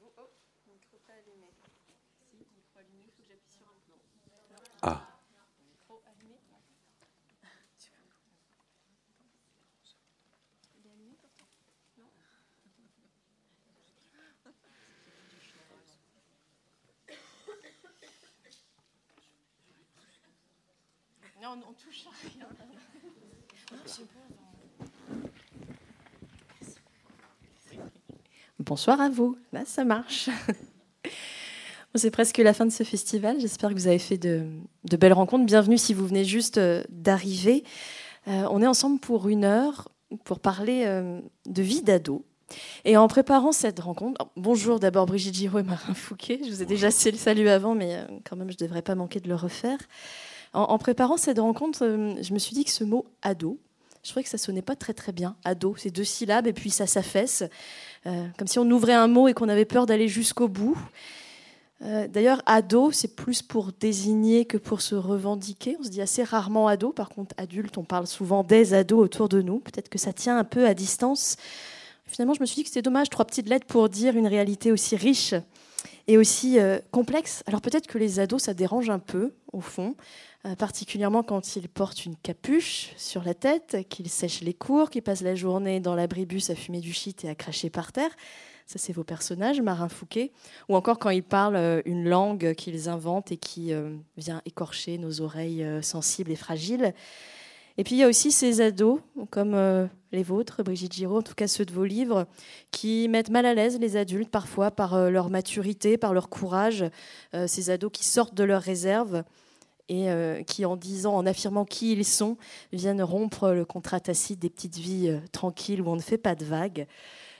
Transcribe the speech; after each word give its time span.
vous. 0.00 0.12
Oh, 0.16 0.30
micro 0.66 0.98
pas 1.06 1.14
allumé. 1.14 1.46
Si, 2.30 2.36
micro 2.36 2.78
allumé, 2.78 3.04
il 3.06 3.12
faut 3.12 3.22
que 3.22 3.28
j'appuie 3.28 3.52
sur 3.52 3.68
un 3.68 3.72
bouton. 3.72 3.98
Ah. 4.82 5.06
Micro 5.60 6.02
allumé. 6.06 6.38
Il 10.78 10.86
est 10.86 10.90
allumé 10.90 11.16
pourtant 11.20 11.46
Non 11.98 12.10
Non, 21.40 21.62
on, 21.64 21.70
on 21.70 21.72
touche 21.74 22.06
à 22.06 22.10
rien. 22.10 22.48
Non, 23.72 23.82
j'ai 23.84 24.04
peur. 24.04 24.55
Bonsoir 28.66 29.00
à 29.00 29.08
vous. 29.08 29.36
Là, 29.52 29.62
ça 29.64 29.84
marche. 29.84 30.28
C'est 31.94 32.10
presque 32.10 32.38
la 32.38 32.52
fin 32.52 32.66
de 32.66 32.72
ce 32.72 32.82
festival. 32.82 33.38
J'espère 33.40 33.70
que 33.70 33.74
vous 33.74 33.86
avez 33.86 34.00
fait 34.00 34.18
de, 34.18 34.44
de 34.82 34.96
belles 34.96 35.12
rencontres. 35.12 35.46
Bienvenue 35.46 35.78
si 35.78 35.94
vous 35.94 36.04
venez 36.04 36.24
juste 36.24 36.58
euh, 36.58 36.82
d'arriver. 36.88 37.62
Euh, 38.26 38.44
on 38.50 38.60
est 38.60 38.66
ensemble 38.66 38.98
pour 38.98 39.28
une 39.28 39.44
heure 39.44 39.88
pour 40.24 40.40
parler 40.40 40.82
euh, 40.84 41.20
de 41.46 41.62
vie 41.62 41.80
d'ado. 41.80 42.24
Et 42.84 42.96
en 42.96 43.06
préparant 43.06 43.52
cette 43.52 43.78
rencontre, 43.78 44.20
oh, 44.24 44.32
bonjour 44.36 44.80
d'abord 44.80 45.06
Brigitte 45.06 45.36
Giraud 45.36 45.60
et 45.60 45.62
Marin 45.62 45.94
Fouquet. 45.94 46.40
Je 46.44 46.50
vous 46.50 46.60
ai 46.60 46.66
déjà 46.66 46.90
salué 46.90 47.48
avant, 47.48 47.76
mais 47.76 47.94
euh, 47.94 48.06
quand 48.28 48.34
même, 48.34 48.50
je 48.50 48.56
ne 48.60 48.66
devrais 48.66 48.82
pas 48.82 48.96
manquer 48.96 49.20
de 49.20 49.28
le 49.28 49.36
refaire. 49.36 49.78
En, 50.52 50.62
en 50.62 50.78
préparant 50.78 51.18
cette 51.18 51.38
rencontre, 51.38 51.86
je 52.20 52.34
me 52.34 52.38
suis 52.40 52.54
dit 52.54 52.64
que 52.64 52.72
ce 52.72 52.82
mot 52.82 53.06
ado, 53.22 53.60
je 54.06 54.12
trouvais 54.12 54.22
que 54.22 54.30
ça 54.30 54.38
sonnait 54.38 54.62
pas 54.62 54.76
très 54.76 54.94
très 54.94 55.10
bien. 55.10 55.34
Ado, 55.44 55.74
c'est 55.76 55.90
deux 55.90 56.04
syllabes 56.04 56.46
et 56.46 56.52
puis 56.52 56.70
ça 56.70 56.86
s'affaisse, 56.86 57.42
euh, 58.06 58.28
comme 58.38 58.46
si 58.46 58.60
on 58.60 58.70
ouvrait 58.70 58.94
un 58.94 59.08
mot 59.08 59.26
et 59.26 59.34
qu'on 59.34 59.48
avait 59.48 59.64
peur 59.64 59.84
d'aller 59.84 60.06
jusqu'au 60.06 60.46
bout. 60.46 60.78
Euh, 61.82 62.06
D'ailleurs, 62.06 62.40
ado, 62.46 62.92
c'est 62.92 63.16
plus 63.16 63.42
pour 63.42 63.72
désigner 63.72 64.44
que 64.44 64.58
pour 64.58 64.80
se 64.80 64.94
revendiquer. 64.94 65.76
On 65.80 65.82
se 65.82 65.88
dit 65.88 66.00
assez 66.00 66.22
rarement 66.22 66.68
ado. 66.68 66.92
Par 66.92 67.08
contre, 67.08 67.34
adulte, 67.36 67.78
on 67.78 67.82
parle 67.82 68.06
souvent 68.06 68.44
des 68.44 68.74
ados 68.74 69.02
autour 69.02 69.28
de 69.28 69.42
nous. 69.42 69.58
Peut-être 69.58 69.88
que 69.88 69.98
ça 69.98 70.12
tient 70.12 70.38
un 70.38 70.44
peu 70.44 70.68
à 70.68 70.74
distance. 70.74 71.36
Finalement, 72.06 72.34
je 72.34 72.40
me 72.40 72.46
suis 72.46 72.54
dit 72.54 72.62
que 72.62 72.68
c'était 72.68 72.82
dommage, 72.82 73.10
trois 73.10 73.24
petites 73.24 73.48
lettres 73.48 73.66
pour 73.66 73.88
dire 73.88 74.16
une 74.16 74.28
réalité 74.28 74.70
aussi 74.70 74.94
riche 74.94 75.34
et 76.08 76.18
aussi 76.18 76.58
euh, 76.58 76.78
complexe. 76.90 77.42
Alors 77.46 77.60
peut-être 77.60 77.86
que 77.86 77.98
les 77.98 78.20
ados, 78.20 78.42
ça 78.42 78.54
dérange 78.54 78.90
un 78.90 78.98
peu, 78.98 79.34
au 79.52 79.60
fond, 79.60 79.96
euh, 80.44 80.54
particulièrement 80.54 81.22
quand 81.22 81.56
ils 81.56 81.68
portent 81.68 82.04
une 82.04 82.16
capuche 82.16 82.92
sur 82.96 83.24
la 83.24 83.34
tête, 83.34 83.78
qu'ils 83.88 84.08
sèchent 84.08 84.42
les 84.42 84.54
cours, 84.54 84.90
qu'ils 84.90 85.02
passent 85.02 85.22
la 85.22 85.34
journée 85.34 85.80
dans 85.80 85.94
l'abribus 85.94 86.50
à 86.50 86.54
fumer 86.54 86.80
du 86.80 86.92
shit 86.92 87.24
et 87.24 87.28
à 87.28 87.34
cracher 87.34 87.70
par 87.70 87.92
terre. 87.92 88.10
Ça, 88.68 88.80
c'est 88.80 88.92
vos 88.92 89.04
personnages, 89.04 89.60
Marin 89.60 89.88
Fouquet. 89.88 90.32
Ou 90.68 90.74
encore 90.74 90.98
quand 90.98 91.10
ils 91.10 91.22
parlent 91.22 91.54
euh, 91.56 91.82
une 91.84 92.08
langue 92.08 92.54
qu'ils 92.54 92.88
inventent 92.88 93.30
et 93.30 93.36
qui 93.36 93.72
vient 94.16 94.42
écorcher 94.44 94.98
nos 94.98 95.20
oreilles 95.20 95.66
sensibles 95.82 96.30
et 96.30 96.36
fragiles. 96.36 96.94
Et 97.78 97.84
puis 97.84 97.96
il 97.96 97.98
y 97.98 98.02
a 98.02 98.08
aussi 98.08 98.32
ces 98.32 98.60
ados, 98.60 99.00
comme 99.30 99.88
les 100.16 100.24
vôtres, 100.24 100.64
Brigitte 100.64 100.94
Giraud, 100.94 101.18
en 101.18 101.22
tout 101.22 101.34
cas 101.34 101.46
ceux 101.46 101.64
de 101.64 101.72
vos 101.72 101.84
livres, 101.84 102.26
qui 102.72 103.06
mettent 103.08 103.30
mal 103.30 103.46
à 103.46 103.54
l'aise 103.54 103.78
les 103.78 103.96
adultes 103.96 104.30
parfois 104.30 104.72
par 104.72 104.94
euh, 104.94 105.10
leur 105.10 105.30
maturité, 105.30 105.98
par 105.98 106.14
leur 106.14 106.28
courage. 106.28 106.84
Euh, 107.34 107.46
ces 107.46 107.70
ados 107.70 107.92
qui 107.92 108.04
sortent 108.04 108.34
de 108.34 108.42
leur 108.42 108.62
réserve 108.62 109.22
et 109.88 110.10
euh, 110.10 110.42
qui, 110.42 110.64
en 110.64 110.76
disant, 110.76 111.14
en 111.14 111.26
affirmant 111.26 111.64
qui 111.64 111.92
ils 111.92 112.04
sont, 112.04 112.36
viennent 112.72 113.02
rompre 113.02 113.50
le 113.50 113.64
contrat 113.64 114.00
tacite 114.00 114.40
des 114.40 114.50
petites 114.50 114.78
vies 114.78 115.20
tranquilles 115.30 115.82
où 115.82 115.88
on 115.88 115.96
ne 115.96 116.00
fait 116.00 116.18
pas 116.18 116.34
de 116.34 116.44
vagues. 116.44 116.86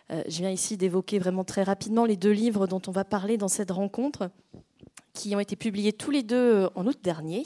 Je 0.09 0.39
viens 0.39 0.51
ici 0.51 0.77
d'évoquer 0.77 1.19
vraiment 1.19 1.43
très 1.43 1.65
rapidement 1.65 2.05
les 2.05 2.17
deux 2.17 2.31
livres 2.31 2.69
dont 2.69 2.81
on 2.87 2.93
va 2.93 3.05
parler 3.05 3.39
dans 3.39 3.49
cette 3.49 3.73
rencontre, 3.73 4.31
qui 5.15 5.35
ont 5.35 5.41
été 5.41 5.57
publiés 5.57 5.93
tous 5.93 6.13
les 6.13 6.23
deux 6.23 6.69
en 6.77 6.87
août 6.87 6.99
dernier. 7.03 7.45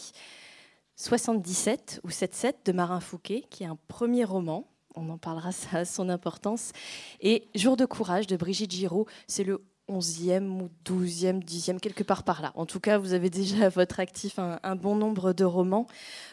77 0.97 2.03
ou 2.05 2.11
77 2.11 2.67
de 2.67 2.73
Marin 2.73 3.01
Fouquet, 3.01 3.45
qui 3.49 3.63
est 3.63 3.67
un 3.67 3.79
premier 3.89 4.25
roman. 4.25 4.67
On 4.95 5.09
en 5.09 5.19
parlera, 5.19 5.53
ça 5.53 5.79
a 5.79 5.85
son 5.85 6.09
importance. 6.09 6.73
Et 7.21 7.49
Jour 7.55 7.77
de 7.77 7.85
courage 7.85 8.27
de 8.27 8.37
Brigitte 8.37 8.73
Giraud, 8.73 9.07
c'est 9.27 9.45
le 9.45 9.63
11e 9.91 10.49
ou 10.61 10.71
12e, 10.85 11.45
10e, 11.45 11.79
quelque 11.81 12.03
part 12.03 12.23
par 12.23 12.43
là. 12.43 12.53
En 12.55 12.65
tout 12.65 12.81
cas, 12.81 12.99
vous 12.99 13.13
avez 13.13 13.29
déjà 13.31 13.67
à 13.67 13.69
votre 13.69 14.01
actif 14.01 14.39
un, 14.39 14.77
bon 14.77 14.95
nombre 14.95 15.33
de 15.33 15.45
romans. 15.45 15.87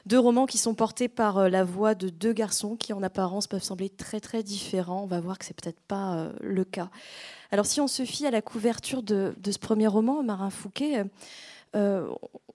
Deux 0.05 0.19
romans 0.19 0.45
qui 0.45 0.57
sont 0.57 0.75
portés 0.75 1.07
par 1.07 1.37
euh, 1.37 1.49
la 1.49 1.63
voix 1.63 1.95
de 1.95 2.09
deux 2.09 2.33
garçons 2.33 2.75
qui, 2.75 2.93
en 2.93 3.03
apparence, 3.03 3.47
peuvent 3.47 3.63
sembler 3.63 3.89
très 3.89 4.19
très 4.19 4.43
différents. 4.43 5.03
On 5.03 5.07
va 5.07 5.19
voir 5.19 5.39
que 5.39 5.45
c'est 5.45 5.59
peut-être 5.59 5.81
pas 5.81 6.15
euh, 6.15 6.33
le 6.41 6.63
cas. 6.63 6.89
Alors, 7.51 7.65
si 7.65 7.81
on 7.81 7.87
se 7.87 8.05
fie 8.05 8.25
à 8.25 8.31
la 8.31 8.41
couverture 8.41 9.01
de, 9.03 9.33
de 9.37 9.51
ce 9.51 9.59
premier 9.59 9.87
roman, 9.87 10.23
Marin 10.23 10.49
Fouquet, 10.49 10.99
euh, 10.99 11.03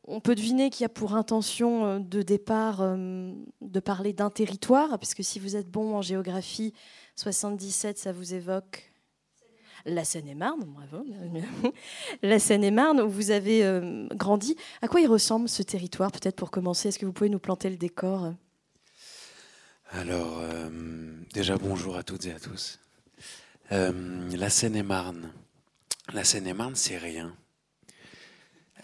on 0.04 0.20
peut 0.20 0.34
deviner 0.34 0.70
qu'il 0.70 0.82
y 0.82 0.86
a 0.86 0.88
pour 0.88 1.14
intention 1.14 1.86
euh, 1.86 1.98
de 1.98 2.22
départ 2.22 2.80
euh, 2.80 3.32
de 3.60 3.80
parler 3.80 4.12
d'un 4.12 4.30
territoire, 4.30 4.98
puisque 4.98 5.24
si 5.24 5.38
vous 5.38 5.56
êtes 5.56 5.70
bon 5.70 5.96
en 5.96 6.02
géographie, 6.02 6.72
77, 7.16 7.98
ça 7.98 8.12
vous 8.12 8.34
évoque 8.34 8.92
la 9.84 10.04
Seine-et-Marne, 10.04 10.64
bravo. 10.64 11.04
La 12.22 12.38
Seine-et-Marne, 12.38 13.00
où 13.00 13.08
vous 13.08 13.30
avez 13.32 13.64
euh, 13.64 14.06
grandi. 14.14 14.56
À 14.80 14.88
quoi 14.88 15.00
il 15.00 15.08
ressemble 15.08 15.48
ce 15.48 15.62
territoire, 15.62 16.12
peut-être 16.12 16.36
pour 16.36 16.50
commencer? 16.50 16.88
Est-ce 16.88 16.98
que 16.98 17.06
vous 17.06 17.12
pouvez 17.12 17.30
nous 17.30 17.40
planter 17.40 17.68
le 17.68 17.76
décor? 17.76 18.32
Alors, 19.90 20.38
euh, 20.38 20.70
déjà 21.34 21.56
bonjour 21.56 21.96
à 21.96 22.02
toutes 22.02 22.26
et 22.26 22.32
à 22.32 22.38
tous. 22.38 22.78
Euh, 23.72 24.30
la 24.36 24.50
Seine-et-Marne. 24.50 25.32
La 26.12 26.24
Seine-et-Marne, 26.24 26.76
c'est 26.76 26.98
rien. 26.98 27.34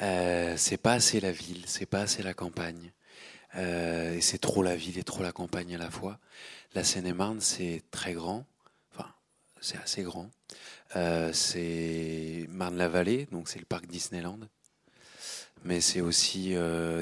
Euh, 0.00 0.54
c'est 0.56 0.76
pas 0.76 0.92
assez 0.92 1.20
la 1.20 1.32
ville, 1.32 1.62
c'est 1.66 1.86
pas 1.86 2.00
assez 2.00 2.22
la 2.22 2.34
campagne. 2.34 2.92
Euh, 3.56 4.14
et 4.14 4.20
c'est 4.20 4.38
trop 4.38 4.62
la 4.62 4.76
ville 4.76 4.98
et 4.98 5.02
trop 5.02 5.22
la 5.22 5.32
campagne 5.32 5.74
à 5.74 5.78
la 5.78 5.90
fois. 5.90 6.18
La 6.74 6.84
Seine-et-Marne, 6.84 7.40
c'est 7.40 7.82
très 7.90 8.12
grand. 8.12 8.46
Enfin, 8.92 9.10
c'est 9.60 9.78
assez 9.78 10.02
grand. 10.02 10.30
Euh, 10.96 11.32
c'est 11.32 12.46
Marne-la-Vallée, 12.50 13.26
donc 13.32 13.48
c'est 13.48 13.58
le 13.58 13.64
parc 13.64 13.86
Disneyland. 13.86 14.40
Mais 15.64 15.80
c'est 15.80 16.00
aussi 16.00 16.54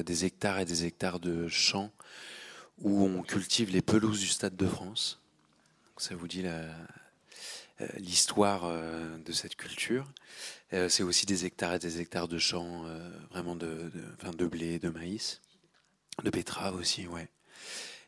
des 0.05 0.25
hectares 0.25 0.59
et 0.59 0.65
des 0.65 0.85
hectares 0.85 1.19
de 1.19 1.47
champs 1.47 1.91
où 2.81 3.03
on 3.03 3.21
cultive 3.21 3.69
les 3.69 3.83
pelouses 3.83 4.19
du 4.19 4.27
Stade 4.27 4.55
de 4.55 4.67
France. 4.67 5.19
Donc 5.89 6.01
ça 6.01 6.15
vous 6.15 6.27
dit 6.27 6.43
l'histoire 7.97 8.67
de 8.67 9.31
cette 9.31 9.55
culture. 9.55 10.11
Euh, 10.73 10.89
c'est 10.89 11.03
aussi 11.03 11.25
des 11.25 11.45
hectares 11.45 11.75
et 11.75 11.79
des 11.79 12.01
hectares 12.01 12.27
de 12.27 12.37
champs, 12.37 12.85
euh, 12.85 13.09
vraiment 13.31 13.55
de, 13.55 13.89
enfin, 14.19 14.31
de 14.31 14.45
blé, 14.45 14.79
de 14.79 14.89
maïs, 14.89 15.41
de 16.23 16.29
betterave 16.29 16.75
aussi, 16.75 17.07
ouais. 17.07 17.29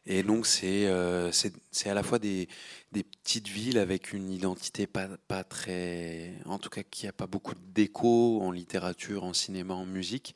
Et 0.06 0.24
donc 0.24 0.48
c'est 0.48 0.88
euh, 0.88 1.32
c'est 1.32 1.90
à 1.90 1.94
la 1.94 2.04
fois 2.04 2.20
des, 2.20 2.48
des 2.92 3.04
petites 3.04 3.48
villes 3.48 3.78
avec 3.78 4.12
une 4.12 4.32
identité 4.32 4.88
pas, 4.88 5.08
pas 5.28 5.44
très, 5.44 6.34
en 6.46 6.58
tout 6.58 6.70
cas 6.70 6.84
qui 6.84 7.08
a 7.08 7.14
pas 7.14 7.28
beaucoup 7.28 7.54
d'écho 7.74 8.42
en 8.42 8.52
littérature, 8.52 9.24
en 9.24 9.34
cinéma, 9.34 9.74
en 9.74 9.86
musique. 9.86 10.36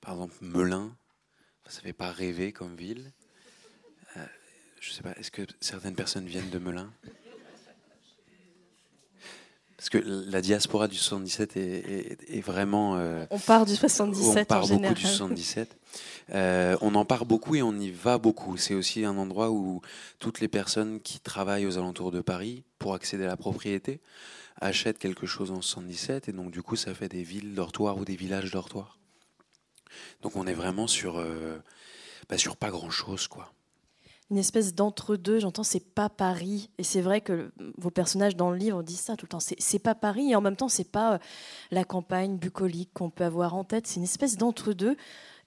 Par 0.00 0.14
exemple, 0.14 0.34
Melun, 0.42 0.94
ça 1.66 1.80
fait 1.80 1.92
pas 1.92 2.12
rêver 2.12 2.52
comme 2.52 2.76
ville. 2.76 3.12
Je 4.80 4.92
sais 4.92 5.02
pas, 5.02 5.12
est-ce 5.12 5.30
que 5.30 5.42
certaines 5.60 5.94
personnes 5.94 6.26
viennent 6.26 6.50
de 6.50 6.58
Melun? 6.58 6.92
Parce 9.84 10.02
que 10.02 10.08
la 10.30 10.40
diaspora 10.40 10.88
du 10.88 10.96
77 10.96 11.58
est, 11.58 11.60
est- 11.60 12.38
est 12.38 12.40
vraiment. 12.40 12.96
euh, 12.96 13.26
On 13.30 13.38
part 13.38 13.66
du 13.66 13.76
77 13.76 14.24
on 14.30 14.44
part 14.46 14.58
en 14.58 14.60
beaucoup 14.62 14.74
général. 14.76 14.94
du 14.94 15.02
77. 15.02 15.76
Euh, 16.32 16.74
on 16.80 16.94
en 16.94 17.04
part 17.04 17.26
beaucoup 17.26 17.54
et 17.54 17.60
on 17.60 17.74
y 17.78 17.90
va 17.90 18.16
beaucoup. 18.16 18.56
C'est 18.56 18.72
aussi 18.72 19.04
un 19.04 19.18
endroit 19.18 19.50
où 19.50 19.82
toutes 20.20 20.40
les 20.40 20.48
personnes 20.48 21.00
qui 21.02 21.20
travaillent 21.20 21.66
aux 21.66 21.76
alentours 21.76 22.12
de 22.12 22.22
Paris 22.22 22.64
pour 22.78 22.94
accéder 22.94 23.24
à 23.24 23.28
la 23.28 23.36
propriété 23.36 24.00
achètent 24.58 24.98
quelque 24.98 25.26
chose 25.26 25.50
en 25.50 25.60
77 25.60 26.30
et 26.30 26.32
donc 26.32 26.50
du 26.50 26.62
coup 26.62 26.76
ça 26.76 26.94
fait 26.94 27.10
des 27.10 27.22
villes 27.22 27.54
dortoirs 27.54 27.98
ou 27.98 28.06
des 28.06 28.16
villages 28.16 28.52
dortoirs. 28.52 28.98
Donc 30.22 30.34
on 30.36 30.46
est 30.46 30.54
vraiment 30.54 30.86
sur, 30.86 31.18
euh, 31.18 31.58
bah, 32.30 32.38
sur 32.38 32.56
pas 32.56 32.70
grand 32.70 32.88
chose 32.90 33.28
quoi. 33.28 33.52
Une 34.30 34.38
espèce 34.38 34.74
d'entre-deux. 34.74 35.38
J'entends, 35.38 35.62
c'est 35.62 35.94
pas 35.94 36.08
Paris. 36.08 36.70
Et 36.78 36.82
c'est 36.82 37.00
vrai 37.00 37.20
que 37.20 37.52
vos 37.76 37.90
personnages 37.90 38.36
dans 38.36 38.50
le 38.50 38.56
livre 38.56 38.82
disent 38.82 39.00
ça 39.00 39.16
tout 39.16 39.26
le 39.26 39.30
temps. 39.30 39.40
C'est 39.40 39.78
pas 39.78 39.94
Paris 39.94 40.30
et 40.30 40.36
en 40.36 40.40
même 40.40 40.56
temps, 40.56 40.68
c'est 40.68 40.90
pas 40.90 41.14
euh, 41.14 41.18
la 41.70 41.84
campagne 41.84 42.36
bucolique 42.36 42.90
qu'on 42.94 43.10
peut 43.10 43.24
avoir 43.24 43.54
en 43.54 43.64
tête. 43.64 43.86
C'est 43.86 43.96
une 43.96 44.04
espèce 44.04 44.36
d'entre-deux. 44.36 44.96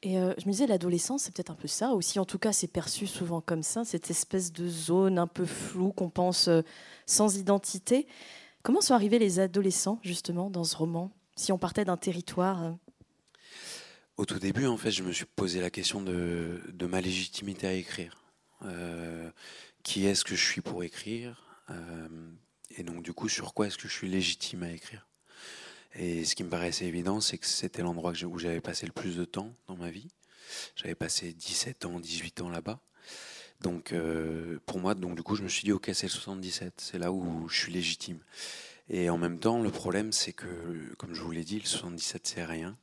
Et 0.03 0.19
euh, 0.19 0.33
je 0.37 0.45
me 0.45 0.51
disais, 0.51 0.67
l'adolescence, 0.67 1.23
c'est 1.23 1.33
peut-être 1.33 1.49
un 1.49 1.55
peu 1.55 1.67
ça 1.67 1.91
aussi. 1.91 2.19
En 2.19 2.25
tout 2.25 2.37
cas, 2.37 2.53
c'est 2.53 2.67
perçu 2.67 3.07
souvent 3.07 3.41
comme 3.41 3.63
ça, 3.63 3.83
cette 3.83 4.11
espèce 4.11 4.53
de 4.53 4.67
zone 4.67 5.17
un 5.17 5.27
peu 5.27 5.45
floue 5.45 5.91
qu'on 5.91 6.09
pense 6.09 6.47
euh, 6.47 6.61
sans 7.07 7.37
identité. 7.37 8.05
Comment 8.61 8.81
sont 8.81 8.93
arrivés 8.93 9.17
les 9.17 9.39
adolescents, 9.39 9.99
justement, 10.03 10.51
dans 10.51 10.63
ce 10.63 10.75
roman 10.75 11.11
Si 11.35 11.51
on 11.51 11.57
partait 11.57 11.85
d'un 11.85 11.97
territoire. 11.97 12.75
Au 14.17 14.25
tout 14.25 14.39
début, 14.39 14.67
en 14.67 14.77
fait, 14.77 14.91
je 14.91 15.03
me 15.03 15.11
suis 15.11 15.25
posé 15.25 15.61
la 15.61 15.69
question 15.69 16.01
de 16.01 16.85
ma 16.85 17.01
légitimité 17.01 17.65
à 17.65 17.73
écrire. 17.73 18.26
Euh, 18.63 19.29
qui 19.83 20.05
est-ce 20.05 20.23
que 20.23 20.35
je 20.35 20.43
suis 20.43 20.61
pour 20.61 20.83
écrire 20.83 21.43
Euh, 21.69 22.07
Et 22.77 22.83
donc, 22.83 23.01
du 23.03 23.13
coup, 23.13 23.29
sur 23.29 23.53
quoi 23.53 23.67
est-ce 23.67 23.77
que 23.77 23.87
je 23.87 23.93
suis 23.93 24.09
légitime 24.09 24.63
à 24.63 24.71
écrire? 24.71 25.07
Et 25.95 26.25
ce 26.25 26.35
qui 26.35 26.43
me 26.43 26.49
paraissait 26.49 26.85
évident, 26.85 27.21
c'est 27.21 27.37
que 27.37 27.47
c'était 27.47 27.81
l'endroit 27.81 28.13
où 28.25 28.37
j'avais 28.37 28.61
passé 28.61 28.85
le 28.85 28.91
plus 28.91 29.15
de 29.17 29.25
temps 29.25 29.53
dans 29.67 29.77
ma 29.77 29.89
vie. 29.89 30.09
J'avais 30.75 30.95
passé 30.95 31.33
17 31.33 31.85
ans, 31.85 31.99
18 31.99 32.41
ans 32.41 32.49
là-bas. 32.49 32.79
Donc, 33.61 33.91
euh, 33.91 34.59
pour 34.65 34.79
moi, 34.79 34.93
donc, 34.93 35.15
du 35.15 35.23
coup, 35.23 35.35
je 35.35 35.43
me 35.43 35.49
suis 35.49 35.63
dit, 35.63 35.71
ok, 35.71 35.89
c'est 35.93 36.07
le 36.07 36.11
77, 36.11 36.73
c'est 36.77 36.99
là 36.99 37.11
où 37.11 37.47
je 37.49 37.57
suis 37.57 37.71
légitime. 37.71 38.19
Et 38.89 39.09
en 39.09 39.17
même 39.17 39.39
temps, 39.39 39.61
le 39.61 39.71
problème, 39.71 40.11
c'est 40.11 40.33
que, 40.33 40.93
comme 40.97 41.13
je 41.13 41.21
vous 41.21 41.31
l'ai 41.31 41.43
dit, 41.43 41.59
le 41.59 41.65
77, 41.65 42.27
c'est 42.27 42.45
rien. 42.45 42.77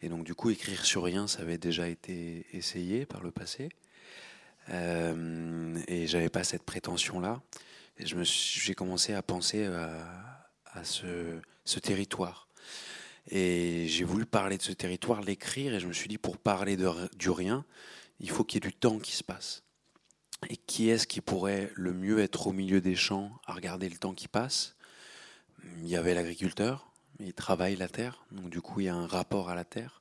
Et 0.00 0.08
donc, 0.08 0.24
du 0.24 0.34
coup, 0.34 0.50
écrire 0.50 0.84
sur 0.84 1.04
rien, 1.04 1.26
ça 1.26 1.42
avait 1.42 1.58
déjà 1.58 1.88
été 1.88 2.46
essayé 2.52 3.04
par 3.04 3.22
le 3.22 3.30
passé. 3.30 3.68
Euh, 4.70 5.78
et 5.86 6.06
j'avais 6.06 6.28
pas 6.28 6.44
cette 6.44 6.62
prétention-là. 6.62 7.40
Et 7.98 8.04
j'ai 8.06 8.74
commencé 8.74 9.14
à 9.14 9.22
penser 9.22 9.64
à, 9.64 10.84
ce, 10.84 11.40
territoire. 11.80 12.48
Et 13.30 13.86
j'ai 13.88 14.04
voulu 14.04 14.24
parler 14.24 14.56
de 14.56 14.62
ce 14.62 14.72
territoire, 14.72 15.20
l'écrire, 15.20 15.74
et 15.74 15.80
je 15.80 15.86
me 15.86 15.92
suis 15.92 16.08
dit, 16.08 16.18
pour 16.18 16.38
parler 16.38 16.76
du 16.76 17.30
rien, 17.30 17.64
il 18.20 18.30
faut 18.30 18.44
qu'il 18.44 18.62
y 18.62 18.66
ait 18.66 18.70
du 18.70 18.74
temps 18.74 18.98
qui 18.98 19.12
se 19.12 19.24
passe. 19.24 19.62
Et 20.48 20.56
qui 20.56 20.88
est-ce 20.88 21.06
qui 21.06 21.20
pourrait 21.20 21.72
le 21.74 21.92
mieux 21.92 22.20
être 22.20 22.46
au 22.46 22.52
milieu 22.52 22.80
des 22.80 22.94
champs 22.94 23.32
à 23.46 23.54
regarder 23.54 23.88
le 23.88 23.96
temps 23.96 24.14
qui 24.14 24.28
passe? 24.28 24.76
Il 25.78 25.88
y 25.88 25.96
avait 25.96 26.14
l'agriculteur, 26.14 26.92
il 27.18 27.34
travaille 27.34 27.74
la 27.74 27.88
terre, 27.88 28.24
donc 28.30 28.48
du 28.48 28.60
coup 28.60 28.80
il 28.80 28.84
y 28.86 28.88
a 28.88 28.94
un 28.94 29.06
rapport 29.06 29.50
à 29.50 29.56
la 29.56 29.64
terre. 29.64 30.00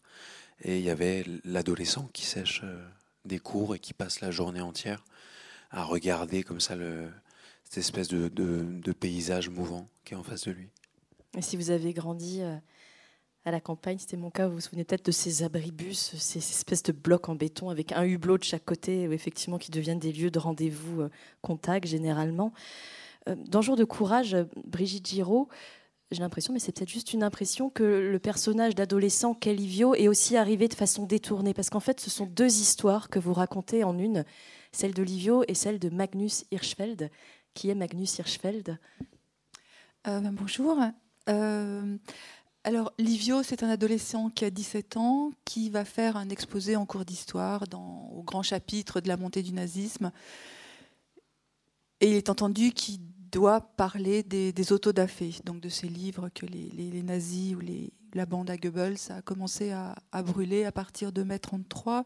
Et 0.61 0.77
il 0.77 0.83
y 0.83 0.89
avait 0.89 1.25
l'adolescent 1.43 2.09
qui 2.13 2.25
sèche 2.25 2.61
euh, 2.63 2.87
des 3.27 3.39
cours 3.39 3.75
et 3.75 3.79
qui 3.79 3.93
passe 3.93 4.21
la 4.21 4.31
journée 4.31 4.61
entière 4.61 5.03
à 5.71 5.83
regarder 5.83 6.43
comme 6.43 6.59
ça 6.59 6.75
cette 7.63 7.77
espèce 7.77 8.07
de, 8.07 8.91
paysage 8.93 9.49
mouvant 9.49 9.87
qui 10.05 10.13
est 10.13 10.17
en 10.17 10.23
face 10.23 10.45
de 10.45 10.51
lui. 10.51 10.69
Et 11.37 11.41
si 11.41 11.57
vous 11.57 11.69
avez 11.69 11.93
grandi 11.93 12.41
euh, 12.41 12.55
à 13.45 13.51
la 13.51 13.59
campagne, 13.59 13.97
c'était 13.99 14.17
mon 14.17 14.31
cas, 14.31 14.47
vous 14.47 14.55
vous 14.55 14.61
souvenez 14.61 14.85
peut-être 14.85 15.05
de 15.05 15.11
ces 15.11 15.43
abribus, 15.43 16.15
ces 16.17 16.39
espèces 16.39 16.83
de 16.83 16.93
blocs 16.93 17.29
en 17.29 17.35
béton 17.35 17.69
avec 17.69 17.91
un 17.91 18.03
hublot 18.03 18.37
de 18.37 18.43
chaque 18.43 18.65
côté, 18.65 19.03
effectivement 19.03 19.57
qui 19.57 19.71
deviennent 19.71 19.99
des 19.99 20.13
lieux 20.13 20.31
de 20.31 20.39
rendez-vous 20.39 21.01
euh, 21.01 21.09
contact 21.41 21.85
généralement. 21.87 22.53
dans 23.27 23.61
Jour 23.61 23.75
de 23.75 23.83
courage, 23.83 24.37
Brigitte 24.65 25.07
Giraud, 25.07 25.49
j'ai 26.11 26.21
l'impression, 26.21 26.53
mais 26.53 26.59
c'est 26.59 26.71
peut-être 26.71 26.89
juste 26.89 27.13
une 27.13 27.23
impression, 27.23 27.69
que 27.69 27.83
le 27.83 28.19
personnage 28.19 28.75
d'adolescent 28.75 29.33
qu'est 29.33 29.53
Livio 29.53 29.93
est 29.93 30.07
aussi 30.07 30.37
arrivé 30.37 30.67
de 30.69 30.73
façon 30.73 31.05
détournée. 31.05 31.53
Parce 31.53 31.69
qu'en 31.69 31.81
fait, 31.81 31.99
ce 31.99 32.09
sont 32.09 32.25
deux 32.25 32.59
histoires 32.59 33.09
que 33.09 33.19
vous 33.19 33.33
racontez 33.33 33.83
en 33.83 33.97
une, 33.97 34.23
celle 34.71 34.93
de 34.93 35.03
Livio 35.03 35.43
et 35.47 35.53
celle 35.53 35.79
de 35.79 35.89
Magnus 35.89 36.45
Hirschfeld. 36.51 37.09
Qui 37.53 37.69
est 37.69 37.75
Magnus 37.75 38.19
Hirschfeld? 38.19 38.77
Euh, 40.07 40.19
ben, 40.21 40.31
Bonjour. 40.31 40.79
Euh, 41.27 41.97
alors, 42.63 42.93
Livio, 42.97 43.43
c'est 43.43 43.63
un 43.63 43.69
adolescent 43.69 44.29
qui 44.29 44.45
a 44.45 44.49
17 44.49 44.95
ans, 44.95 45.31
qui 45.43 45.69
va 45.69 45.83
faire 45.83 46.15
un 46.15 46.29
exposé 46.29 46.77
en 46.77 46.85
cours 46.85 47.03
d'histoire 47.03 47.63
au 47.73 48.23
grand 48.23 48.43
chapitre 48.43 49.01
de 49.01 49.09
la 49.09 49.17
montée 49.17 49.43
du 49.43 49.51
nazisme. 49.51 50.11
Et 51.99 52.11
il 52.11 52.15
est 52.15 52.29
entendu 52.29 52.71
qu'il 52.71 52.99
doit 53.31 53.61
parler 53.61 54.23
des, 54.23 54.53
des 54.53 54.71
autodafés, 54.71 55.35
donc 55.43 55.59
de 55.59 55.69
ces 55.69 55.87
livres 55.87 56.29
que 56.33 56.45
les, 56.45 57.03
nazis 57.03 57.55
ou 57.55 57.61
la 58.13 58.25
bande 58.25 58.49
à 58.49 58.57
Goebbels 58.57 58.97
a 59.09 59.21
commencé 59.21 59.71
à, 59.71 59.95
brûler 60.23 60.65
à 60.65 60.71
partir 60.71 61.11
de 61.11 61.23
mai 61.23 61.39
33. 61.39 62.05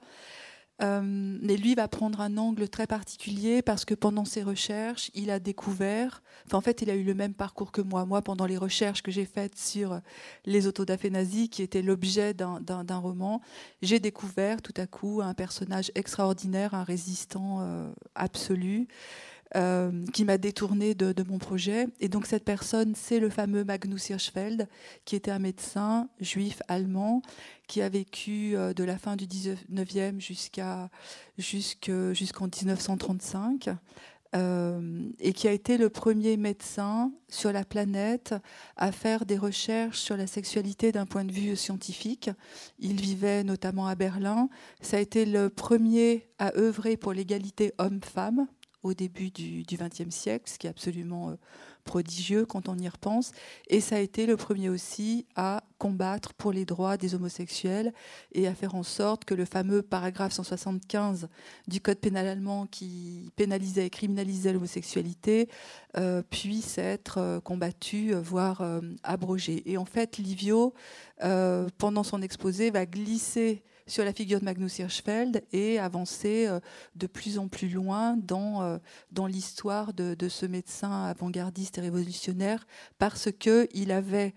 Euh, 0.81 1.01
mais 1.03 1.57
lui 1.57 1.75
va 1.75 1.87
prendre 1.87 2.21
un 2.21 2.37
angle 2.37 2.67
très 2.67 2.87
particulier 2.87 3.61
parce 3.61 3.85
que 3.85 3.93
pendant 3.93 4.25
ses 4.25 4.41
recherches, 4.41 5.11
il 5.13 5.29
a 5.29 5.37
découvert, 5.39 6.23
en 6.51 6.61
fait 6.61 6.81
il 6.81 6.89
a 6.89 6.95
eu 6.95 7.03
le 7.03 7.13
même 7.13 7.35
parcours 7.35 7.71
que 7.71 7.81
moi. 7.81 8.05
Moi, 8.05 8.23
pendant 8.23 8.47
les 8.47 8.57
recherches 8.57 9.03
que 9.03 9.11
j'ai 9.11 9.25
faites 9.25 9.59
sur 9.59 10.01
les 10.45 10.65
autodafés 10.65 11.11
nazis, 11.11 11.49
qui 11.49 11.61
étaient 11.61 11.83
l'objet 11.83 12.33
d'un 12.33 12.97
roman, 12.97 13.41
j'ai 13.83 13.99
découvert 13.99 14.63
tout 14.63 14.73
à 14.75 14.87
coup 14.87 15.21
un 15.21 15.35
personnage 15.35 15.91
extraordinaire, 15.93 16.73
un 16.73 16.83
résistant 16.83 17.59
euh, 17.61 17.91
absolu. 18.15 18.87
Euh, 19.57 20.05
qui 20.13 20.23
m'a 20.23 20.37
détourné 20.37 20.95
de, 20.95 21.23
mon 21.23 21.37
projet. 21.37 21.87
Et 21.99 22.07
donc 22.07 22.25
cette 22.25 22.45
personne, 22.45 22.93
c'est 22.95 23.19
le 23.19 23.29
fameux 23.29 23.65
Magnus 23.65 24.09
Hirschfeld, 24.09 24.69
qui 25.03 25.17
était 25.17 25.31
un 25.31 25.39
médecin 25.39 26.07
juif 26.21 26.61
allemand, 26.69 27.21
qui 27.67 27.81
a 27.81 27.89
vécu 27.89 28.55
euh, 28.55 28.73
de 28.73 28.85
la 28.85 28.97
fin 28.97 29.17
du 29.17 29.25
19e 29.25 30.21
jusqu'à 30.21 30.89
jusqu'en 31.37 32.45
1935. 32.45 33.69
Euh, 34.33 35.01
et 35.19 35.33
qui 35.33 35.49
a 35.49 35.51
été 35.51 35.77
le 35.77 35.89
premier 35.89 36.37
médecin 36.37 37.11
sur 37.27 37.51
la 37.51 37.65
planète 37.65 38.33
à 38.77 38.93
faire 38.93 39.25
des 39.25 39.37
recherches 39.37 39.99
sur 39.99 40.15
la 40.15 40.27
sexualité 40.27 40.93
d'un 40.93 41.05
point 41.05 41.25
de 41.25 41.33
vue 41.33 41.57
scientifique. 41.57 42.29
Il 42.79 43.01
vivait 43.01 43.43
notamment 43.43 43.87
à 43.87 43.95
Berlin. 43.95 44.47
Ça 44.79 44.95
a 44.95 44.99
été 45.01 45.25
le 45.25 45.49
premier 45.49 46.29
à 46.39 46.55
œuvrer 46.55 46.95
pour 46.95 47.11
l'égalité 47.11 47.73
homme-femme 47.77 48.47
au 48.83 48.93
début 48.93 49.29
du 49.29 49.63
XXe 49.63 50.09
siècle, 50.09 50.49
ce 50.49 50.57
qui 50.57 50.67
est 50.67 50.69
absolument 50.69 51.29
euh, 51.29 51.35
prodigieux 51.83 52.45
quand 52.45 52.67
on 52.67 52.77
y 52.77 52.87
repense. 52.87 53.31
Et 53.67 53.79
ça 53.79 53.97
a 53.97 53.99
été 53.99 54.25
le 54.25 54.37
premier 54.37 54.69
aussi 54.69 55.25
à 55.35 55.63
combattre 55.77 56.33
pour 56.33 56.51
les 56.51 56.65
droits 56.65 56.97
des 56.97 57.15
homosexuels 57.15 57.93
et 58.33 58.47
à 58.47 58.53
faire 58.53 58.75
en 58.75 58.83
sorte 58.83 59.25
que 59.25 59.33
le 59.33 59.45
fameux 59.45 59.81
paragraphe 59.81 60.33
175 60.33 61.27
du 61.67 61.81
Code 61.81 61.99
pénal 61.99 62.27
allemand 62.27 62.67
qui 62.67 63.31
pénalisait 63.35 63.85
et 63.85 63.89
criminalisait 63.89 64.53
l'homosexualité 64.53 65.49
euh, 65.97 66.21
puisse 66.29 66.77
être 66.77 67.17
euh, 67.17 67.39
combattu, 67.39 68.13
voire 68.13 68.63
abrogé. 69.03 69.69
Et 69.71 69.77
en 69.77 69.85
fait, 69.85 70.17
Livio, 70.17 70.73
pendant 71.77 72.03
son 72.03 72.21
exposé, 72.21 72.71
va 72.71 72.85
glisser 72.85 73.63
sur 73.87 74.05
la 74.05 74.13
figure 74.13 74.39
de 74.39 74.45
Magnus 74.45 74.79
Hirschfeld 74.79 75.43
et 75.51 75.79
avancer 75.79 76.47
euh, 76.47 76.59
de 76.95 77.07
plus 77.07 77.37
en 77.37 77.47
plus 77.47 77.69
loin 77.69 78.15
dans, 78.17 78.61
euh, 78.61 78.77
dans 79.11 79.27
l'histoire 79.27 79.93
de, 79.93 80.15
ce 80.29 80.45
médecin 80.45 81.05
avant-gardiste 81.05 81.77
et 81.77 81.81
révolutionnaire 81.81 82.65
parce 82.99 83.29
qu'il 83.31 83.91
avait 83.91 84.33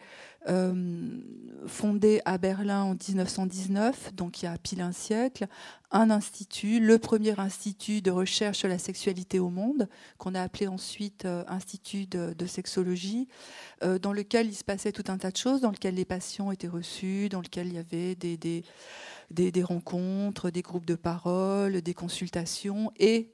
euh, 0.49 1.21
fondé 1.67 2.21
à 2.25 2.37
Berlin 2.37 2.83
en 2.83 2.95
1919, 2.95 4.15
donc 4.15 4.43
il 4.43 4.47
y 4.47 4.49
a 4.49 4.59
pile 4.59 4.81
un 4.81 4.93
siècle, 4.93 5.47
un 5.91 6.11
institut, 6.11 6.81
le 6.81 6.99
premier 6.99 7.39
institut 7.39 8.03
de 8.03 8.11
recherche 8.11 8.59
sur 8.59 8.69
la 8.69 8.79
sexualité 8.79 9.39
au 9.39 9.49
monde, 9.49 9.89
qu'on 10.19 10.35
a 10.35 10.43
appelé 10.43 10.67
ensuite 10.67 11.27
Institut 11.49 12.07
de, 12.07 12.47
sexologie, 12.47 13.29
dans 14.03 14.13
lequel 14.13 14.49
il 14.49 14.55
se 14.55 14.65
passait 14.65 14.93
tout 14.93 15.05
un 15.09 15.17
tas 15.17 15.31
de 15.31 15.37
choses, 15.37 15.61
dans 15.61 15.71
lequel 15.71 15.95
les 15.95 16.05
patients 16.05 16.51
étaient 16.51 16.69
reçus, 16.69 17.29
dans 17.29 17.41
lequel 17.41 17.69
il 17.69 17.75
y 17.75 17.79
avait 17.79 18.15
des, 18.15 18.37
des 18.37 18.65
des, 19.31 19.63
rencontres, 19.63 20.51
des 20.51 20.63
groupes 20.63 20.87
de 20.87 20.95
parole, 20.95 21.81
des 21.83 21.95
consultations 21.95 22.93
et 22.99 23.33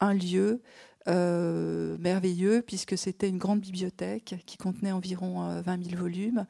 un 0.00 0.14
lieu 0.14 0.62
euh, 1.08 1.96
merveilleux 1.98 2.62
puisque 2.62 2.96
c'était 2.98 3.28
une 3.28 3.38
grande 3.38 3.60
bibliothèque 3.60 4.36
qui 4.46 4.56
contenait 4.56 4.92
environ 4.92 5.60
20 5.62 5.80
euh, 5.80 5.84
000 5.84 6.00
volumes. 6.00 6.46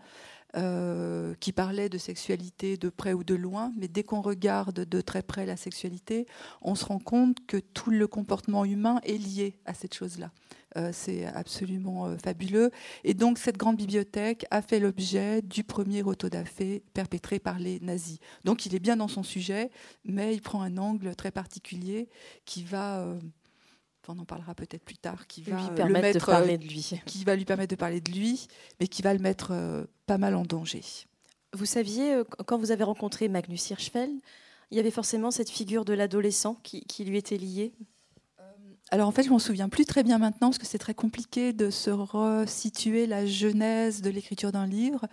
Euh, 0.57 1.33
qui 1.39 1.53
parlait 1.53 1.89
de 1.89 1.97
sexualité 1.97 2.77
de 2.77 2.89
près 2.89 3.13
ou 3.13 3.23
de 3.23 3.37
loin, 3.37 3.71
mais 3.79 3.87
dès 3.87 4.03
qu'on 4.03 4.21
regarde 4.21 4.81
de 4.81 5.01
très 5.01 5.23
près 5.23 5.47
la 5.47 5.57
sexualité, 5.57 6.27
on 6.61 6.75
se 6.75 6.85
rend 6.87 6.99
compte 6.99 7.47
que 7.47 7.57
tout 7.57 7.93
le 7.93 8.09
comportement 8.09 8.65
humain 8.65 8.99
est 9.05 9.17
lié 9.17 9.61
à 9.65 9.75
cette 9.75 9.95
chose-là. 9.95 10.33
Euh, 10.77 10.91
c'est 10.93 11.27
absolument 11.27 12.07
euh, 12.07 12.17
fabuleux. 12.17 12.71
Et 13.03 13.15
donc 13.15 13.39
cette 13.39 13.57
grande 13.57 13.77
bibliothèque 13.77 14.47
a 14.51 14.63
fait 14.63 14.79
l'objet 14.79 15.43
du 15.43 15.65
premier 15.65 16.03
autodafé 16.03 16.85
perpétré 16.95 17.41
par 17.41 17.59
les 17.59 17.81
nazis. 17.81 18.19
Donc 18.45 18.67
il 18.67 18.75
est 18.75 18.79
bien 18.81 18.97
dans 18.97 19.09
son 19.09 19.25
sujet, 19.25 19.71
mais 20.05 20.33
il 20.33 20.43
prend 20.43 20.63
un 20.63 20.79
angle 20.79 21.17
très 21.17 21.33
particulier 21.33 22.09
qui 22.45 22.63
va 22.63 23.01
euh, 23.01 23.19
on 24.09 24.19
en 24.19 24.25
parlera 24.25 24.57
peut-être 24.57 24.83
plus 24.83 24.97
tard, 24.97 25.29
qui 25.29 25.43
va 25.43 25.57
lui 25.57 25.71
permettre 25.77 26.19
de 26.19 26.25
parler 26.25 26.59
de 26.59 26.65
lui, 26.65 27.01
qui 27.07 27.23
va 27.23 27.37
lui 27.37 27.45
permettre 27.45 27.71
de 27.71 27.77
parler 27.77 28.01
de 28.01 28.11
lui, 28.11 28.49
mais 28.81 28.89
qui 28.89 29.03
va 29.03 29.15
le 29.15 29.21
mettre 29.21 29.87
pas 30.07 30.19
mal 30.19 30.35
en 30.35 30.43
danger. 30.43 30.83
Vous 31.53 31.65
saviez, 31.65 32.21
quand 32.47 32.59
vous 32.59 32.73
avez 32.73 32.83
rencontré 32.83 33.29
Magnus 33.29 33.71
Hirschfeld, 33.71 34.21
il 34.73 34.77
y 34.77 34.81
avait 34.81 34.91
forcément 34.91 35.31
cette 35.31 35.51
figure 35.51 35.85
de 35.85 35.93
l'adolescent 35.93 36.57
qui, 36.65 36.81
qui, 36.87 37.05
lui 37.05 37.19
était 37.19 37.37
liée? 37.37 37.73
Alors 38.93 39.07
en 39.07 39.13
fait, 39.13 39.23
je 39.23 39.31
m'en 39.31 39.39
souviens 39.39 39.69
plus 39.69 39.85
très 39.85 40.03
bien 40.03 40.19
maintenant 40.19 40.49
parce 40.49 40.59
que 40.59 40.67
c'est 40.67 40.79
très 40.79 40.95
compliqué 40.95 41.53
de 41.53 41.71
se 41.71 41.91
resituer 41.91 43.07
la 43.07 43.25
genèse 43.25 44.03
de 44.03 44.11
l'écriture 44.11 44.51
d'un 44.51 44.67
livre. 44.67 45.07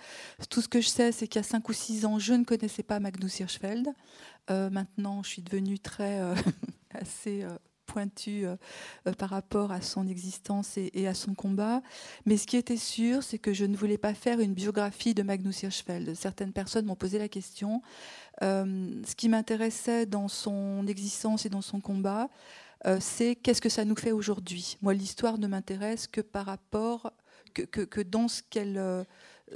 Tout 0.50 0.62
ce 0.62 0.68
que 0.68 0.82
je 0.82 0.88
sais, 0.88 1.12
c'est 1.12 1.28
qu'il 1.28 1.40
y 1.40 1.46
a 1.46 1.48
5 1.48 1.68
ou 1.70 1.74
6 1.74 2.06
ans, 2.06 2.18
je 2.18 2.34
ne 2.34 2.44
connaissais 2.44 2.82
pas 2.82 3.00
Magnus 3.00 3.40
Hirschfeld. 3.40 3.90
Euh, 4.50 4.72
maintenant, 4.72 5.22
je 5.22 5.30
suis 5.30 5.42
devenue 5.44 5.78
très 5.78 6.22
euh, 6.22 6.34
assez 6.96 7.44
euh, 7.44 7.50
pointue 7.86 8.46
par 9.18 9.30
rapport 9.30 9.72
à 9.72 9.80
son 9.80 10.08
existence 10.08 10.78
et, 10.78 10.92
et, 10.94 11.08
à 11.08 11.14
son 11.14 11.36
combat. 11.36 11.82
Mais 12.26 12.36
ce 12.36 12.46
qui 12.46 12.58
était 12.58 12.78
sûr, 12.78 13.24
c'est 13.24 13.38
que 13.38 13.54
je 13.54 13.64
ne 13.64 13.78
voulais 13.78 13.98
pas 13.98 14.14
faire 14.14 14.40
une 14.42 14.54
biographie 14.54 15.14
de 15.14 15.24
Magnus 15.24 15.64
Hirschfeld. 15.64 16.14
Certaines 16.16 16.52
personnes 16.52 16.86
m'ont 16.86 16.98
posé 16.98 17.18
la 17.18 17.30
question. 17.30 17.82
ce 18.42 19.16
qui 19.16 19.30
m'intéressait 19.30 20.06
dans 20.06 20.28
son 20.28 20.86
existence 20.86 21.46
et 21.46 21.50
dans 21.50 21.62
son 21.62 21.80
combat, 21.80 22.28
euh, 22.86 22.98
c'est 23.00 23.36
qu'est-ce 23.36 23.62
que 23.62 23.70
ça 23.70 23.86
nous 23.86 23.96
fait 23.96 24.12
aujourd'hui. 24.12 24.78
Moi, 24.82 24.94
l'histoire 24.94 25.38
ne 25.38 25.48
m'intéresse 25.48 26.08
que 26.08 26.22
par 26.22 26.46
rapport, 26.46 27.12
que, 27.54 28.02
dans 28.02 28.28
ce 28.28 28.42
qu'elle, 28.50 28.78
euh, 28.78 29.04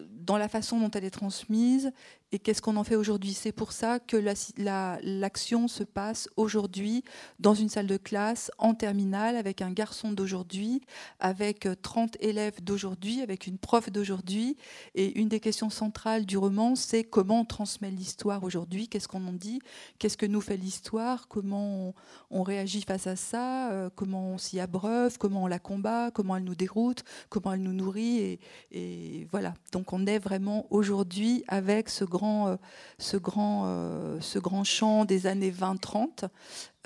dans 0.10 0.38
la 0.38 0.48
façon 0.48 0.80
dont 0.80 0.92
elle 0.92 1.06
est 1.06 1.12
transmise 1.12 1.92
et 2.32 2.40
qu'est-ce 2.40 2.62
qu'on 2.62 2.78
en 2.78 2.84
fait 2.84 2.96
aujourd'hui. 2.96 3.34
C'est 3.34 3.52
pour 3.52 3.72
ça 3.72 4.00
que 4.00 4.18
l'action 5.04 5.68
se 5.68 5.84
passe 5.84 6.30
aujourd'hui 6.38 7.04
dans 7.40 7.54
une 7.54 7.70
salle 7.70 7.88
de 7.88 7.98
classe 7.98 8.52
en 8.58 8.74
terminale 8.74 9.36
avec 9.36 9.62
un 9.62 9.72
garçon 9.72 10.12
d'aujourd'hui, 10.14 10.82
avec 11.20 11.68
30 11.82 12.16
élèves 12.22 12.64
d'aujourd'hui, 12.64 13.22
avec 13.22 13.48
une 13.48 13.58
prof 13.58 13.92
d'aujourd'hui. 13.92 14.56
Et 14.96 15.20
une 15.20 15.28
des 15.28 15.40
questions 15.40 15.70
centrales 15.70 16.26
du 16.26 16.38
roman, 16.38 16.76
c'est 16.76 17.04
comment 17.04 17.42
on 17.42 17.46
transmet 17.46 17.92
l'histoire 17.92 18.44
aujourd'hui, 18.44 18.88
qu'est-ce 18.88 19.08
qu'on 19.08 19.28
en 19.28 19.34
dit, 19.34 19.60
qu'est-ce 20.00 20.18
que 20.18 20.26
nous 20.26 20.42
fait 20.42 20.58
l'histoire, 20.58 21.28
comment 21.28 21.94
on, 22.30 22.44
réagit 22.44 22.82
face 22.82 23.08
à 23.08 23.16
ça, 23.16 23.72
euh, 23.72 23.90
comment 23.94 24.32
on 24.32 24.38
s'y 24.38 24.60
abreuve, 24.60 25.18
comment 25.18 25.44
on 25.44 25.48
la 25.48 25.60
combat, 25.60 26.12
comment 26.12 26.36
elle 26.36 26.44
nous 26.44 26.56
déroute, 26.56 27.04
comment 27.30 27.54
elle 27.54 27.62
nous 27.62 27.74
nourrit? 27.74 28.40
Et, 28.72 29.28
voilà. 29.32 29.54
On 29.92 30.06
est 30.06 30.20
vraiment 30.20 30.66
aujourd'hui 30.70 31.44
avec 31.48 31.90
ce 31.90 32.04
grand 32.04 32.50
euh, 32.50 32.56
ce, 33.00 33.18
grand, 33.18 33.64
euh, 33.66 34.20
ce 34.22 34.40
grand 34.40 34.64
champ 34.64 35.06
des 35.06 35.28
années 35.28 35.52
20-30 35.52 36.28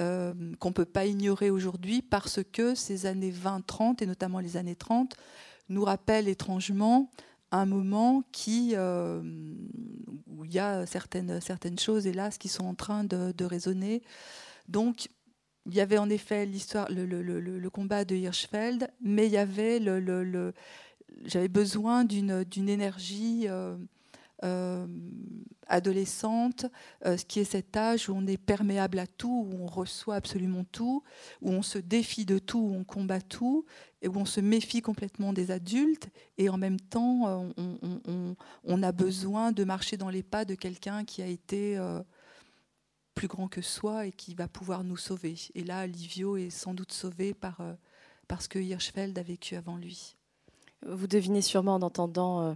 euh, 0.02 0.34
qu'on 0.60 0.70
ne 0.70 0.74
peut 0.74 0.86
pas 0.86 1.06
ignorer 1.06 1.50
aujourd'hui 1.50 2.02
parce 2.02 2.40
que 2.52 2.76
ces 2.76 3.06
années 3.06 3.32
20-30 3.32 4.04
et 4.04 4.06
notamment 4.06 4.40
les 4.40 4.58
années 4.58 4.76
30 4.76 5.16
nous 5.70 5.84
rappellent 5.84 6.28
étrangement 6.28 7.10
un 7.52 7.66
moment 7.66 8.24
qui, 8.32 8.76
où 8.76 10.46
il 10.46 10.54
y 10.54 10.60
a 10.60 10.86
certaines, 10.86 11.40
certaines 11.40 11.80
choses, 11.80 12.06
hélas, 12.06 12.38
qui 12.38 12.50
sont 12.50 12.66
en 12.66 12.74
train 12.74 13.06
de, 13.06 13.46
résonner. 13.46 14.02
Donc, 14.68 15.08
il 15.66 15.74
y 15.74 15.80
avait 15.80 15.98
en 15.98 16.10
effet 16.10 16.46
l'histoire, 16.46 16.88
le, 16.90 17.70
combat 17.70 18.04
de 18.04 18.16
Hirschfeld, 18.16 18.90
mais 19.02 19.28
il 19.28 19.32
y 19.32 19.38
avait 19.38 19.80
le, 19.80 20.54
j'avais 21.24 21.48
besoin 21.48 22.04
d'une 22.04 22.70
énergie 22.70 23.48
euh, 24.44 24.86
adolescente, 25.68 26.68
euh, 27.06 27.18
ce 27.18 27.26
qui 27.26 27.40
est 27.40 27.46
cet 27.46 27.76
âge 27.76 28.08
où 28.08 28.14
on 28.14 28.28
est 28.28 28.38
perméable 28.38 29.00
à 29.00 29.08
tout, 29.08 29.48
où 29.50 29.64
on 29.64 29.66
reçoit 29.66 30.14
absolument 30.14 30.64
tout, 30.64 31.02
où 31.42 31.50
on 31.50 31.64
se 31.64 31.80
défie 31.80 32.26
de 32.26 32.38
tout, 32.38 32.60
où 32.60 32.76
on 32.76 32.84
combat 32.84 33.20
tout, 33.20 33.66
et 34.04 34.08
où 34.08 34.16
on 34.18 34.26
se 34.26 34.42
méfie 34.42 34.82
complètement 34.82 35.34
des 35.34 35.50
adultes, 35.50 36.10
et 36.38 36.50
en 36.50 36.58
même 36.58 36.80
temps, 36.80 37.50
euh, 37.58 38.34
on, 38.64 38.84
a 38.84 38.92
besoin 38.92 39.52
de 39.52 39.64
marcher 39.64 39.98
dans 39.98 40.10
les 40.10 40.22
pas 40.22 40.46
de 40.46 40.54
quelqu'un 40.54 41.04
qui 41.04 41.24
a 41.24 41.28
été 41.28 41.80
plus 43.16 43.28
grand 43.28 43.48
que 43.48 43.62
soi 43.62 44.06
et 44.06 44.12
qui 44.12 44.36
va 44.36 44.48
pouvoir 44.48 44.84
nous 44.84 44.98
sauver. 44.98 45.36
Et 45.56 45.64
là, 45.64 45.88
Livio 45.88 46.38
est 46.38 46.52
sans 46.52 46.76
doute 46.76 46.92
sauvé 46.92 47.34
par, 47.34 47.62
parce 48.28 48.48
que 48.48 48.60
Hirschfeld 48.60 49.18
a 49.18 49.24
vécu 49.24 49.56
avant 49.56 49.78
lui. 49.78 50.16
Vous 50.86 51.08
devinez 51.08 51.42
sûrement 51.42 51.76
en 51.76 51.82
entendant 51.82 52.56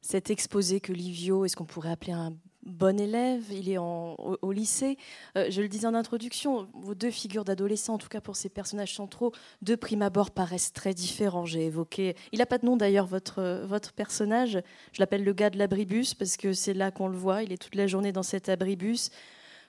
cet 0.00 0.30
exposé 0.30 0.80
que 0.80 0.92
Livio, 0.92 1.44
est-ce 1.44 1.56
qu'on 1.56 1.66
pourrait 1.66 1.90
appeler 1.90 2.12
un 2.12 2.34
bon 2.62 3.00
élève, 3.00 3.44
il 3.50 3.70
est 3.70 3.78
au, 3.78 4.52
lycée. 4.52 4.98
Euh, 5.36 5.46
je 5.50 5.62
le 5.62 5.68
disais 5.68 5.86
en 5.86 5.94
introduction, 5.94 6.68
vos 6.74 6.94
deux 6.94 7.10
figures 7.10 7.44
d'adolescents, 7.44 7.94
en 7.94 7.98
tout 7.98 8.08
cas 8.08 8.20
pour 8.20 8.36
ces 8.36 8.48
personnages 8.48 8.94
centraux, 8.94 9.32
de 9.62 9.74
prime 9.74 10.02
abord 10.02 10.30
paraissent 10.30 10.72
très 10.72 10.94
différents. 10.94 11.46
J'ai 11.46 11.66
évoqué, 11.66 12.16
il 12.32 12.38
n'a 12.38 12.46
pas 12.46 12.58
de 12.58 12.66
nom 12.66 12.76
d'ailleurs, 12.76 13.06
votre, 13.06 13.64
votre 13.66 13.92
personnage. 13.92 14.60
Je 14.92 15.00
l'appelle 15.00 15.24
le 15.24 15.32
gars 15.32 15.50
de 15.50 15.58
l'abribus 15.58 16.14
parce 16.14 16.36
que 16.36 16.52
c'est 16.52 16.74
là 16.74 16.90
qu'on 16.90 17.08
le 17.08 17.16
voit. 17.16 17.42
Il 17.42 17.52
est 17.52 17.58
toute 17.58 17.74
la 17.74 17.86
journée 17.86 18.12
dans 18.12 18.22
cet 18.22 18.48
abribus. 18.48 19.10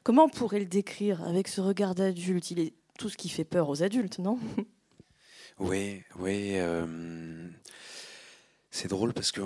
Comment 0.04 0.26
on 0.26 0.30
pourrait 0.30 0.60
le 0.60 0.66
décrire 0.66 1.24
avec 1.24 1.48
ce 1.48 1.62
regard 1.62 1.96
d'adulte? 1.96 2.52
Il 2.52 2.60
est 2.60 2.74
tout 2.98 3.10
ce 3.10 3.18
qui 3.18 3.30
fait 3.30 3.46
peur 3.46 3.70
aux 3.70 3.84
adultes, 3.84 4.20
non? 4.20 4.38
Oui, 5.62 6.02
oui. 6.18 6.54
Euh, 6.56 7.48
c'est 8.72 8.88
drôle 8.88 9.14
parce 9.14 9.32
que 9.32 9.42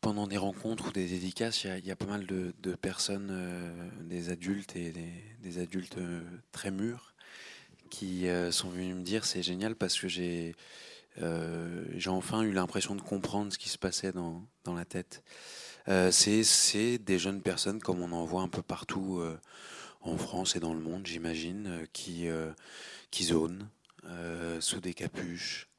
pendant 0.00 0.26
des 0.26 0.36
rencontres 0.36 0.88
ou 0.88 0.90
des 0.90 1.06
dédicaces, 1.06 1.62
il 1.62 1.86
y, 1.86 1.92
a 1.92 1.96
pas 1.96 2.06
mal 2.06 2.26
de, 2.26 2.74
personnes, 2.74 3.28
euh, 3.30 3.88
des 4.00 4.30
adultes 4.30 4.74
et 4.74 4.92
des, 5.42 5.58
adultes 5.60 5.98
euh, 5.98 6.20
très 6.50 6.72
mûrs, 6.72 7.14
qui 7.88 8.26
sont 8.50 8.68
venus 8.68 8.96
me 8.96 9.02
dire 9.02 9.24
c'est 9.24 9.44
génial 9.44 9.76
parce 9.76 9.96
que 9.98 10.08
j'ai 10.08 10.56
enfin 12.06 12.42
eu 12.42 12.52
l'impression 12.52 12.96
de 12.96 13.00
comprendre 13.00 13.52
ce 13.52 13.58
qui 13.58 13.68
se 13.68 13.78
passait 13.78 14.10
dans, 14.10 14.44
la 14.66 14.84
tête. 14.84 15.22
c'est 16.10 16.98
des 16.98 17.18
jeunes 17.20 17.42
personnes 17.42 17.78
comme 17.80 18.02
on 18.02 18.10
en 18.10 18.24
voit 18.24 18.42
un 18.42 18.48
peu 18.48 18.62
partout 18.62 19.22
en 20.00 20.16
France 20.16 20.56
et 20.56 20.60
dans 20.60 20.74
le 20.74 20.80
monde, 20.80 21.06
j'imagine, 21.06 21.86
qui, 21.92 22.26
qui 23.12 23.24
zonent 23.24 23.68
sous 24.60 24.80
des 24.80 24.94
capuches. 24.94 25.70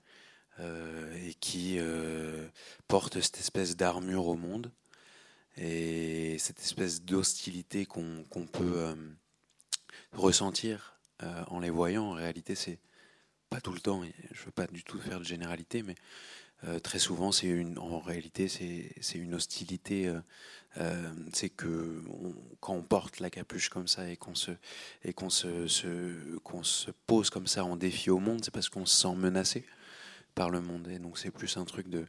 Euh, 0.61 1.13
et 1.25 1.33
qui 1.35 1.77
euh, 1.79 2.47
porte 2.87 3.19
cette 3.21 3.39
espèce 3.39 3.77
d'armure 3.77 4.27
au 4.27 4.35
monde 4.35 4.69
et 5.57 6.37
cette 6.39 6.59
espèce 6.59 7.01
d'hostilité 7.03 7.85
qu'on 7.85 8.25
peut 8.51 8.73
euh, 8.75 8.95
ressentir 10.11 10.99
en 11.47 11.59
les 11.59 11.69
voyant. 11.69 12.05
En 12.05 12.13
réalité, 12.13 12.55
c'est 12.55 12.79
pas 13.49 13.61
tout 13.61 13.73
le 13.73 13.79
temps. 13.79 14.03
Je 14.31 14.43
veux 14.43 14.51
pas 14.51 14.67
du 14.67 14.83
tout 14.83 14.99
faire 14.99 15.19
de 15.19 15.25
généralité, 15.25 15.83
mais 15.83 15.95
très 16.83 16.99
souvent, 16.99 17.31
c'est 17.31 17.47
une, 17.47 17.77
en 17.79 17.99
réalité, 17.99 18.47
c'est 18.47 19.17
une 19.17 19.33
hostilité. 19.33 20.13
c'est 21.33 21.49
que 21.49 22.03
quand 22.59 22.73
on 22.73 22.83
porte 22.83 23.19
la 23.19 23.29
capuche 23.29 23.69
comme 23.69 23.87
ça 23.87 24.09
et 24.09 24.17
qu'on 24.17 24.35
se 24.35 24.51
et 25.03 25.13
qu'on 25.13 25.29
se, 25.29 26.37
qu'on 26.39 26.63
se 26.63 26.91
pose 27.07 27.29
comme 27.29 27.47
ça 27.47 27.65
en 27.65 27.75
défi 27.75 28.09
au 28.09 28.19
monde, 28.19 28.41
c'est 28.43 28.53
parce 28.53 28.69
qu'on 28.69 28.85
se 28.85 28.95
sent 28.95 29.15
menacé 29.15 29.65
par 30.35 30.49
le 30.49 30.61
monde. 30.61 30.87
Et 30.87 30.99
donc 30.99 31.17
c'est 31.17 31.31
plus 31.31 31.57
un 31.57 31.65
truc 31.65 31.89
de, 31.89 32.05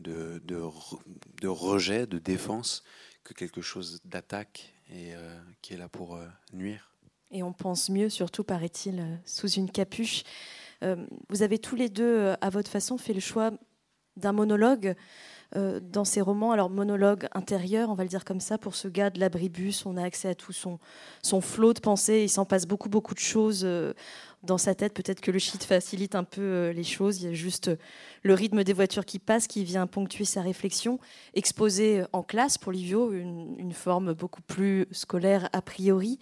de, 0.00 0.42
de, 0.44 1.48
rejet, 1.48 2.06
de 2.06 2.18
défense, 2.18 2.82
que 3.24 3.34
quelque 3.34 3.60
chose 3.60 4.00
d'attaque 4.04 4.74
et 4.90 5.14
euh, 5.14 5.38
qui 5.62 5.74
est 5.74 5.76
là 5.76 5.88
pour 5.88 6.16
euh, 6.16 6.26
nuire. 6.52 6.92
Et 7.30 7.42
on 7.42 7.52
pense 7.52 7.90
mieux, 7.90 8.08
surtout 8.08 8.44
paraît-il, 8.44 9.00
euh, 9.00 9.16
sous 9.24 9.48
une 9.48 9.70
capuche. 9.70 10.22
vous 11.30 11.42
avez 11.42 11.58
tous 11.58 11.74
les 11.74 11.88
deux, 11.88 12.34
à 12.40 12.50
votre 12.50 12.70
façon, 12.70 12.98
fait 12.98 13.14
le 13.14 13.20
choix 13.20 13.50
d'un 14.16 14.32
monologue 14.32 14.94
euh, 15.54 15.78
dans 15.80 16.04
ses 16.04 16.20
romans. 16.20 16.50
Alors, 16.50 16.70
monologue 16.70 17.28
intérieur, 17.32 17.88
on 17.90 17.94
va 17.94 18.02
le 18.02 18.08
dire 18.08 18.24
comme 18.24 18.40
ça, 18.40 18.58
pour 18.58 18.74
ce 18.74 18.88
gars 18.88 19.10
de 19.10 19.20
l'abribus, 19.20 19.86
on 19.86 19.96
a 19.96 20.02
accès 20.02 20.28
à 20.28 20.34
tout 20.34 20.52
son, 20.52 20.80
son 21.22 21.40
flot 21.40 21.72
de 21.72 21.78
pensée. 21.78 22.22
Il 22.24 22.28
s'en 22.28 22.44
passe 22.44 22.66
beaucoup, 22.66 22.88
beaucoup 22.88 23.14
de 23.14 23.20
choses 23.20 23.62
euh, 23.64 23.92
dans 24.42 24.58
sa 24.58 24.74
tête. 24.74 24.92
Peut-être 24.92 25.20
que 25.20 25.30
le 25.30 25.38
shit 25.38 25.62
facilite 25.62 26.16
un 26.16 26.24
peu 26.24 26.42
euh, 26.42 26.72
les 26.72 26.82
choses. 26.82 27.22
Il 27.22 27.26
y 27.26 27.28
a 27.28 27.32
juste 27.32 27.70
le 28.24 28.34
rythme 28.34 28.64
des 28.64 28.72
voitures 28.72 29.04
qui 29.04 29.20
passent 29.20 29.46
qui 29.46 29.62
vient 29.62 29.86
ponctuer 29.86 30.24
sa 30.24 30.42
réflexion. 30.42 30.98
Exposé 31.34 32.02
en 32.12 32.24
classe 32.24 32.58
pour 32.58 32.72
Livio, 32.72 33.12
une, 33.12 33.72
forme 33.72 34.14
beaucoup 34.14 34.42
plus 34.42 34.86
scolaire 34.90 35.48
a 35.52 35.62
priori. 35.62 36.18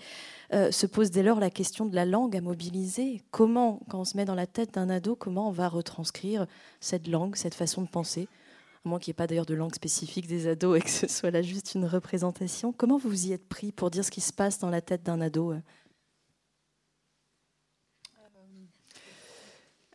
Se 0.53 0.87
pose 0.87 1.11
dès 1.11 1.23
lors 1.23 1.41
la 1.41 1.51
question 1.51 1.87
de 1.87 1.95
la 1.95 2.05
langue 2.05 2.37
à 2.37 2.41
mobiliser. 2.41 3.23
Comment, 3.31 3.81
quand 3.89 4.01
on 4.01 4.05
se 4.05 4.17
met 4.17 4.25
dans 4.25 4.35
la 4.35 4.47
tête 4.47 4.75
d'un 4.75 4.89
ado, 4.91 5.17
comment 5.17 5.49
on 5.49 5.53
va 5.53 5.69
retranscrire 5.69 6.47
cette 6.81 7.09
langue, 7.09 7.37
cette 7.37 7.55
façon 7.55 7.83
de 7.83 7.89
penser? 7.89 8.29
À 8.85 8.89
moins 8.89 8.99
qu'il 8.99 9.11
n'y 9.11 9.15
ait 9.15 9.23
pas 9.23 9.27
d'ailleurs 9.27 9.47
de 9.47 9.55
langue 9.55 9.75
spécifique 9.75 10.27
des 10.27 10.47
ados 10.47 10.79
et 10.79 10.83
que 10.83 10.91
ce 10.91 11.09
soit 11.09 11.31
là 11.31 11.43
juste 11.43 11.75
une 11.75 11.87
représentation. 11.87 12.73
Comment 12.73 12.99
vous 12.99 13.09
vous 13.09 13.27
y 13.29 13.33
êtes 13.33 13.49
pris 13.49 13.73
pour 13.73 13.91
dire 13.91 14.05
ce 14.05 14.11
qui 14.11 14.21
se 14.21 14.33
passe 14.33 14.59
dans 14.59 14.71
la 14.71 14.81
tête 14.81 15.03
d'un 15.03 15.21
ado? 15.21 15.53
Euh 15.53 15.61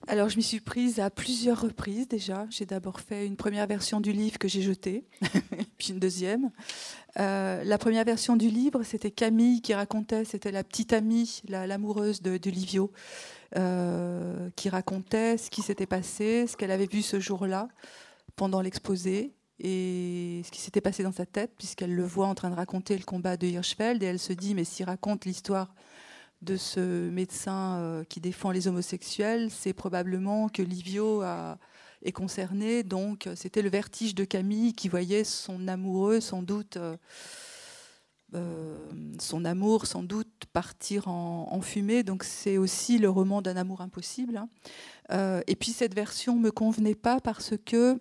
Alors, 0.10 0.27
je 0.27 0.38
m'y 0.38 0.44
suis 0.44 0.60
prise 0.60 1.00
à 1.00 1.12
plusieurs 1.12 1.62
reprises 1.62 2.08
déjà. 2.08 2.48
J'ai 2.50 2.65
d'abord 2.65 3.00
fait 3.00 3.27
une 3.27 3.36
première 3.36 3.68
version 3.68 4.01
du 4.01 4.12
livre 4.12 4.39
que 4.39 4.48
j'ai 4.48 4.63
jeté, 4.63 5.06
puis 5.79 5.89
une 5.93 6.00
deuxième. 6.00 6.51
Euh, 7.19 7.63
la 7.63 7.77
première 7.79 8.03
version 8.03 8.36
du 8.36 8.50
livre, 8.50 8.83
c'était 8.83 9.09
Camille 9.09 9.62
qui 9.62 9.74
racontait, 9.74 10.25
c'était 10.25 10.51
la 10.51 10.63
petite 10.63 10.93
amie, 10.93 11.41
l'amoureuse 11.48 12.21
de, 12.21 12.38
Livio, 12.50 12.91
euh, 13.57 14.50
qui 14.55 14.69
racontait 14.69 15.38
ce 15.38 15.50
qui 15.50 15.63
s'était 15.63 15.88
passé, 15.88 16.45
ce 16.45 16.55
qu'elle 16.55 16.69
avait 16.69 16.86
vu 16.86 17.01
ce 17.01 17.19
jour-là 17.19 17.69
pendant 18.36 18.62
l'exposé 18.62 19.33
et 19.59 20.41
ce 20.45 20.51
qui 20.51 20.62
s'était 20.62 20.81
passé 20.81 21.01
dans 21.01 21.12
sa 21.12 21.25
tête, 21.25 21.51
puisqu'elle 21.57 21.95
le 21.95 22.03
voit 22.03 22.27
en 22.27 22.36
train 22.36 22.50
de 22.50 22.55
raconter 22.55 22.98
le 22.98 23.03
combat 23.03 23.36
de 23.36 23.48
Hirschfeld, 23.48 24.03
et 24.03 24.05
elle 24.05 24.19
se 24.19 24.33
dit, 24.33 24.53
mais 24.53 24.63
s'il 24.63 24.86
raconte 24.86 25.25
l'histoire 25.25 25.74
de 26.41 26.55
ce 26.55 27.09
médecin 27.09 27.77
euh, 27.79 28.03
qui 28.05 28.21
défend 28.21 28.51
les 28.51 28.67
homosexuels, 28.67 29.50
c'est 29.50 29.74
probablement 29.74 30.48
que 30.48 30.62
Livio 30.62 31.21
est 32.03 32.12
concerné. 32.12 32.84
Donc 32.84 33.27
c'était 33.36 33.62
le 33.62 33.70
vertige 33.70 34.15
de 34.15 34.24
Camille 34.24 34.74
qui 34.74 34.89
voyait 34.89 35.24
son 35.24 35.68
amoureux 35.68 36.20
sans 36.20 36.41
doute, 36.41 36.77
euh, 36.77 36.98
euh, 38.36 38.77
son 39.20 39.46
amour 39.46 39.86
sans 39.86 40.03
doute 40.03 40.46
partir 40.53 41.08
en, 41.08 41.62
fumée. 41.62 42.03
Donc 42.03 42.24
c'est 42.24 42.58
aussi 42.58 42.98
le 42.98 43.10
roman 43.10 43.41
d'un 43.41 43.58
amour 43.58 43.82
impossible. 43.82 44.38
Hein. 44.38 45.41
et 45.48 45.56
puis 45.56 45.72
cette 45.72 45.96
version 45.96 46.36
me 46.36 46.51
convenait 46.51 46.96
pas 46.96 47.20
parce 47.20 47.53
que 47.65 48.00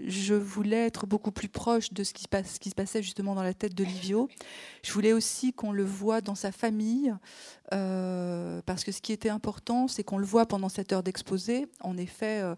je 0.00 0.34
voulais 0.34 0.86
être 0.86 1.06
beaucoup 1.06 1.32
plus 1.32 1.48
proche 1.48 1.92
de 1.92 2.04
ce 2.04 2.12
qui, 2.12 2.22
se 2.22 2.74
passait 2.74 3.02
justement 3.02 3.34
dans 3.34 3.42
la 3.42 3.54
tête 3.54 3.74
de 3.74 3.84
Livio. 3.84 4.28
Je 4.82 4.92
voulais 4.92 5.12
aussi 5.12 5.52
qu'on 5.52 5.72
le 5.72 5.84
voit 5.84 6.20
dans 6.20 6.34
sa 6.34 6.52
famille, 6.52 7.14
euh, 7.72 8.62
parce 8.64 8.84
que 8.84 8.92
ce 8.92 9.00
qui 9.00 9.12
était 9.12 9.28
important, 9.28 9.88
c'est 9.88 10.04
qu'on 10.04 10.18
le 10.18 10.26
voit 10.26 10.46
pendant 10.46 10.68
cette 10.68 10.92
heure 10.92 11.02
d'exposé. 11.02 11.66
En 11.80 11.96
effet, 11.96 12.40
euh, 12.42 12.54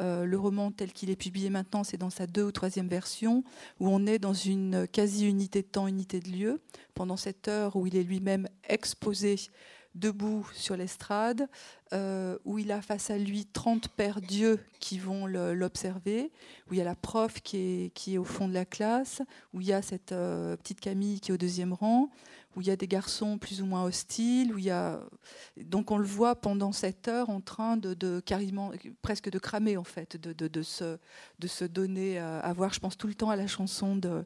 Euh, 0.00 0.24
le 0.24 0.38
roman 0.38 0.70
tel 0.70 0.92
qu'il 0.92 1.10
est 1.10 1.16
publié 1.16 1.50
maintenant, 1.50 1.84
c'est 1.84 1.96
dans 1.96 2.10
sa 2.10 2.26
deux 2.26 2.44
ou 2.44 2.52
troisième 2.52 2.88
version, 2.88 3.42
où 3.80 3.88
on 3.88 4.06
est 4.06 4.18
dans 4.18 4.32
une 4.32 4.86
quasi-unité 4.86 5.62
de 5.62 5.66
temps, 5.66 5.88
unité 5.88 6.20
de 6.20 6.28
lieu, 6.28 6.60
pendant 6.94 7.16
cette 7.16 7.48
heure 7.48 7.76
où 7.76 7.86
il 7.86 7.96
est 7.96 8.02
lui-même 8.02 8.48
exposé 8.68 9.36
debout 9.94 10.46
sur 10.52 10.76
l'estrade, 10.76 11.48
euh, 11.92 12.38
où 12.44 12.58
il 12.58 12.70
a 12.70 12.80
face 12.80 13.10
à 13.10 13.18
lui 13.18 13.46
30 13.46 13.88
pères 13.88 14.20
dieux 14.20 14.60
qui 14.78 14.98
vont 14.98 15.26
l'observer, 15.26 16.30
où 16.68 16.74
il 16.74 16.78
y 16.78 16.80
a 16.80 16.84
la 16.84 16.94
prof 16.94 17.40
qui 17.42 17.56
est, 17.56 17.94
qui 17.94 18.14
est, 18.14 18.18
au 18.18 18.24
fond 18.24 18.48
de 18.48 18.54
la 18.54 18.64
classe, 18.64 19.22
où 19.52 19.60
il 19.60 19.66
y 19.66 19.72
a 19.72 19.82
cette 19.82 20.12
euh, 20.12 20.56
petite 20.56 20.80
Camille 20.80 21.20
qui 21.20 21.30
est 21.30 21.34
au 21.34 21.38
deuxième 21.38 21.72
rang, 21.72 22.10
où 22.58 22.60
il 22.60 22.66
y 22.66 22.70
a 22.70 22.76
des 22.76 22.88
garçons 22.88 23.38
plus 23.38 23.62
ou 23.62 23.66
moins 23.66 23.84
hostiles, 23.84 24.52
où 24.52 24.58
il 24.58 24.64
y 24.64 24.70
a 24.70 25.00
donc 25.56 25.92
on 25.92 25.96
le 25.96 26.04
voit 26.04 26.34
pendant 26.34 26.72
cette 26.72 27.06
heure 27.06 27.30
en 27.30 27.40
train 27.40 27.76
de, 27.76 27.94
de 27.94 28.20
carrément 28.20 28.72
presque 29.00 29.30
de 29.30 29.38
cramer 29.38 29.76
en 29.76 29.84
fait, 29.84 30.20
de, 30.20 30.32
de, 30.32 30.48
de 30.48 30.62
se, 30.62 30.98
de 31.38 31.46
se 31.46 31.64
donner 31.64 32.18
à 32.18 32.52
voir. 32.52 32.72
Je 32.72 32.80
pense 32.80 32.98
tout 32.98 33.06
le 33.06 33.14
temps 33.14 33.30
à 33.30 33.36
la 33.36 33.46
chanson 33.46 33.96
de, 33.96 34.24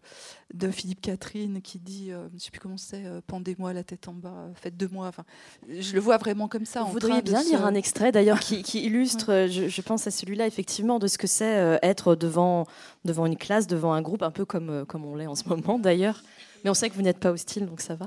de 0.55 0.71
Philippe 0.71 1.01
Catherine 1.01 1.61
qui 1.63 1.79
dit, 1.79 2.11
euh, 2.11 2.29
je 2.31 2.35
ne 2.35 2.39
sais 2.39 2.51
plus 2.51 2.61
comment 2.61 2.77
c'est, 2.77 3.05
euh, 3.05 3.21
pendez-moi 3.27 3.73
la 3.73 3.85
tête 3.85 4.09
en 4.09 4.15
bas, 4.15 4.49
faites 4.55 4.77
de 4.77 4.87
moi. 4.87 5.09
Enfin, 5.09 5.25
je 5.69 5.95
le 5.95 6.01
vois 6.01 6.17
vraiment 6.17 6.49
comme 6.49 6.65
ça. 6.65 6.83
Vous 6.83 6.93
voudriez 6.93 7.23
bien 7.23 7.43
lire 7.43 7.65
un 7.65 7.75
extrait 7.75 8.13
d'ailleurs 8.13 8.41
qui, 8.41 8.63
qui, 8.63 8.85
illustre, 8.85 9.47
je, 9.51 9.69
je, 9.69 9.83
pense 9.83 10.07
à 10.07 10.11
celui-là 10.11 10.47
effectivement, 10.47 10.99
de 10.99 11.07
ce 11.07 11.19
que 11.19 11.27
c'est 11.27 11.59
euh, 11.59 11.79
être 11.83 12.15
devant 12.15 12.67
devant 13.05 13.27
une 13.27 13.37
classe, 13.37 13.67
devant 13.67 13.93
un 13.93 14.03
groupe, 14.03 14.23
un 14.23 14.31
peu 14.31 14.45
comme 14.45 14.85
comme 14.87 15.05
on 15.05 15.17
l'est 15.17 15.27
en 15.27 15.35
ce 15.35 15.49
moment 15.49 15.79
d'ailleurs. 15.79 16.23
Mais 16.65 16.71
on 16.71 16.75
sait 16.75 16.91
que 16.91 16.95
vous 16.95 17.03
n'êtes 17.03 17.19
pas 17.19 17.31
hostile, 17.31 17.67
donc 17.67 17.81
ça 17.81 17.95
va. 17.95 18.07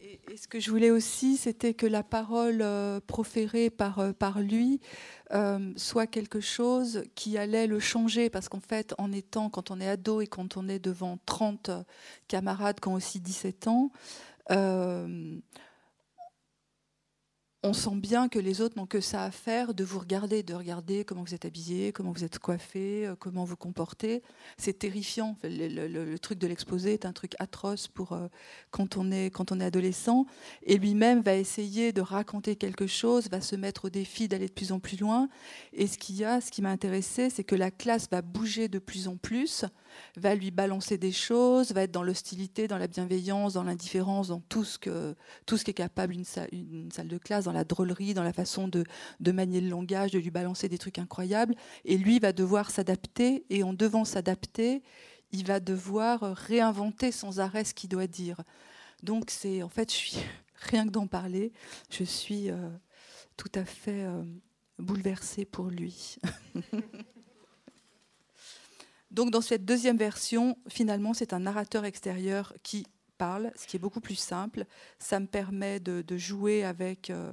Et, 0.00 0.36
ce 0.36 0.48
que 0.48 0.58
je 0.58 0.70
voulais 0.70 0.90
aussi, 0.90 1.36
c'était 1.36 1.74
que 1.74 1.86
la 1.86 2.02
parole 2.02 2.60
euh, 2.60 3.00
proférée 3.06 3.70
par, 3.70 4.00
euh, 4.00 4.12
par 4.12 4.40
lui 4.40 4.80
euh, 5.32 5.72
soit 5.76 6.06
quelque 6.06 6.40
chose 6.40 7.04
qui 7.14 7.38
allait 7.38 7.66
le 7.66 7.78
changer, 7.78 8.30
parce 8.30 8.48
qu'en 8.48 8.60
fait, 8.60 8.94
en 8.98 9.12
étant, 9.12 9.48
quand 9.48 9.70
on 9.70 9.80
est 9.80 9.88
ado 9.88 10.20
et 10.20 10.26
quand 10.26 10.56
on 10.56 10.68
est 10.68 10.78
devant 10.78 11.18
30 11.26 11.70
camarades 12.28 12.80
qui 12.80 12.88
ont 12.88 12.94
aussi 12.94 13.20
17 13.20 13.68
ans, 13.68 13.90
on 17.64 17.72
sent 17.72 17.94
bien 17.94 18.28
que 18.28 18.38
les 18.38 18.60
autres 18.60 18.76
n'ont 18.76 18.86
que 18.86 19.00
ça 19.00 19.24
à 19.24 19.30
faire 19.30 19.72
de 19.72 19.84
vous 19.84 19.98
regarder, 19.98 20.42
de 20.42 20.52
regarder 20.52 21.02
comment 21.06 21.22
vous 21.22 21.34
êtes 21.34 21.46
habillé, 21.46 21.92
comment 21.92 22.12
vous 22.12 22.22
êtes 22.22 22.38
coiffé, 22.38 23.06
euh, 23.06 23.16
comment 23.18 23.44
vous 23.44 23.56
comportez. 23.56 24.22
C'est 24.58 24.78
terrifiant. 24.78 25.38
Le, 25.42 26.16
truc 26.18 26.38
de 26.38 26.46
l'exposé 26.46 26.92
est 26.92 27.06
un 27.06 27.12
truc 27.14 27.32
atroce 27.38 27.88
pour 27.88 28.12
euh, 28.12 28.28
quand 28.70 28.98
on 28.98 29.10
est 29.10 29.64
adolescent. 29.64 30.26
Et 30.64 30.76
lui-même 30.76 31.22
va 31.22 31.36
essayer 31.36 31.92
de 31.92 32.02
raconter 32.02 32.56
quelque 32.56 32.86
chose, 32.86 33.30
va 33.30 33.40
se 33.40 33.56
mettre 33.56 33.86
au 33.86 33.90
défi 33.90 34.28
d'aller 34.28 34.48
de 34.48 34.52
plus 34.52 34.70
en 34.70 34.78
plus 34.78 35.00
loin. 35.00 35.30
Et 35.72 35.86
ce 35.86 35.96
qu'il 35.96 36.16
y 36.16 36.24
a, 36.24 36.42
ce 36.42 36.50
qui 36.50 36.60
m'a 36.60 36.70
intéressé, 36.70 37.30
c'est 37.30 37.44
que 37.44 37.54
la 37.54 37.70
classe 37.70 38.08
va 38.10 38.20
bouger 38.20 38.68
de 38.68 38.78
plus 38.78 39.08
en 39.08 39.16
plus 39.16 39.64
va 40.16 40.34
lui 40.34 40.50
balancer 40.50 40.98
des 40.98 41.12
choses, 41.12 41.72
va 41.72 41.82
être 41.82 41.92
dans 41.92 42.02
l'hostilité, 42.02 42.68
dans 42.68 42.78
la 42.78 42.86
bienveillance, 42.86 43.54
dans 43.54 43.62
l'indifférence, 43.62 44.28
dans 44.28 44.40
tout 44.40 44.64
ce, 44.64 44.78
que, 44.78 45.14
tout 45.46 45.56
ce 45.56 45.64
qui 45.64 45.70
est 45.70 45.74
capable 45.74 46.14
une 46.14 46.24
salle, 46.24 46.48
une 46.52 46.90
salle 46.90 47.08
de 47.08 47.18
classe, 47.18 47.44
dans 47.44 47.52
la 47.54 47.64
drôlerie, 47.64 48.12
dans 48.12 48.22
la 48.22 48.32
façon 48.32 48.68
de, 48.68 48.84
manier 49.32 49.60
le 49.60 49.68
langage, 49.68 50.10
de 50.10 50.18
lui 50.18 50.30
balancer 50.30 50.68
des 50.68 50.78
trucs 50.78 50.98
incroyables. 50.98 51.54
Et 51.84 51.96
lui 51.96 52.18
va 52.18 52.32
devoir 52.32 52.70
s'adapter, 52.70 53.44
et 53.48 53.62
en 53.62 53.72
devant 53.72 54.04
s'adapter, 54.04 54.82
il 55.32 55.46
va 55.46 55.60
devoir 55.60 56.20
réinventer 56.20 57.10
sans 57.12 57.40
arrêt 57.40 57.64
ce 57.64 57.74
qu'il 57.74 57.88
doit 57.88 58.06
dire. 58.06 58.42
Donc 59.02 59.30
c'est, 59.30 59.62
en 59.62 59.68
fait, 59.68 59.92
rien 60.54 60.86
que 60.86 60.90
d'en 60.90 61.06
parler, 61.06 61.52
je 61.90 62.04
suis 62.04 62.50
euh, 62.50 62.68
tout 63.36 63.50
à 63.54 63.64
fait 63.64 64.04
euh, 64.04 64.22
bouleversée 64.78 65.44
pour 65.44 65.66
lui. 65.66 66.16
Donc 69.10 69.30
dans 69.30 69.40
cette 69.40 69.64
deuxième 69.64 69.96
version, 69.96 70.58
finalement, 70.68 71.14
c'est 71.14 71.32
un 71.32 71.38
narrateur 71.38 71.84
extérieur 71.84 72.52
qui 72.64 72.84
parle, 73.16 73.52
ce 73.54 73.66
qui 73.66 73.76
est 73.76 73.80
beaucoup 73.80 74.00
plus 74.00 74.16
simple. 74.16 74.66
Ça 74.98 75.20
me 75.20 75.26
permet 75.26 75.78
de, 75.78 76.16
jouer 76.16 76.64
avec, 76.64 77.10
euh, 77.10 77.32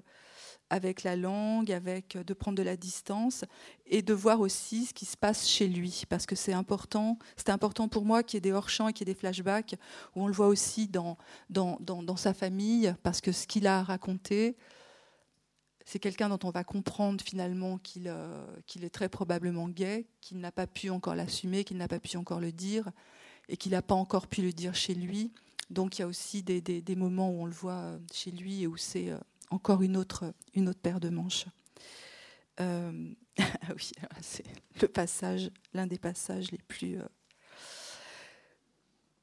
avec 0.72 1.04
la 1.04 1.18
langue, 1.18 1.70
avec, 1.70 2.18
de 2.18 2.34
prendre 2.34 2.58
de 2.58 2.64
la 2.64 2.78
distance 2.78 3.44
et 3.86 4.02
de 4.02 4.14
voir 4.14 4.40
aussi 4.40 4.86
ce 4.86 4.94
qui 4.94 5.06
se 5.06 5.18
passe 5.18 5.46
chez 5.46 5.68
lui. 5.68 6.04
Parce 6.08 6.26
que 6.26 6.34
c'est 6.34 6.54
important, 6.54 7.20
c'est 7.36 7.50
important 7.50 7.90
pour 7.90 8.06
moi 8.06 8.24
qu'il 8.24 8.38
y 8.38 8.40
ait 8.40 8.42
des 8.42 8.54
hors-champs 8.54 8.88
et 8.88 8.94
qu'il 8.94 9.06
y 9.06 9.12
ait 9.12 9.14
des 9.14 9.20
flashbacks, 9.20 9.76
où 10.16 10.24
on 10.24 10.28
le 10.28 10.34
voit 10.34 10.48
aussi 10.48 10.88
dans, 10.88 11.18
dans, 11.50 11.78
dans, 11.82 12.16
sa 12.16 12.34
famille, 12.34 12.96
parce 13.04 13.20
que 13.20 13.34
ce 13.34 13.48
qu'il 13.48 13.68
a 13.68 13.84
raconté, 13.84 14.56
c'est 15.86 16.00
quelqu'un 16.00 16.30
dont 16.30 16.40
on 16.46 16.52
va 16.52 16.64
comprendre 16.64 17.22
finalement 17.22 17.78
euh, 18.06 18.46
qu'il 18.66 18.86
est 18.86 18.90
très 18.90 19.10
probablement 19.10 19.68
gay, 19.68 20.08
qu'il 20.22 20.40
n'a 20.40 20.54
pas 20.54 20.68
pu 20.68 20.90
encore 20.90 21.16
l'assumer, 21.16 21.66
qu'il 21.66 21.76
n'a 21.76 21.90
pas 21.90 22.00
pu 22.00 22.16
encore 22.16 22.40
le 22.40 22.54
dire, 22.54 22.90
et 23.50 23.58
qu'il 23.58 23.74
n'a 23.74 23.82
pas 23.82 23.96
encore 23.96 24.28
pu 24.28 24.42
le 24.42 24.54
dire 24.54 24.74
chez 24.74 24.96
lui. 24.96 25.34
Donc 25.70 25.98
il 25.98 26.02
y 26.02 26.06
a 26.06 26.08
aussi 26.08 26.44
des, 26.44 26.96
moments 26.96 27.30
où 27.30 27.42
on 27.42 27.46
le 27.46 27.52
voit 27.52 27.74
euh, 27.74 28.00
chez 28.14 28.32
lui 28.32 28.64
et 28.64 28.68
où 28.68 28.78
c'est 28.78 29.10
euh, 29.10 29.18
encore 29.52 29.84
une 29.84 29.98
autre, 29.98 30.34
une 30.54 30.70
autre 30.70 30.80
paire 30.80 31.00
de 31.00 31.10
manches. 31.10 31.46
ah 32.58 32.92
oui, 33.76 33.92
c'est 34.22 34.46
le 34.82 34.88
passage, 34.88 35.50
l'un 35.74 35.88
des 35.88 35.98
passages 35.98 36.52
les 36.52 36.60
plus. 36.60 36.98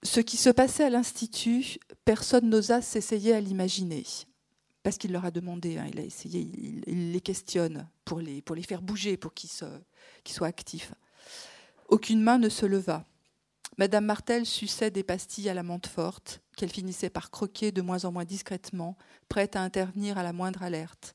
Ce 0.02 0.20
qui 0.20 0.36
se 0.36 0.50
passait 0.50 0.84
à 0.84 0.90
l'Institut, 0.90 1.78
personne 2.04 2.48
n'osa 2.48 2.80
s'essayer 2.82 3.34
à 3.34 3.40
l'imaginer 3.40 4.04
parce 4.88 4.96
qu'il 4.96 5.12
leur 5.12 5.26
a 5.26 5.30
demandé, 5.30 5.76
hein, 5.76 5.86
il 5.92 6.00
a 6.00 6.02
essayé, 6.02 6.40
il, 6.86 7.12
les 7.12 7.20
questionne 7.20 7.86
pour 8.06 8.20
les, 8.20 8.40
pour 8.40 8.56
les 8.56 8.62
faire 8.62 8.80
bouger, 8.80 9.18
pour 9.18 9.34
qu'ils 9.34 9.50
soient 9.50 10.46
actifs. 10.46 10.94
Aucune 11.88 12.22
main 12.22 12.38
ne 12.38 12.48
se 12.48 12.64
leva. 12.64 13.04
Madame 13.78 14.06
Martel 14.06 14.44
suçait 14.44 14.90
des 14.90 15.04
pastilles 15.04 15.48
à 15.48 15.54
la 15.54 15.62
menthe 15.62 15.86
forte, 15.86 16.42
qu'elle 16.56 16.68
finissait 16.68 17.10
par 17.10 17.30
croquer 17.30 17.70
de 17.70 17.80
moins 17.80 18.04
en 18.04 18.10
moins 18.10 18.24
discrètement, 18.24 18.96
prête 19.28 19.54
à 19.54 19.62
intervenir 19.62 20.18
à 20.18 20.24
la 20.24 20.32
moindre 20.32 20.64
alerte. 20.64 21.14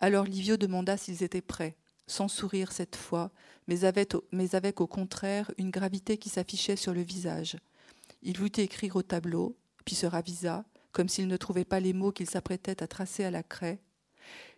Alors 0.00 0.24
Livio 0.24 0.56
demanda 0.56 0.96
s'ils 0.96 1.22
étaient 1.22 1.40
prêts, 1.40 1.76
sans 2.08 2.26
sourire 2.26 2.72
cette 2.72 2.96
fois, 2.96 3.30
mais 3.68 3.84
avec, 3.84 4.12
mais 4.32 4.56
avec 4.56 4.80
au 4.80 4.88
contraire 4.88 5.52
une 5.56 5.70
gravité 5.70 6.18
qui 6.18 6.30
s'affichait 6.30 6.74
sur 6.74 6.92
le 6.92 7.02
visage. 7.02 7.58
Il 8.22 8.38
voulut 8.38 8.50
écrire 8.56 8.96
au 8.96 9.02
tableau, 9.02 9.56
puis 9.84 9.94
se 9.94 10.06
ravisa, 10.06 10.64
comme 10.90 11.08
s'il 11.08 11.28
ne 11.28 11.36
trouvait 11.36 11.64
pas 11.64 11.78
les 11.78 11.92
mots 11.92 12.10
qu'il 12.10 12.28
s'apprêtait 12.28 12.82
à 12.82 12.88
tracer 12.88 13.22
à 13.22 13.30
la 13.30 13.44
craie. 13.44 13.78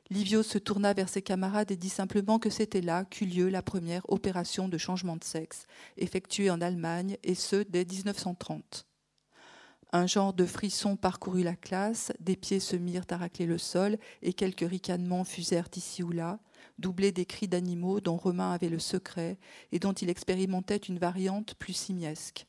Livio 0.08 0.44
se 0.44 0.58
tourna 0.58 0.92
vers 0.92 1.08
ses 1.08 1.22
camarades 1.22 1.72
et 1.72 1.76
dit 1.76 1.88
simplement 1.88 2.38
que 2.38 2.50
c'était 2.50 2.80
là 2.80 3.04
qu'eut 3.04 3.26
lieu 3.26 3.48
la 3.48 3.62
première 3.62 4.08
opération 4.08 4.68
de 4.68 4.78
changement 4.78 5.16
de 5.16 5.24
sexe, 5.24 5.66
effectuée 5.96 6.48
en 6.48 6.60
Allemagne, 6.60 7.16
et 7.24 7.34
ce 7.34 7.56
dès 7.56 7.84
1930. 7.84 8.86
Un 9.92 10.06
genre 10.06 10.32
de 10.32 10.46
frisson 10.46 10.96
parcourut 10.96 11.42
la 11.42 11.56
classe, 11.56 12.12
des 12.20 12.36
pieds 12.36 12.60
se 12.60 12.76
mirent 12.76 13.06
à 13.10 13.16
racler 13.16 13.46
le 13.46 13.58
sol, 13.58 13.98
et 14.22 14.32
quelques 14.32 14.68
ricanements 14.68 15.24
fusèrent 15.24 15.70
ici 15.74 16.04
ou 16.04 16.12
là, 16.12 16.38
doublés 16.78 17.12
des 17.12 17.26
cris 17.26 17.48
d'animaux 17.48 18.00
dont 18.00 18.16
Romain 18.16 18.52
avait 18.52 18.68
le 18.68 18.78
secret 18.78 19.38
et 19.72 19.80
dont 19.80 19.92
il 19.92 20.10
expérimentait 20.10 20.76
une 20.76 20.98
variante 20.98 21.54
plus 21.54 21.72
simiesque. 21.72 22.46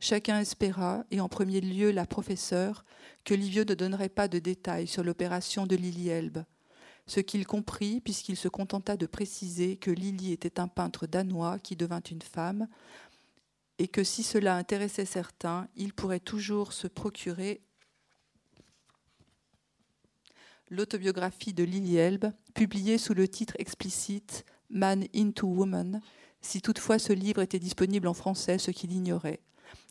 Chacun 0.00 0.40
espéra, 0.40 1.04
et 1.10 1.20
en 1.20 1.28
premier 1.28 1.60
lieu 1.60 1.90
la 1.90 2.06
professeure, 2.06 2.84
que 3.24 3.34
Livio 3.34 3.64
ne 3.64 3.74
donnerait 3.74 4.08
pas 4.08 4.28
de 4.28 4.38
détails 4.38 4.86
sur 4.86 5.02
l'opération 5.02 5.66
de 5.66 5.76
Lily 5.76 6.08
Elbe. 6.08 6.44
Ce 7.06 7.20
qu'il 7.20 7.46
comprit, 7.46 8.00
puisqu'il 8.00 8.36
se 8.36 8.48
contenta 8.48 8.96
de 8.96 9.06
préciser 9.06 9.76
que 9.76 9.90
Lily 9.90 10.32
était 10.32 10.60
un 10.60 10.68
peintre 10.68 11.06
danois 11.06 11.58
qui 11.58 11.76
devint 11.76 12.02
une 12.10 12.22
femme, 12.22 12.68
et 13.78 13.88
que 13.88 14.04
si 14.04 14.22
cela 14.22 14.56
intéressait 14.56 15.04
certains, 15.04 15.68
il 15.76 15.92
pourrait 15.92 16.20
toujours 16.20 16.72
se 16.72 16.86
procurer 16.86 17.62
l'autobiographie 20.70 21.52
de 21.52 21.64
Lily 21.64 21.96
Elbe, 21.96 22.32
publiée 22.54 22.98
sous 22.98 23.14
le 23.14 23.28
titre 23.28 23.54
explicite 23.58 24.44
Man 24.70 25.04
into 25.14 25.46
Woman, 25.46 26.00
si 26.40 26.60
toutefois 26.60 26.98
ce 26.98 27.12
livre 27.12 27.42
était 27.42 27.58
disponible 27.58 28.08
en 28.08 28.14
français, 28.14 28.58
ce 28.58 28.70
qu'il 28.70 28.92
ignorait. 28.92 29.40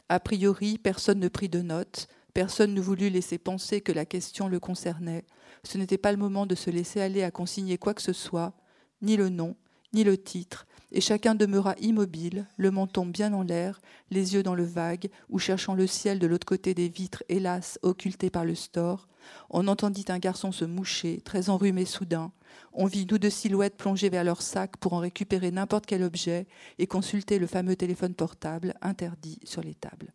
A 0.09 0.19
priori, 0.19 0.77
personne 0.77 1.19
ne 1.19 1.27
prit 1.27 1.49
de 1.49 1.61
notes, 1.61 2.07
personne 2.33 2.73
ne 2.73 2.81
voulut 2.81 3.09
laisser 3.09 3.37
penser 3.37 3.81
que 3.81 3.91
la 3.91 4.05
question 4.05 4.47
le 4.47 4.59
concernait. 4.59 5.25
Ce 5.63 5.77
n'était 5.77 5.97
pas 5.97 6.11
le 6.11 6.17
moment 6.17 6.45
de 6.45 6.55
se 6.55 6.69
laisser 6.69 7.01
aller 7.01 7.23
à 7.23 7.31
consigner 7.31 7.77
quoi 7.77 7.93
que 7.93 8.01
ce 8.01 8.13
soit, 8.13 8.53
ni 9.01 9.15
le 9.15 9.29
nom, 9.29 9.55
ni 9.93 10.03
le 10.03 10.17
titre, 10.17 10.65
et 10.91 11.01
chacun 11.01 11.35
demeura 11.35 11.75
immobile, 11.79 12.47
le 12.57 12.71
menton 12.71 13.05
bien 13.05 13.33
en 13.33 13.41
l'air, 13.41 13.81
les 14.11 14.33
yeux 14.35 14.43
dans 14.43 14.55
le 14.55 14.63
vague, 14.63 15.09
ou 15.29 15.39
cherchant 15.39 15.73
le 15.73 15.87
ciel 15.87 16.19
de 16.19 16.27
l'autre 16.27 16.45
côté 16.45 16.73
des 16.73 16.89
vitres, 16.89 17.23
hélas, 17.29 17.79
occultées 17.81 18.29
par 18.29 18.45
le 18.45 18.55
store. 18.55 19.07
On 19.49 19.67
entendit 19.67 20.05
un 20.09 20.19
garçon 20.19 20.51
se 20.51 20.65
moucher, 20.65 21.21
très 21.21 21.49
enrhumé 21.49 21.85
soudain. 21.85 22.31
On 22.73 22.85
vit 22.85 23.05
nous 23.09 23.17
deux 23.17 23.29
silhouettes 23.29 23.77
plonger 23.77 24.09
vers 24.09 24.23
leur 24.23 24.41
sac 24.41 24.77
pour 24.77 24.93
en 24.93 24.99
récupérer 24.99 25.51
n'importe 25.51 25.85
quel 25.85 26.03
objet 26.03 26.47
et 26.79 26.87
consulter 26.87 27.39
le 27.39 27.47
fameux 27.47 27.75
téléphone 27.75 28.15
portable 28.15 28.73
interdit 28.81 29.39
sur 29.43 29.61
les 29.61 29.75
tables. 29.75 30.13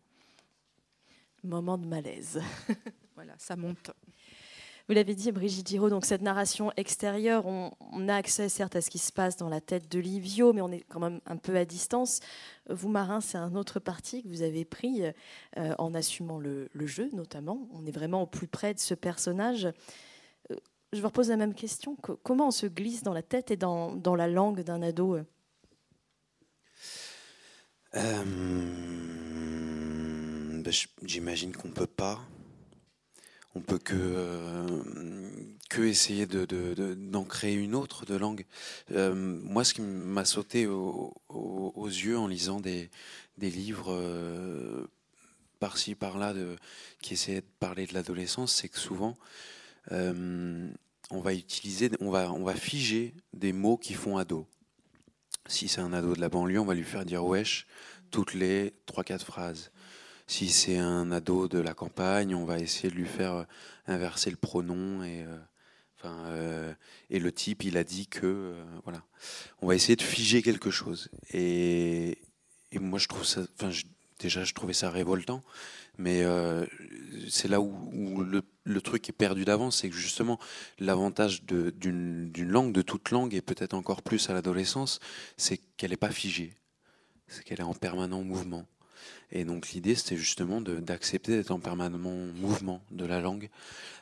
Moment 1.43 1.77
de 1.77 1.85
malaise. 1.85 2.41
voilà, 3.15 3.33
ça 3.37 3.55
monte. 3.55 3.91
Vous 4.89 4.95
l'avez 4.95 5.13
dit, 5.13 5.31
Brigitte 5.31 5.67
Giraud, 5.67 5.91
donc 5.91 6.03
cette 6.03 6.23
narration 6.23 6.71
extérieure, 6.75 7.45
on, 7.45 8.09
a 8.09 8.15
accès 8.15 8.49
certes 8.49 8.75
à 8.75 8.81
ce 8.81 8.89
qui 8.89 8.97
se 8.97 9.11
passe 9.11 9.37
dans 9.37 9.47
la 9.47 9.61
tête 9.61 9.87
de 9.91 9.99
Livio, 9.99 10.51
mais 10.51 10.61
on 10.61 10.71
est 10.71 10.83
quand 10.89 10.99
même 10.99 11.21
un 11.27 11.37
peu 11.37 11.55
à 11.55 11.63
distance. 11.63 12.21
Vous, 12.71 12.89
Marin, 12.89 13.21
c'est 13.21 13.37
un 13.37 13.53
autre 13.53 13.79
parti 13.79 14.23
que 14.23 14.27
vous 14.27 14.41
avez 14.41 14.65
pris 14.65 15.03
euh, 15.03 15.75
en 15.77 15.93
assumant 15.93 16.39
le, 16.39 16.71
jeu, 16.87 17.07
notamment. 17.13 17.69
On 17.71 17.85
est 17.85 17.91
vraiment 17.91 18.23
au 18.23 18.25
plus 18.25 18.47
près 18.47 18.73
de 18.73 18.79
ce 18.79 18.95
personnage. 18.95 19.65
Euh, 20.51 20.55
je 20.91 21.01
vous 21.01 21.07
repose 21.07 21.29
la 21.29 21.37
même 21.37 21.53
question. 21.53 21.95
comment 21.95 22.47
on 22.47 22.51
se 22.51 22.65
glisse 22.65 23.03
dans 23.03 23.13
la 23.13 23.21
tête 23.21 23.51
et 23.51 23.57
dans, 23.57 24.15
la 24.15 24.27
langue 24.27 24.61
d'un 24.61 24.81
ado 24.81 25.17
euh, 27.93 28.23
ben, 30.63 30.73
J'imagine 31.03 31.55
qu'on 31.55 31.67
ne 31.67 31.73
peut 31.73 31.85
pas 31.85 32.19
on 33.59 33.61
peut 33.61 33.77
que, 33.77 33.93
euh, 33.93 34.81
que 35.69 35.81
essayer 35.81 36.25
d'en 36.25 36.45
de, 36.45 37.27
créer 37.27 37.55
une 37.55 37.75
autre 37.75 38.05
de 38.05 38.15
langue. 38.15 38.45
Euh, 38.91 39.13
moi, 39.13 39.65
ce 39.65 39.73
qui 39.73 39.81
m'a 39.81 40.23
sauté 40.23 40.65
aux 40.65 41.85
yeux 41.85 42.17
en 42.17 42.27
lisant 42.27 42.61
des, 42.61 42.89
des 43.37 43.49
livres 43.49 43.91
euh, 43.91 44.87
par-ci, 45.59 45.93
par-là, 45.93 46.33
qui 47.01 47.13
essayaient 47.15 47.41
de 47.41 47.45
parler 47.59 47.85
de 47.85 47.93
l'adolescence, 47.93 48.55
c'est 48.55 48.69
que 48.69 48.79
souvent, 48.79 49.17
on 49.91 51.19
va 51.21 51.33
utiliser, 51.33 51.91
on 51.99 52.11
va, 52.11 52.31
on 52.31 52.45
va 52.45 52.55
figer 52.55 53.13
des 53.33 53.51
mots 53.51 53.77
qui 53.77 53.93
font 53.93 54.17
ado. 54.17 54.47
Si 55.47 55.67
c'est 55.67 55.81
un 55.81 55.91
ado 55.91 56.15
de 56.15 56.21
la 56.21 56.29
banlieue, 56.29 56.59
on 56.59 56.65
va 56.65 56.75
lui 56.75 56.83
faire 56.83 57.03
dire 57.03 57.25
wesh 57.25 57.67
toutes 58.09 58.33
les 58.33 58.73
3-4 58.87 59.19
phrases. 59.19 59.71
Si 60.29 60.47
c'est 60.49 60.77
un 60.77 61.11
ado 61.11 61.47
de 61.47 61.57
la 61.57 61.73
campagne, 61.73 62.35
on 62.35 62.45
va 62.45 62.59
essayer 62.59 62.91
de 62.91 62.93
lui 62.93 63.07
faire 63.07 63.33
euh, 63.33 63.43
inverser 63.87 64.29
le 64.29 64.35
pronom 64.35 65.03
et 65.03 65.23
euh, 65.23 65.39
euh, 66.05 66.71
et 67.09 67.17
le 67.17 67.31
type, 67.31 67.63
il 67.63 67.77
a 67.77 67.83
dit 67.83 68.05
que 68.05 68.53
voilà, 68.83 69.01
on 69.59 69.67
va 69.67 69.73
essayer 69.73 69.95
de 69.95 70.03
figer 70.03 70.43
quelque 70.43 70.69
chose. 70.69 71.09
Et, 71.33 72.19
moi, 72.79 72.99
je 72.99 73.07
trouve 73.07 73.25
ça, 73.25 73.41
déjà, 74.19 74.43
je 74.43 74.53
trouvais 74.53 74.73
ça 74.73 74.91
révoltant, 74.91 75.41
mais 75.97 76.23
c'est 77.27 77.47
là 77.49 77.59
où, 77.59 78.23
le, 78.23 78.81
truc 78.81 79.09
est 79.09 79.13
perdu 79.13 79.43
d'avance, 79.45 79.81
c'est 79.81 79.89
que 79.89 79.95
justement, 79.95 80.39
l'avantage 80.77 81.43
d'une 81.43 82.31
langue, 82.47 82.71
de 82.71 82.83
toute 82.83 83.09
langue, 83.09 83.33
et 83.33 83.41
peut-être 83.41 83.73
encore 83.73 84.03
plus 84.03 84.29
à 84.29 84.33
l'adolescence, 84.33 84.99
c'est 85.35 85.57
qu'elle 85.75 85.89
n'est 85.89 85.97
pas 85.97 86.11
figée, 86.11 86.53
c'est 87.27 87.43
qu'elle 87.43 87.59
est 87.59 87.63
en 87.63 87.73
permanent 87.73 88.23
mouvement. 88.23 88.65
Et 89.31 89.45
donc 89.45 89.69
l'idée, 89.69 89.95
c'était 89.95 90.17
justement 90.17 90.61
d'accepter 90.61 91.37
d'être 91.37 91.51
en 91.51 91.59
permanent 91.59 91.97
mouvement 91.97 92.81
de 92.91 93.05
la 93.05 93.21
langue, 93.21 93.49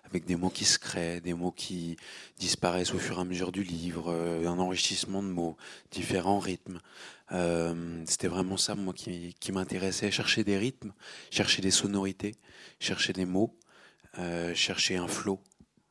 avec 0.05 0.25
des 0.25 0.35
mots 0.35 0.49
qui 0.49 0.65
se 0.65 0.79
créent, 0.79 1.19
des 1.19 1.33
mots 1.33 1.51
qui 1.51 1.97
disparaissent 2.37 2.93
au 2.93 2.99
fur 2.99 3.17
et 3.17 3.21
à 3.21 3.25
mesure 3.25 3.51
du 3.51 3.63
livre, 3.63 4.11
euh, 4.11 4.47
un 4.47 4.57
enrichissement 4.59 5.21
de 5.21 5.27
mots, 5.27 5.57
différents 5.91 6.39
rythmes. 6.39 6.79
Euh, 7.33 8.03
c'était 8.05 8.29
vraiment 8.29 8.57
ça, 8.57 8.75
moi, 8.75 8.93
qui, 8.93 9.35
m'intéressait, 9.51 10.11
chercher 10.11 10.43
des 10.43 10.57
rythmes, 10.57 10.93
chercher 11.29 11.61
des 11.61 11.71
sonorités, 11.71 12.35
chercher 12.79 13.11
des 13.11 13.25
mots, 13.25 13.53
euh, 14.19 14.53
chercher 14.55 14.95
un 14.95 15.07
flow. 15.07 15.39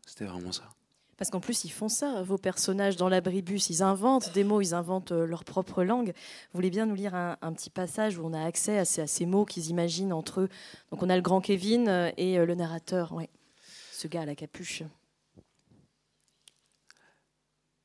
C'était 0.07 0.25
vraiment 0.25 0.53
ça. 0.53 0.76
Parce 1.17 1.31
qu'en 1.31 1.41
plus, 1.41 1.65
ils 1.65 1.71
font 1.71 1.89
ça, 1.89 2.23
vos 2.23 2.37
personnages 2.37 2.97
dans 2.97 3.09
l'abribus, 3.09 3.71
ils 3.71 3.83
inventent 3.83 4.33
des 4.35 4.45
mots, 4.45 4.61
ils 4.61 4.75
inventent 4.75 5.13
euh, 5.13 5.27
leur 5.27 5.45
propre 5.45 5.83
langue. 5.83 6.09
Vous 6.09 6.59
voulez 6.59 6.69
bien 6.69 6.85
nous 6.85 6.95
lire 6.95 7.15
un, 7.15 7.53
petit 7.55 7.71
passage 7.71 8.19
où 8.19 8.27
on 8.27 8.35
a 8.35 8.45
accès 8.45 8.79
à 8.79 8.85
ces, 8.85 9.27
mots 9.27 9.47
qu'ils 9.47 9.71
imaginent 9.71 10.13
entre 10.13 10.43
eux 10.43 10.49
Donc 10.91 11.03
on 11.03 11.09
a 11.09 11.17
le 11.17 11.23
grand 11.23 11.41
Kevin 11.41 11.89
euh, 11.89 12.11
et 12.19 12.39
euh, 12.39 12.45
le 12.45 12.55
narrateur, 12.55 13.13
ouais. 13.13 13.31
ce 13.93 14.09
gars 14.09 14.23
à 14.23 14.27
la 14.27 14.35
capuche. 14.35 14.83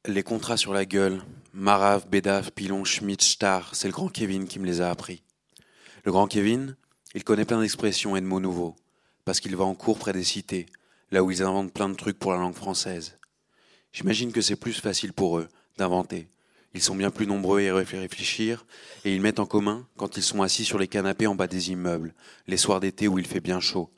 Les 0.05 0.23
contrats 0.23 0.57
sur 0.57 0.73
la 0.73 0.85
gueule, 0.85 1.21
Marave, 1.53 2.09
Bédaf, 2.09 2.51
Pilon, 2.51 2.83
Schmidt, 2.83 3.23
Star, 3.23 3.75
c'est 3.75 3.87
le 3.87 3.93
grand 3.93 4.09
Kevin 4.09 4.45
qui 4.45 4.59
me 4.59 4.65
les 4.65 4.81
a 4.81 4.89
appris. 4.89 5.23
Le 6.03 6.11
grand 6.11 6.27
Kevin, 6.27 6.75
il 7.13 7.23
connaît 7.23 7.45
plein 7.45 7.61
d'expressions 7.61 8.17
et 8.17 8.21
de 8.21 8.25
mots 8.25 8.39
nouveaux, 8.41 8.75
parce 9.23 9.39
qu'il 9.39 9.55
va 9.55 9.63
en 9.63 9.75
cours 9.75 9.99
près 9.99 10.11
des 10.11 10.23
cités, 10.23 10.65
là 11.11 11.23
où 11.23 11.31
ils 11.31 11.43
inventent 11.43 11.71
plein 11.71 11.87
de 11.87 11.95
trucs 11.95 12.19
pour 12.19 12.33
la 12.33 12.39
langue 12.39 12.55
française. 12.55 13.19
J'imagine 13.93 14.31
que 14.31 14.41
c'est 14.41 14.55
plus 14.55 14.79
facile 14.79 15.13
pour 15.13 15.39
eux 15.39 15.49
d'inventer. 15.77 16.29
Ils 16.73 16.81
sont 16.81 16.95
bien 16.95 17.11
plus 17.11 17.27
nombreux 17.27 17.67
à 17.67 17.75
réfléchir, 17.75 18.65
et 19.03 19.13
ils 19.13 19.21
mettent 19.21 19.39
en 19.39 19.45
commun 19.45 19.85
quand 19.97 20.15
ils 20.17 20.23
sont 20.23 20.41
assis 20.41 20.63
sur 20.63 20.79
les 20.79 20.87
canapés 20.87 21.27
en 21.27 21.35
bas 21.35 21.47
des 21.47 21.71
immeubles, 21.71 22.13
les 22.47 22.57
soirs 22.57 22.79
d'été 22.79 23.07
où 23.07 23.19
il 23.19 23.27
fait 23.27 23.41
bien 23.41 23.59
chaud, 23.59 23.91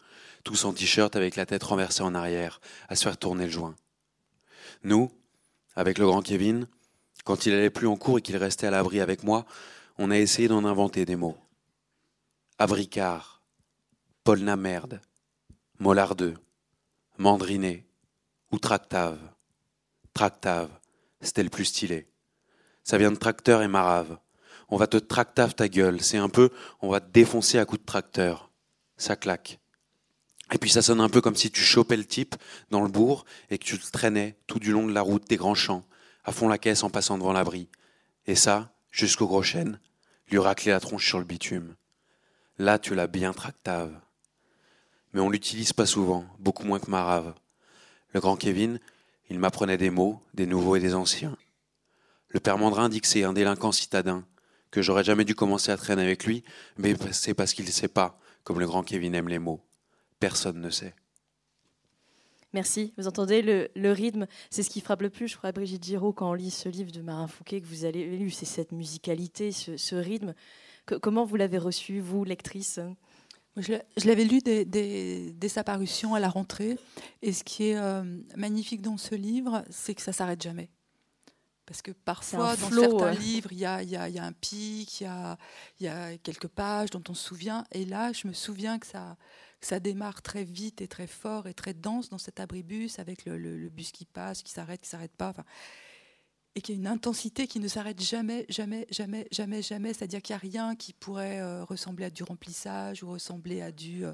tous 0.44 0.66
en 0.66 0.74
t-shirt 0.74 1.16
avec 1.16 1.36
la 1.36 1.46
tête 1.46 1.64
renversée 1.64 2.02
en 2.02 2.16
arrière, 2.16 2.62
à 2.90 2.96
se 2.96 3.04
faire 3.04 3.18
tourner 3.18 3.46
le 3.46 3.52
joint. 3.52 3.76
Nous, 4.84 5.12
avec 5.76 6.00
le 6.00 6.08
grand 6.08 6.22
Kevin, 6.22 6.68
quand 7.24 7.46
il 7.46 7.54
allait 7.54 7.70
plus 7.70 7.88
en 7.88 7.96
cours 7.96 8.18
et 8.18 8.22
qu'il 8.22 8.38
restait 8.38 8.68
à 8.68 8.72
l'abri 8.72 9.00
avec 9.00 9.24
moi, 9.24 9.46
on 9.98 10.10
a 10.10 10.18
essayé 10.18 10.48
d'en 10.48 10.66
inventer 10.66 11.06
des 11.06 11.16
mots. 11.16 11.38
Abricard, 12.58 13.42
Polnamerde, 14.24 15.00
Mollardeux, 15.80 16.36
Mandriné 17.18 17.86
ou 18.52 18.58
Tractave. 18.58 19.33
Tractave, 20.14 20.70
c'était 21.22 21.44
le 21.44 21.50
plus 21.50 21.66
stylé. 21.66 22.08
Ça 22.84 22.98
vient 22.98 23.12
de 23.12 23.18
tracteur 23.18 23.62
et 23.62 23.68
marave. 23.68 24.18
On 24.70 24.78
va 24.78 24.88
te 24.88 24.98
tractave 24.98 25.56
ta 25.56 25.68
gueule. 25.68 26.02
C'est 26.02 26.18
un 26.18 26.30
peu, 26.30 26.50
on 26.82 26.90
va 26.90 27.00
te 27.00 27.12
défoncer 27.12 27.60
à 27.60 27.66
coups 27.66 27.82
de 27.82 27.86
tracteur. 27.86 28.52
Ça 28.98 29.16
claque. 29.16 29.60
Et 30.52 30.58
puis 30.58 30.70
ça 30.70 30.82
sonne 30.82 31.02
un 31.02 31.10
peu 31.10 31.22
comme 31.22 31.36
si 31.36 31.50
tu 31.50 31.62
chopais 31.62 31.98
le 31.98 32.06
type 32.06 32.36
dans 32.70 32.82
le 32.82 32.90
bourg 32.90 33.26
et 33.50 33.58
que 33.58 33.64
tu 33.64 33.76
le 33.76 33.92
traînais 33.92 34.38
tout 34.46 34.60
du 34.60 34.72
long 34.72 34.86
de 34.86 34.94
la 34.94 35.02
route 35.02 35.28
des 35.28 35.38
grands 35.38 35.56
champs, 35.56 35.84
à 36.26 36.32
fond 36.32 36.48
la 36.48 36.58
caisse 36.58 36.84
en 36.84 36.90
passant 36.90 37.18
devant 37.18 37.34
l'abri. 37.34 37.70
Et 38.28 38.36
ça, 38.36 38.72
jusqu'au 38.92 39.28
gros 39.28 39.42
chêne, 39.42 39.80
lui 40.30 40.38
racler 40.38 40.72
la 40.72 40.80
tronche 40.80 41.08
sur 41.08 41.18
le 41.20 41.26
bitume. 41.26 41.76
Là, 42.60 42.78
tu 42.78 42.94
l'as 42.94 43.08
bien 43.08 43.34
tractave. 43.34 44.00
Mais 45.14 45.22
on 45.22 45.30
l'utilise 45.30 45.74
pas 45.74 45.86
souvent, 45.86 46.26
beaucoup 46.40 46.66
moins 46.66 46.80
que 46.80 46.90
Marave. 46.90 47.34
Le 48.14 48.20
grand 48.20 48.36
Kevin, 48.36 48.80
il 49.30 49.40
m'apprenait 49.40 49.78
des 49.78 49.90
mots, 49.90 50.20
des 50.34 50.46
nouveaux 50.46 50.76
et 50.76 50.80
des 50.80 50.94
anciens. 50.94 51.38
Le 52.30 52.40
père 52.40 52.58
Mandrin 52.58 52.90
dit 52.90 53.02
que 53.02 53.08
c'est 53.08 53.24
un 53.24 53.34
délinquant 53.34 53.72
citadin, 53.72 54.26
que 54.72 54.82
j'aurais 54.82 55.04
jamais 55.04 55.26
dû 55.26 55.36
commencer 55.36 55.72
à 55.72 55.78
traîner 55.78 56.02
avec 56.02 56.26
lui, 56.26 56.44
mais 56.78 56.96
c'est 57.12 57.34
parce 57.34 57.54
qu'il 57.54 57.66
ne 57.66 57.72
sait 57.72 57.88
pas, 57.88 58.20
comme 58.44 58.60
le 58.60 58.66
grand 58.66 58.84
Kevin 58.84 59.14
aime 59.16 59.30
les 59.30 59.40
mots. 59.40 59.62
Personne 60.20 60.60
ne 60.60 60.70
sait. 60.70 60.96
Merci. 62.54 62.94
Vous 62.98 63.08
entendez 63.08 63.42
le, 63.42 63.92
rythme, 63.92 64.28
c'est 64.52 64.62
ce 64.62 64.70
qui 64.70 64.82
frappe 64.82 65.02
le 65.02 65.10
plus, 65.10 65.28
je 65.28 65.38
crois, 65.38 65.50
à 65.50 65.52
Brigitte 65.52 65.84
Giraud, 65.84 66.14
quand 66.14 66.30
on 66.30 66.34
lit 66.34 66.52
ce 66.52 66.70
livre 66.70 66.92
de 66.92 67.02
Marin 67.02 67.28
Fouquet 67.28 67.62
que 67.62 67.68
vous 67.68 67.84
avez 67.86 68.06
lu, 68.06 68.30
c'est 68.30 68.46
cette 68.46 68.72
musicalité, 68.72 69.52
ce, 69.52 69.96
rythme. 69.96 70.36
comment 71.02 71.26
vous 71.26 71.36
l'avez 71.36 71.58
reçu, 71.58 72.00
vous, 72.00 72.24
lectrice? 72.24 72.80
Je, 73.58 73.74
l'avais 74.06 74.26
lu 74.26 74.40
dès, 74.40 75.50
sa 75.50 75.64
parution 75.64 76.16
à 76.16 76.20
la 76.20 76.30
rentrée. 76.30 76.78
Et 77.22 77.34
ce 77.34 77.44
qui 77.44 77.66
est 77.70 77.78
euh, 77.78 78.04
magnifique 78.36 78.82
dans 78.82 78.98
ce 78.98 79.16
livre, 79.16 79.64
c'est 79.70 79.94
que 79.94 80.02
ça 80.02 80.14
s'arrête 80.14 80.42
jamais. 80.42 80.70
Parce 81.66 81.82
que 81.82 81.92
parfois, 81.92 82.58
dans 82.58 82.70
certains 82.70 83.12
livres, 83.12 83.54
il 83.54 83.60
y 83.60 83.66
a, 83.66 83.78
un 83.78 84.32
pic, 84.34 85.02
il 85.02 85.08
y 85.80 85.88
a, 85.88 86.18
quelques 86.18 86.48
pages 86.48 86.90
dont 86.90 87.04
on 87.08 87.14
se 87.14 87.24
souvient. 87.24 87.64
Et 87.72 87.86
là, 87.86 88.12
je 88.12 88.28
me 88.28 88.34
souviens 88.34 88.80
que 88.80 88.88
ça, 88.88 89.16
ça 89.62 89.80
démarre 89.80 90.22
très 90.22 90.44
vite 90.44 90.82
et 90.82 90.88
très 90.88 91.08
fort 91.08 91.48
et 91.48 91.54
très 91.54 91.74
dense 91.74 92.10
dans 92.10 92.18
cet 92.18 92.40
abribus, 92.40 93.00
avec 93.00 93.26
le, 93.26 93.70
bus 93.70 93.92
qui 93.92 94.06
passe, 94.06 94.44
qui 94.44 94.52
s'arrête, 94.52 94.82
qui 94.82 94.90
s'arrête 94.90 95.16
pas 95.16 95.34
et 96.56 96.62
qu'il 96.62 96.76
y 96.76 96.78
a 96.78 96.82
une 96.82 96.88
intensité 96.88 97.48
qui 97.48 97.60
ne 97.60 97.68
s'arrête 97.68 98.02
jamais, 98.02 98.46
jamais, 98.50 98.86
jamais, 98.92 99.28
jamais, 99.32 99.62
jamais. 99.62 99.94
C'est-à-dire 99.94 100.22
qu'il 100.22 100.36
n'y 100.36 100.38
a 100.38 100.40
rien 100.40 100.76
qui 100.76 100.94
pourrait 100.94 101.42
euh, 101.42 101.64
ressembler 101.64 102.06
à 102.06 102.10
du 102.10 102.24
remplissage 102.24 103.04
ou 103.04 103.12
ressembler 103.12 103.62
à 103.62 103.72
du 103.72 104.06
euh, 104.06 104.14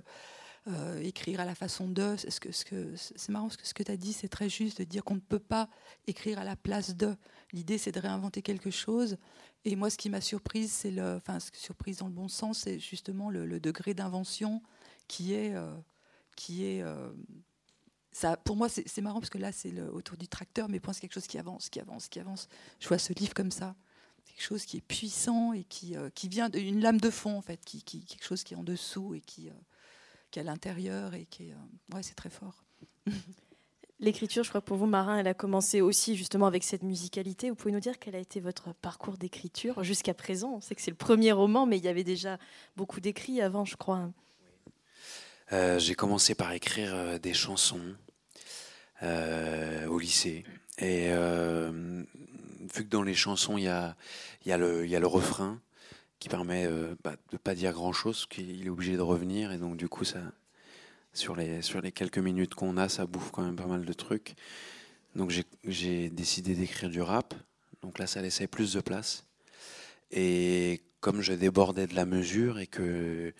euh, 0.67 0.99
écrire 1.01 1.41
à 1.41 1.45
la 1.45 1.55
façon 1.55 1.89
de. 1.89 2.15
Ce 2.15 2.39
que, 2.39 2.51
ce 2.51 2.63
que, 2.63 2.93
c'est 2.95 3.29
marrant, 3.29 3.49
ce 3.49 3.57
que, 3.57 3.67
ce 3.67 3.73
tu 3.73 3.91
as 3.91 3.97
dit, 3.97 4.13
c'est 4.13 4.29
très 4.29 4.49
juste 4.49 4.79
de 4.79 4.83
dire 4.85 5.03
qu'on 5.03 5.15
ne 5.15 5.19
peut 5.19 5.39
pas 5.39 5.69
écrire 6.07 6.39
à 6.39 6.45
la 6.45 6.55
place 6.55 6.95
de. 6.95 7.15
L'idée, 7.51 7.77
c'est 7.77 7.91
de 7.91 7.99
réinventer 7.99 8.41
quelque 8.41 8.71
chose. 8.71 9.17
Et 9.65 9.75
moi, 9.75 9.89
ce 9.89 9.97
qui 9.97 10.09
m'a 10.09 10.21
surprise, 10.21 10.71
c'est 10.71 10.91
le, 10.91 11.17
enfin, 11.17 11.39
surprise 11.53 11.97
dans 11.97 12.07
le 12.07 12.13
bon 12.13 12.29
sens, 12.29 12.59
c'est 12.59 12.79
justement 12.79 13.29
le, 13.29 13.45
le 13.45 13.59
degré 13.59 13.93
d'invention 13.93 14.61
qui 15.09 15.33
est, 15.33 15.53
qui 16.37 16.63
est 16.63 16.83
pour 18.43 18.55
moi, 18.55 18.69
c'est 18.69 19.01
marrant 19.01 19.19
parce 19.19 19.29
que 19.29 19.37
là, 19.37 19.51
c'est 19.51 19.79
autour 19.81 20.17
du 20.17 20.27
tracteur, 20.27 20.69
mais 20.69 20.79
pense 20.79 20.99
quelque 20.99 21.13
chose 21.13 21.27
qui 21.27 21.37
avance, 21.37 21.69
qui 21.69 21.79
avance, 21.79 22.07
qui 22.07 22.19
avance. 22.19 22.47
Je 22.79 22.87
vois 22.87 22.97
ce 22.97 23.13
livre 23.13 23.33
comme 23.33 23.51
ça, 23.51 23.75
quelque 24.25 24.43
chose 24.43 24.65
qui 24.65 24.77
est 24.77 24.81
puissant 24.81 25.53
et 25.53 25.63
qui, 25.63 25.95
euh, 25.95 26.09
vient 26.23 26.49
d'une 26.49 26.81
lame 26.81 26.99
de 26.99 27.09
fond, 27.09 27.37
en 27.37 27.41
fait, 27.41 27.59
quelque 27.63 28.23
chose 28.23 28.43
qui 28.43 28.53
est 28.53 28.57
en 28.57 28.63
dessous 28.63 29.13
et 29.13 29.21
qui, 29.21 29.49
euh, 29.49 29.53
est 30.35 30.39
à 30.39 30.43
l'intérieur 30.43 31.13
et 31.13 31.25
qui 31.25 31.51
euh, 31.51 31.95
ouais, 31.95 32.03
c'est 32.03 32.15
très 32.15 32.29
fort. 32.29 32.63
L'écriture, 34.01 34.45
je 34.45 34.49
crois 34.49 34.61
pour 34.61 34.77
vous, 34.77 34.85
Marin, 34.85 35.17
elle 35.17 35.27
a 35.27 35.33
commencé 35.33 35.81
aussi 35.81 36.15
justement 36.15 36.47
avec 36.47 36.63
cette 36.63 36.83
musicalité. 36.83 37.49
Vous 37.49 37.55
pouvez 37.55 37.73
nous 37.73 37.81
dire 37.81 37.99
quel 37.99 38.15
a 38.15 38.19
été 38.19 38.39
votre 38.39 38.73
parcours 38.73 39.17
d'écriture 39.17 39.83
jusqu'à 39.83 40.13
présent? 40.13 40.53
On 40.53 40.61
sait 40.61 40.73
que 40.73 40.81
c'est 40.81 40.91
le 40.91 40.95
premier 40.95 41.33
roman, 41.33 41.65
mais 41.65 41.77
il 41.77 41.83
y 41.83 41.89
avait 41.89 42.05
déjà 42.05 42.37
beaucoup 42.77 43.01
d'écrits 43.01 43.41
avant, 43.41 43.65
je 43.65 43.75
crois. 43.75 44.09
Euh, 45.51 45.79
j'ai 45.79 45.95
commencé 45.95 46.35
par 46.35 46.51
écrire 46.51 46.93
euh, 46.93 47.19
des 47.19 47.33
chansons. 47.33 47.95
au 49.01 49.99
lycée. 49.99 50.43
Et 50.77 51.09
vu 51.09 52.83
que 52.83 52.89
dans 52.89 53.03
les 53.03 53.15
chansons, 53.15 53.57
il 53.57 53.63
y 53.63 53.67
a, 53.67 53.95
le 54.45 55.05
refrain 55.05 55.59
qui 56.19 56.29
permet 56.29 56.67
bah, 57.03 57.11
de 57.11 57.33
ne 57.33 57.37
pas 57.37 57.55
dire 57.55 57.71
grand-chose, 57.71 58.25
qu'il 58.25 58.65
est 58.65 58.69
obligé 58.69 58.95
de 58.97 59.01
revenir. 59.01 59.51
Et 59.51 59.57
donc, 59.57 59.77
du 59.77 59.87
coup, 59.87 60.03
ça, 60.03 60.19
sur 61.13 61.35
les 61.35 61.91
quelques 61.93 62.17
minutes 62.19 62.55
qu'on 62.55 62.77
a, 62.77 62.89
ça 62.89 63.05
bouffe 63.05 63.31
quand 63.31 63.43
même 63.43 63.55
pas 63.55 63.67
mal 63.67 63.85
de 63.85 63.93
trucs. 63.93 64.35
Donc, 65.15 65.33
j'ai 65.63 66.09
décidé 66.09 66.55
d'écrire 66.55 66.89
du 66.89 67.01
rap. 67.01 67.33
Donc 67.81 67.99
là, 67.99 68.07
ça 68.07 68.21
laissait 68.21 68.47
plus 68.47 68.73
de 68.73 68.81
place. 68.81 69.25
Et 70.11 70.81
comme 70.99 71.21
je 71.21 71.33
débordais 71.33 71.87
de 71.87 71.95
la 71.95 72.05
mesure 72.05 72.59
et 72.59 72.67
que, 72.67 73.33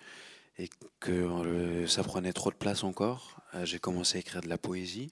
et 0.60 0.68
que 1.00 1.10
euh, 1.10 1.86
ça 1.86 2.04
prenait 2.04 2.34
trop 2.34 2.50
de 2.50 2.56
place 2.56 2.84
encore, 2.84 3.40
euh, 3.54 3.64
j'ai 3.64 3.78
commencé 3.78 4.18
à 4.18 4.20
écrire 4.20 4.42
de 4.42 4.48
la 4.48 4.58
poésie. 4.58 5.10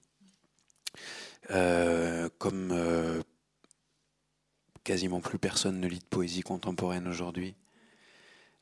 Euh, 1.49 2.29
comme 2.37 3.23
quasiment 4.83 5.21
plus 5.21 5.39
personne 5.39 5.79
ne 5.79 5.87
lit 5.87 5.99
de 5.99 6.05
poésie 6.05 6.41
contemporaine 6.41 7.07
aujourd'hui, 7.07 7.55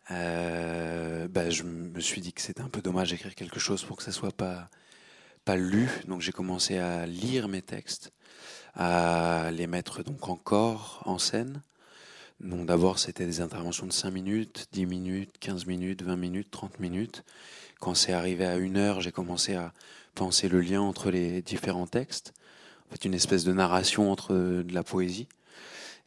bah, 0.10 1.50
je 1.50 1.63
me 1.63 2.00
suis 2.00 2.21
dit 2.21 2.32
que 2.32 2.41
c'était 2.41 2.62
un 2.62 2.69
peu 2.69 2.82
dommage 2.82 3.10
d'écrire 3.10 3.36
quelque 3.36 3.60
chose 3.60 3.84
pour 3.84 3.97
que 3.97 4.04
ça 4.04 4.13
soit 4.13 4.32
pas, 4.32 4.69
pas 5.43 5.58
lu. 5.58 5.89
Donc 6.08 6.21
j'ai 6.21 6.32
commencé 6.32 6.78
à 6.78 7.06
lire 7.06 7.50
mes 7.50 7.62
textes, 7.62 8.13
à 8.76 9.50
les 9.52 9.67
mettre 9.67 10.04
donc 10.04 10.30
encore 10.30 11.02
en 11.06 11.17
scène. 11.17 11.62
Donc 12.39 12.67
d'abord, 12.67 13.00
c'était 13.00 13.26
des 13.26 13.41
interventions 13.41 13.88
de 13.88 13.93
5 13.93 14.12
minutes, 14.12 14.67
10 14.71 14.86
minutes, 14.86 15.32
15 15.39 15.65
minutes, 15.65 16.04
20 16.04 16.15
minutes, 16.15 16.52
30 16.52 16.80
minutes. 16.80 17.23
Quand 17.80 17.95
c'est 17.95 18.13
arrivé 18.13 18.45
à 18.45 18.58
une 18.58 18.78
heure, 18.78 19.02
j'ai 19.02 19.12
commencé 19.12 19.56
à 19.56 19.73
penser 20.13 20.47
le 20.47 20.62
lien 20.62 20.82
entre 20.82 21.10
les 21.10 21.41
différents 21.41 21.88
textes. 21.88 22.34
En 22.88 22.91
fait, 22.91 23.06
une 23.06 23.13
espèce 23.13 23.43
de 23.43 23.54
narration 23.54 24.12
entre 24.12 24.34
de 24.34 24.73
la 24.73 24.84
poésie. 24.84 25.28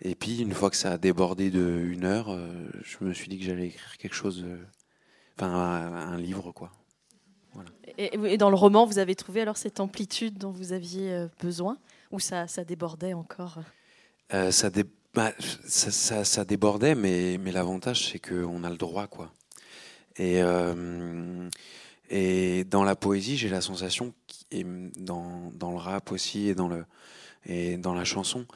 Et 0.03 0.15
puis, 0.15 0.41
une 0.41 0.55
fois 0.55 0.71
que 0.71 0.77
ça 0.77 0.93
a 0.93 0.99
débordé 0.99 1.51
de 1.51 1.85
une 1.85 2.05
heure, 2.05 2.31
euh, 2.31 2.49
je 2.83 3.05
me 3.05 3.13
suis 3.13 3.29
dit 3.29 3.39
que 3.39 3.45
j'allais 3.45 3.67
écrire 3.67 3.99
quelque 3.99 4.15
chose, 4.15 4.43
euh, 4.47 4.57
enfin 5.37 5.53
un, 5.53 6.17
livre, 6.17 6.53
quoi. 6.53 6.73
Et, 7.99 8.39
dans 8.39 8.49
le 8.49 8.57
roman, 8.57 8.87
vous 8.87 8.99
avez 8.99 9.15
trouvé 9.15 9.43
alors 9.43 9.59
cette 9.59 9.79
amplitude 9.79 10.39
dont 10.39 10.53
vous 10.53 10.73
aviez 10.73 11.13
euh, 11.13 11.27
besoin, 11.43 11.77
ou 12.13 12.19
ça, 12.19 12.47
ça 12.47 12.65
débordait 12.65 13.13
encore? 13.13 13.59
Ça, 14.31 14.71
dé 14.71 14.85
bah, 15.15 15.33
ça, 15.67 16.25
ça, 16.25 16.45
débordait, 16.45 16.95
mais, 16.95 17.39
mais 17.39 17.51
l'avantage, 17.53 18.11
c'est 18.11 18.19
qu'on 18.19 18.63
a 18.63 18.71
le 18.71 18.77
droit, 18.77 19.07
quoi. 19.09 19.33
Et, 20.17 20.43
euh, 20.43 21.49
et 22.11 22.65
dans 22.65 22.85
la 22.85 22.95
poésie, 22.95 23.37
j'ai 23.37 23.49
la 23.49 23.61
sensation, 23.61 24.13
et 24.51 24.65
dans, 24.99 25.51
dans, 25.55 25.71
le 25.71 25.79
rap 25.79 26.13
aussi, 26.13 26.49
et 26.49 26.55
dans, 26.55 26.69
le, 26.69 26.85
et 27.47 27.77
dans 27.77 27.95
la 27.95 28.05
chanson, 28.05 28.47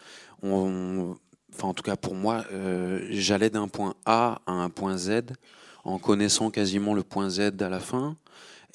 on, 0.42 1.16
enfin 1.52 1.68
en 1.68 1.74
tout 1.74 1.82
cas 1.82 1.96
pour 1.96 2.14
moi, 2.14 2.44
euh, 2.52 3.06
j'allais 3.10 3.50
d'un 3.50 3.68
point 3.68 3.94
A 4.04 4.40
à 4.46 4.52
un 4.52 4.70
point 4.70 4.96
Z 4.98 5.22
en 5.84 5.98
connaissant 5.98 6.50
quasiment 6.50 6.94
le 6.94 7.02
point 7.02 7.30
Z 7.30 7.52
à 7.60 7.68
la 7.68 7.80
fin, 7.80 8.16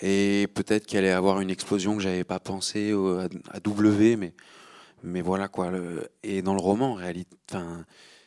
et 0.01 0.47
peut-être 0.53 0.85
qu'il 0.85 0.97
allait 0.97 1.11
avoir 1.11 1.41
une 1.41 1.49
explosion 1.49 1.95
que 1.95 2.01
j'avais 2.01 2.23
pas 2.23 2.39
pensé 2.39 2.93
à 3.51 3.59
W, 3.59 4.15
mais 4.15 4.33
mais 5.03 5.21
voilà 5.21 5.47
quoi. 5.47 5.71
et 6.23 6.41
dans 6.41 6.53
le 6.53 6.61
roman, 6.61 6.91
en 6.91 6.95
réalité, 6.95 7.35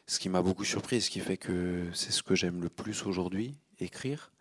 ce 0.07 0.19
qui 0.19 0.29
m'a 0.29 0.43
beaucoup 0.43 0.65
surpris, 0.65 1.01
ce 1.01 1.11
qui 1.11 1.21
fait 1.21 1.37
que 1.37 1.85
c'est 1.95 2.13
ce 2.13 2.23
que 2.23 2.35
j'aime 2.35 2.63
le 2.63 2.69
plus 2.69 3.07
aujourd'hui, 3.07 3.55
écrire, 3.81 4.33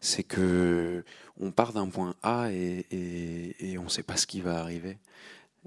c'est 0.00 0.24
que 0.24 1.04
on 1.38 1.50
part 1.52 1.72
d'un 1.72 1.88
point 1.88 2.14
A 2.22 2.50
et, 2.52 2.86
et, 3.60 3.78
on 3.78 3.84
ne 3.84 3.88
sait 3.88 4.02
pas 4.02 4.16
ce 4.16 4.26
qui 4.26 4.40
va 4.40 4.58
arriver. 4.58 4.98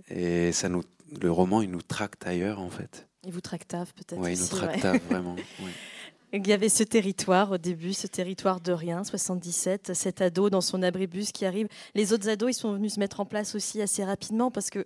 Et 0.09 0.51
ça 0.51 0.67
nous, 0.67 0.83
le 1.21 1.31
roman, 1.31 1.61
il 1.61 1.71
nous 1.71 1.81
tracte 1.81 2.27
ailleurs 2.27 2.59
en 2.59 2.69
fait. 2.69 3.07
Il 3.23 3.31
vous 3.31 3.41
tractave 3.41 3.93
peut-être. 3.93 4.21
Oui, 4.21 4.33
il 4.33 4.39
nous 4.39 4.47
tractave 4.47 4.99
vraiment. 5.09 5.35
Il 6.33 6.45
y 6.45 6.51
avait 6.51 6.69
ce 6.69 6.83
territoire 6.83 7.51
au 7.51 7.57
début, 7.57 7.93
ce 7.93 8.07
territoire 8.07 8.59
de 8.59 8.73
rien, 8.73 9.05
77, 9.05 9.93
cet 9.93 10.19
ado 10.19 10.49
dans 10.49 10.59
son 10.59 10.83
abribus 10.83 11.31
qui 11.31 11.45
arrive. 11.45 11.67
Les 11.93 12.11
autres 12.11 12.27
ados, 12.27 12.51
ils 12.51 12.59
sont 12.59 12.73
venus 12.73 12.95
se 12.95 12.99
mettre 12.99 13.21
en 13.21 13.25
place 13.25 13.55
aussi 13.55 13.81
assez 13.81 14.03
rapidement 14.03 14.51
parce 14.51 14.69
que 14.69 14.85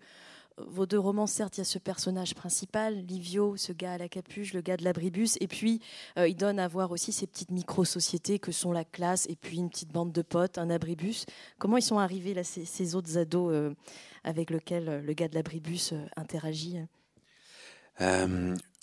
vos 0.68 0.86
deux 0.86 1.00
romans, 1.00 1.28
certes, 1.28 1.58
il 1.58 1.62
y 1.62 1.62
a 1.62 1.66
ce 1.66 1.80
personnage 1.80 2.36
principal, 2.36 3.06
Livio, 3.06 3.58
ce 3.58 3.72
gars 3.72 3.94
à 3.94 3.98
la 3.98 4.10
capuche, 4.10 4.54
le 4.54 4.62
gars 4.62 4.78
de 4.78 4.84
l'abribus, 4.84 5.38
et 5.40 5.48
puis 5.48 5.82
euh, 6.18 6.28
il 6.28 6.36
donne 6.36 6.60
à 6.60 6.68
voir 6.68 6.92
aussi 6.92 7.12
ces 7.12 7.28
petites 7.28 7.52
micro-sociétés 7.52 8.40
que 8.40 8.52
sont 8.52 8.72
la 8.72 8.84
classe 8.84 9.26
et 9.30 9.36
puis 9.36 9.58
une 9.58 9.70
petite 9.70 9.92
bande 9.92 10.12
de 10.12 10.22
potes, 10.22 10.58
un 10.58 10.70
abribus. 10.70 11.26
Comment 11.58 11.78
ils 11.78 11.84
sont 11.84 12.00
arrivés, 12.00 12.34
là, 12.34 12.44
ces, 12.44 12.96
autres 12.96 13.18
ados 13.18 13.54
euh, 13.54 13.74
avec 14.24 14.50
lesquels 14.50 14.90
euh, 14.90 15.02
le 15.02 15.14
gars 15.14 15.28
de 15.28 15.36
l'abribus 15.36 15.94
interagit? 16.16 16.78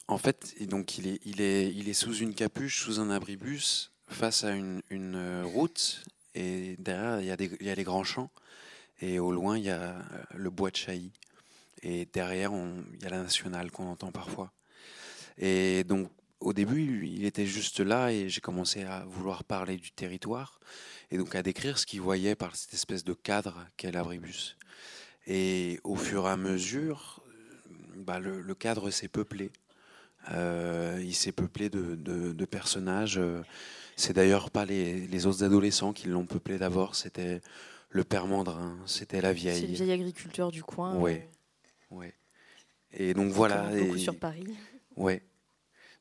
En 0.08 0.18
fait, 0.18 0.54
donc 0.68 0.98
il 0.98 1.40
est, 1.40 1.92
sous 1.94 2.14
une 2.14 2.34
capuche, 2.34 2.84
sous 2.84 3.00
un 3.00 3.10
abribus, 3.10 3.90
face 4.06 4.44
à 4.44 4.54
une, 4.54 5.42
route, 5.44 6.04
et 6.34 6.76
derrière, 6.78 7.20
il 7.20 7.26
y, 7.26 7.30
a 7.30 7.36
des, 7.36 7.50
il 7.60 7.66
y 7.66 7.70
a 7.70 7.74
les 7.74 7.82
grands 7.82 8.04
champs. 8.04 8.30
Et 9.00 9.18
au 9.18 9.32
loin, 9.32 9.58
il 9.58 9.64
y 9.64 9.70
a 9.70 9.96
le 10.34 10.50
bois 10.50 10.70
de 10.70 10.76
Chailly. 10.76 11.12
Et 11.82 12.06
derrière, 12.12 12.52
il 12.52 13.02
y 13.02 13.06
a 13.06 13.10
la 13.10 13.22
nationale 13.22 13.70
qu'on 13.70 13.86
entend 13.86 14.10
parfois. 14.10 14.52
Et 15.38 15.84
donc, 15.84 16.10
au 16.40 16.52
début, 16.52 17.06
il 17.06 17.24
était 17.24 17.46
juste 17.46 17.80
là 17.80 18.12
et 18.12 18.28
j'ai 18.28 18.40
commencé 18.40 18.84
à 18.84 19.04
vouloir 19.06 19.44
parler 19.44 19.76
du 19.76 19.90
territoire 19.90 20.60
et 21.10 21.18
donc 21.18 21.34
à 21.34 21.42
décrire 21.42 21.78
ce 21.78 21.86
qu'il 21.86 22.00
voyait 22.00 22.34
par 22.34 22.56
cette 22.56 22.74
espèce 22.74 23.04
de 23.04 23.14
cadre 23.14 23.66
qu'est 23.76 23.92
l'abribus. 23.92 24.56
Et 25.26 25.80
au 25.82 25.96
fur 25.96 26.26
et 26.26 26.30
à 26.30 26.36
mesure, 26.36 27.22
bah, 27.96 28.18
le, 28.18 28.54
cadre 28.54 28.90
s'est 28.90 29.08
peuplé. 29.08 29.50
Euh, 30.32 31.00
il 31.02 31.14
s'est 31.14 31.32
peuplé 31.32 31.68
de, 31.68 32.44
personnages. 32.44 33.20
C'est 33.96 34.12
d'ailleurs 34.12 34.50
pas 34.50 34.64
les, 34.64 35.26
autres 35.26 35.42
adolescents 35.42 35.92
qui 35.92 36.08
l'ont 36.08 36.26
peuplé 36.26 36.58
d'abord, 36.58 36.94
c'était 36.94 37.40
le 37.90 38.04
père 38.04 38.26
Mandrin, 38.26 38.76
c'était 38.84 39.20
la 39.20 39.32
vieille. 39.32 39.60
C'est 39.60 39.66
le 39.66 39.74
vieil 39.74 39.92
agriculteur 39.92 40.50
du 40.50 40.62
coin. 40.62 40.94
Oui. 40.96 41.20
Ouais. 41.90 42.14
Et 42.92 43.14
donc 43.14 43.32
voilà. 43.32 43.70
Beaucoup 43.70 43.98
sur 43.98 44.18
Paris. 44.18 44.46
Ouais. 44.96 45.22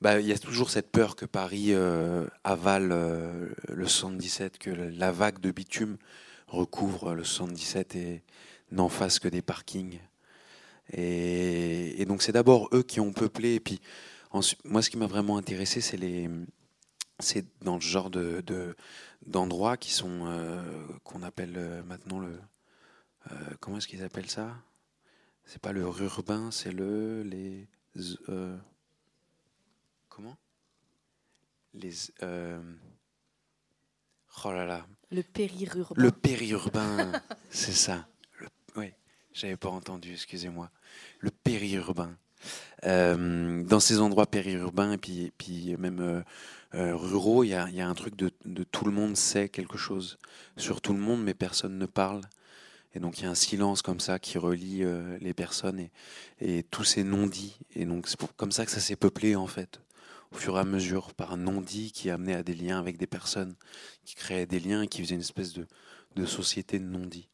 Bah, 0.01 0.19
il 0.19 0.27
y 0.27 0.33
a 0.33 0.37
toujours 0.37 0.69
cette 0.69 0.91
peur 0.91 1.15
que 1.15 1.25
Paris 1.25 1.67
euh, 1.69 2.27
avale 2.43 2.91
euh, 2.91 3.49
le 3.69 3.87
77, 3.87 4.57
que 4.57 4.69
la 4.69 5.11
vague 5.11 5.39
de 5.39 5.51
bitume 5.51 5.97
recouvre 6.47 7.15
le 7.15 7.23
77 7.23 7.95
et 7.95 8.23
n'en 8.71 8.89
fasse 8.89 9.19
que 9.19 9.27
des 9.27 9.41
parkings. 9.41 9.99
Et, 10.93 12.05
donc 12.07 12.21
c'est 12.21 12.33
d'abord 12.33 12.69
eux 12.73 12.83
qui 12.83 12.99
ont 12.99 13.13
peuplé. 13.13 13.55
Et 13.55 13.59
puis 13.59 13.81
moi, 14.65 14.81
ce 14.81 14.89
qui 14.89 14.97
m'a 14.97 15.07
vraiment 15.07 15.37
intéressé, 15.37 15.81
c'est 15.81 15.97
les, 15.97 16.29
c'est 17.19 17.45
dans 17.63 17.79
ce 17.79 17.85
genre 17.87 18.09
de, 18.09 18.43
d'endroits 19.25 19.77
qui 19.77 19.91
sont 19.91 20.25
euh, 20.27 20.61
qu'on 21.03 21.23
appelle 21.23 21.83
maintenant 21.87 22.19
le, 22.19 22.37
comment 23.59 23.77
est-ce 23.77 23.87
qu'ils 23.87 24.03
appellent 24.03 24.29
ça? 24.29 24.55
C'est 25.45 25.61
pas 25.61 25.71
le 25.71 25.81
urbain, 25.81 26.49
c'est 26.51 26.71
le. 26.71 27.23
Les. 27.23 27.67
Euh, 28.29 28.57
comment? 30.09 30.37
Les. 31.73 31.93
Euh, 32.23 32.61
oh 34.43 34.51
là 34.51 34.65
là. 34.65 34.85
Le 35.11 35.21
périurbain. 35.21 36.01
Le 36.01 36.11
périurbain, 36.11 37.11
c'est 37.49 37.73
ça. 37.73 38.07
oui, 38.75 38.91
j'avais 39.33 39.57
pas 39.57 39.69
entendu, 39.69 40.13
excusez-moi. 40.13 40.71
Le 41.19 41.31
périurbain. 41.31 42.17
Euh, 42.83 43.63
dans 43.63 43.79
ces 43.79 43.99
endroits 43.99 44.27
périurbains 44.27 44.93
et 44.93 44.97
puis, 44.97 45.31
puis 45.37 45.75
même 45.77 46.23
ruraux, 46.73 47.43
il 47.43 47.49
y 47.49 47.53
a, 47.53 47.69
y 47.69 47.81
a, 47.81 47.87
un 47.87 47.93
truc 47.93 48.15
de, 48.15 48.31
de, 48.43 48.63
tout 48.63 48.85
le 48.85 48.91
monde 48.91 49.15
sait 49.15 49.47
quelque 49.47 49.77
chose 49.77 50.17
sur 50.57 50.81
tout 50.81 50.93
le 50.93 50.99
monde, 50.99 51.23
mais 51.23 51.33
personne 51.33 51.77
ne 51.77 51.85
parle. 51.85 52.21
Et 52.95 52.99
donc 52.99 53.19
il 53.19 53.23
y 53.23 53.27
a 53.27 53.29
un 53.29 53.35
silence 53.35 53.81
comme 53.81 53.99
ça 53.99 54.19
qui 54.19 54.37
relie 54.37 54.83
euh, 54.83 55.17
les 55.19 55.33
personnes 55.33 55.79
et, 55.79 55.91
et 56.39 56.63
tous 56.63 56.85
ces 56.85 57.03
non-dits. 57.03 57.57
Et 57.75 57.85
donc 57.85 58.07
c'est 58.07 58.17
comme 58.37 58.51
ça 58.51 58.65
que 58.65 58.71
ça 58.71 58.79
s'est 58.79 58.95
peuplé 58.95 59.35
en 59.35 59.47
fait, 59.47 59.81
au 60.31 60.37
fur 60.37 60.55
et 60.57 60.61
à 60.61 60.63
mesure, 60.63 61.13
par 61.13 61.33
un 61.33 61.37
non-dit 61.37 61.91
qui 61.91 62.09
amenait 62.09 62.35
à 62.35 62.41
des 62.41 62.55
liens 62.55 62.79
avec 62.79 62.97
des 62.97 63.05
personnes, 63.07 63.55
qui 64.05 64.15
créaient 64.15 64.47
des 64.47 64.59
liens 64.61 64.83
et 64.83 64.87
qui 64.87 65.01
faisait 65.01 65.15
une 65.15 65.21
espèce 65.21 65.53
de, 65.53 65.67
de 66.15 66.25
société 66.25 66.79
de 66.79 66.85
non-dits. 66.85 67.29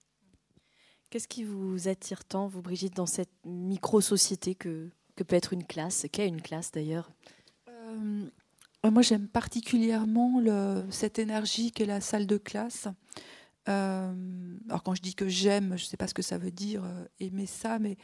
Qu'est-ce 1.12 1.28
qui 1.28 1.44
vous 1.44 1.88
attire 1.88 2.26
tant, 2.26 2.48
vous 2.48 2.62
Brigitte, 2.62 2.96
dans 2.96 3.06
cette 3.06 3.34
micro-société 3.46 4.56
que, 4.56 4.90
que 5.16 5.24
peut 5.24 5.36
être 5.36 5.54
une 5.54 5.66
classe 5.66 6.06
Qu'est 6.12 6.28
une 6.28 6.42
classe 6.42 6.72
d'ailleurs? 6.72 7.12
Euh, 7.70 8.26
Moi 8.90 9.04
j'aime 9.04 9.28
particulièrement 9.28 10.40
le, 10.40 10.84
cette 10.90 11.20
énergie 11.20 11.72
qu'est 11.72 11.86
la 11.86 12.02
salle 12.02 12.26
de 12.26 12.38
classe. 12.38 12.88
Euh, 13.70 14.14
alors 14.70 14.84
quand 14.84 14.96
je 14.96 15.02
dis 15.02 15.14
que 15.14 15.28
j'aime, 15.28 15.78
je 15.78 15.84
ne 15.84 15.88
sais 15.88 15.98
pas 15.98 16.08
ce 16.08 16.14
que 16.14 16.22
ça 16.22 16.38
veut 16.38 16.52
dire 16.52 16.84
euh, 16.84 17.06
aimer 17.20 17.46
ça, 17.46 17.80
mais 17.80 17.98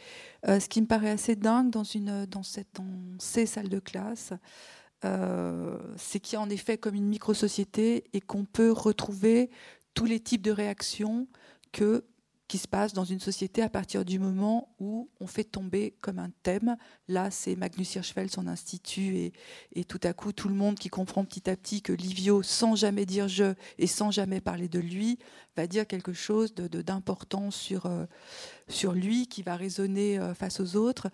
euh, 0.48 0.60
ce 0.60 0.70
qui 0.70 0.82
me 0.82 0.88
paraît 0.88 1.10
assez 1.10 1.36
dingue 1.36 1.72
dans, 1.72 1.84
cette, 1.84 2.76
dans 2.76 3.18
ces 3.20 3.46
salles 3.46 3.70
de 3.70 3.80
classe, 3.80 4.34
c'est 5.96 6.20
qu'il 6.20 6.34
y 6.34 6.36
a 6.38 6.42
en 6.42 6.50
effet 6.50 6.78
comme 6.78 6.96
une 6.96 7.08
micro-société 7.08 8.06
et 8.14 8.22
qu'on 8.22 8.46
peut 8.46 8.72
retrouver 8.72 9.52
tous 9.94 10.06
les 10.06 10.20
types 10.20 10.42
de 10.42 10.52
réactions 10.52 11.28
que 11.72 12.04
qui 12.48 12.58
se 12.58 12.68
passe 12.68 12.94
dans 12.94 13.04
une 13.04 13.20
société 13.20 13.62
à 13.62 13.70
partir 13.70 14.06
du 14.06 14.20
moment 14.20 14.74
où 14.80 15.10
on 15.20 15.28
fait 15.28 15.44
tomber 15.44 15.96
comme 16.00 16.18
un 16.18 16.32
thème. 16.44 16.78
Là, 17.08 17.30
c'est 17.30 17.56
Magnus 17.56 17.96
Hirschfeld, 17.96 18.32
son 18.32 18.48
institut, 18.48 19.32
et, 19.74 19.84
tout 19.84 20.00
à 20.04 20.14
coup, 20.14 20.32
tout 20.32 20.48
le 20.48 20.56
monde 20.56 20.80
qui 20.80 20.90
comprend 20.90 21.26
petit 21.26 21.50
à 21.50 21.58
petit 21.58 21.82
que 21.82 21.92
Livio, 21.92 22.44
sans 22.44 22.76
jamais 22.76 23.06
dire 23.06 23.28
je 23.28 23.54
et 23.78 23.88
sans 23.88 24.12
jamais 24.12 24.40
parler 24.40 24.70
de 24.70 24.80
lui, 24.80 25.20
va 25.58 25.68
dire 25.68 25.88
quelque 25.88 26.14
chose 26.14 26.54
d'important 26.54 27.48
de, 27.48 27.54
sur, 27.54 27.86
euh, 27.86 28.06
sur 28.70 28.94
lui, 28.94 29.28
qui 29.28 29.44
va 29.44 29.56
résonner 29.56 30.18
euh, 30.18 30.34
face 30.34 30.62
aux 30.62 30.78
autres, 30.78 31.10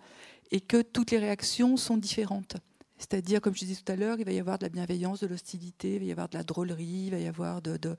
et 0.52 0.60
que 0.60 0.82
toutes 0.82 1.10
les 1.10 1.18
réactions 1.18 1.76
sont 1.76 1.96
différentes. 1.96 2.56
C'est-à-dire, 2.96 3.40
comme 3.40 3.54
je 3.54 3.64
disais 3.64 3.82
tout 3.82 3.90
à 3.90 3.96
l'heure, 3.96 4.18
il 4.20 4.24
va 4.24 4.30
y 4.30 4.38
avoir 4.38 4.56
de 4.58 4.64
la 4.64 4.68
bienveillance, 4.68 5.20
de 5.20 5.26
l'hostilité, 5.26 5.94
il 5.94 5.98
va 5.98 6.04
y 6.04 6.12
avoir 6.12 6.28
de 6.28 6.38
la 6.38 6.44
drôlerie, 6.44 7.06
il 7.06 7.10
va 7.10 7.18
y 7.18 7.26
avoir 7.26 7.60
de 7.60 7.96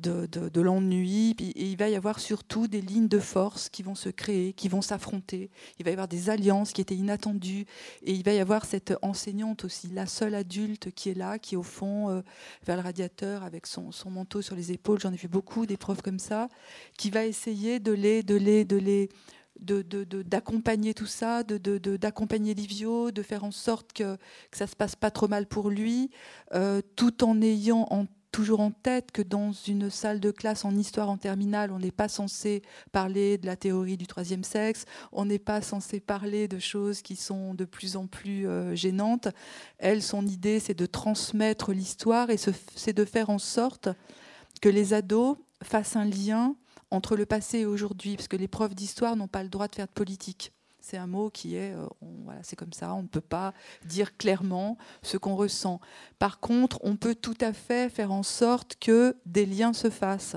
de, 0.00 0.26
de, 0.26 0.60
l'ennui. 0.60 1.36
Et 1.38 1.66
il 1.66 1.76
va 1.76 1.88
y 1.88 1.94
avoir 1.94 2.18
surtout 2.18 2.66
des 2.66 2.80
lignes 2.80 3.08
de 3.08 3.18
force 3.18 3.68
qui 3.68 3.82
vont 3.82 3.94
se 3.94 4.08
créer, 4.08 4.52
qui 4.52 4.68
vont 4.68 4.82
s'affronter. 4.82 5.50
Il 5.78 5.84
va 5.84 5.90
y 5.90 5.94
avoir 5.94 6.08
des 6.08 6.30
alliances 6.30 6.72
qui 6.72 6.80
étaient 6.80 6.96
inattendues. 6.96 7.66
Et 8.02 8.12
il 8.12 8.24
va 8.24 8.32
y 8.32 8.38
avoir 8.38 8.64
cette 8.64 8.94
enseignante 9.02 9.64
aussi, 9.64 9.88
la 9.88 10.06
seule 10.06 10.34
adulte 10.34 10.90
qui 10.92 11.10
est 11.10 11.14
là, 11.14 11.38
qui 11.38 11.54
est 11.54 11.58
au 11.58 11.62
fond 11.62 12.10
euh, 12.10 12.22
vers 12.66 12.76
le 12.76 12.82
radiateur 12.82 13.42
avec 13.42 13.66
son, 13.66 13.92
son 13.92 14.10
manteau 14.10 14.42
sur 14.42 14.56
les 14.56 14.72
épaules. 14.72 15.00
J'en 15.00 15.12
ai 15.12 15.16
vu 15.16 15.28
beaucoup 15.28 15.66
des 15.66 15.76
profs 15.76 16.02
comme 16.02 16.18
ça, 16.18 16.48
qui 16.96 17.10
va 17.10 17.24
essayer 17.24 17.80
de 17.80 17.92
les, 17.92 18.22
de 18.22 18.34
les, 18.34 18.64
de 18.64 18.76
les 18.76 19.08
d'accompagner 19.62 20.94
tout 20.94 21.06
ça, 21.06 21.42
d'accompagner 21.44 22.54
Livio, 22.54 23.10
de 23.10 23.22
faire 23.22 23.44
en 23.44 23.50
sorte 23.50 23.92
que, 23.92 24.16
que 24.16 24.56
ça 24.56 24.66
se 24.66 24.74
passe 24.74 24.96
pas 24.96 25.10
trop 25.10 25.28
mal 25.28 25.46
pour 25.46 25.70
lui, 25.70 26.10
euh, 26.54 26.80
tout 26.96 27.22
en 27.22 27.40
ayant 27.42 27.86
en 27.90 28.06
toujours 28.32 28.60
en 28.60 28.70
tête 28.70 29.12
que 29.12 29.22
dans 29.22 29.52
une 29.52 29.90
salle 29.90 30.18
de 30.18 30.30
classe 30.30 30.64
en 30.64 30.74
histoire 30.74 31.10
en 31.10 31.18
terminale, 31.18 31.70
on 31.70 31.78
n'est 31.78 31.92
pas 31.92 32.08
censé 32.08 32.62
parler 32.90 33.38
de 33.38 33.46
la 33.46 33.56
théorie 33.56 33.98
du 33.98 34.06
troisième 34.06 34.42
sexe, 34.42 34.86
on 35.12 35.26
n'est 35.26 35.38
pas 35.38 35.60
censé 35.60 36.00
parler 36.00 36.48
de 36.48 36.58
choses 36.58 37.02
qui 37.02 37.14
sont 37.14 37.54
de 37.54 37.66
plus 37.66 37.96
en 37.96 38.06
plus 38.06 38.48
euh, 38.48 38.74
gênantes. 38.74 39.28
Elle, 39.78 40.02
son 40.02 40.26
idée, 40.26 40.58
c'est 40.58 40.74
de 40.74 40.86
transmettre 40.86 41.72
l'histoire 41.72 42.30
et 42.30 42.38
c'est 42.38 42.94
de 42.94 43.04
faire 43.04 43.30
en 43.30 43.38
sorte 43.38 43.90
que 44.62 44.70
les 44.70 44.94
ados 44.94 45.36
fassent 45.62 45.96
un 45.96 46.06
lien 46.06 46.56
entre 46.90 47.16
le 47.16 47.26
passé 47.26 47.60
et 47.60 47.66
aujourd'hui, 47.66 48.16
parce 48.16 48.28
que 48.28 48.36
les 48.36 48.48
profs 48.48 48.74
d'histoire 48.74 49.14
n'ont 49.14 49.28
pas 49.28 49.42
le 49.42 49.48
droit 49.48 49.68
de 49.68 49.74
faire 49.74 49.86
de 49.86 49.92
politique. 49.92 50.52
C'est 50.84 50.96
un 50.96 51.06
mot 51.06 51.30
qui 51.30 51.54
est, 51.54 51.74
euh, 51.74 51.86
voilà, 52.24 52.40
c'est 52.42 52.56
comme 52.56 52.72
ça, 52.72 52.92
on 52.92 53.02
ne 53.02 53.06
peut 53.06 53.20
pas 53.20 53.54
dire 53.84 54.16
clairement 54.16 54.76
ce 55.02 55.16
qu'on 55.16 55.36
ressent. 55.36 55.80
Par 56.18 56.40
contre, 56.40 56.80
on 56.82 56.96
peut 56.96 57.14
tout 57.14 57.38
à 57.40 57.52
fait 57.52 57.88
faire 57.88 58.10
en 58.10 58.24
sorte 58.24 58.74
que 58.80 59.16
des 59.24 59.46
liens 59.46 59.74
se 59.74 59.90
fassent, 59.90 60.34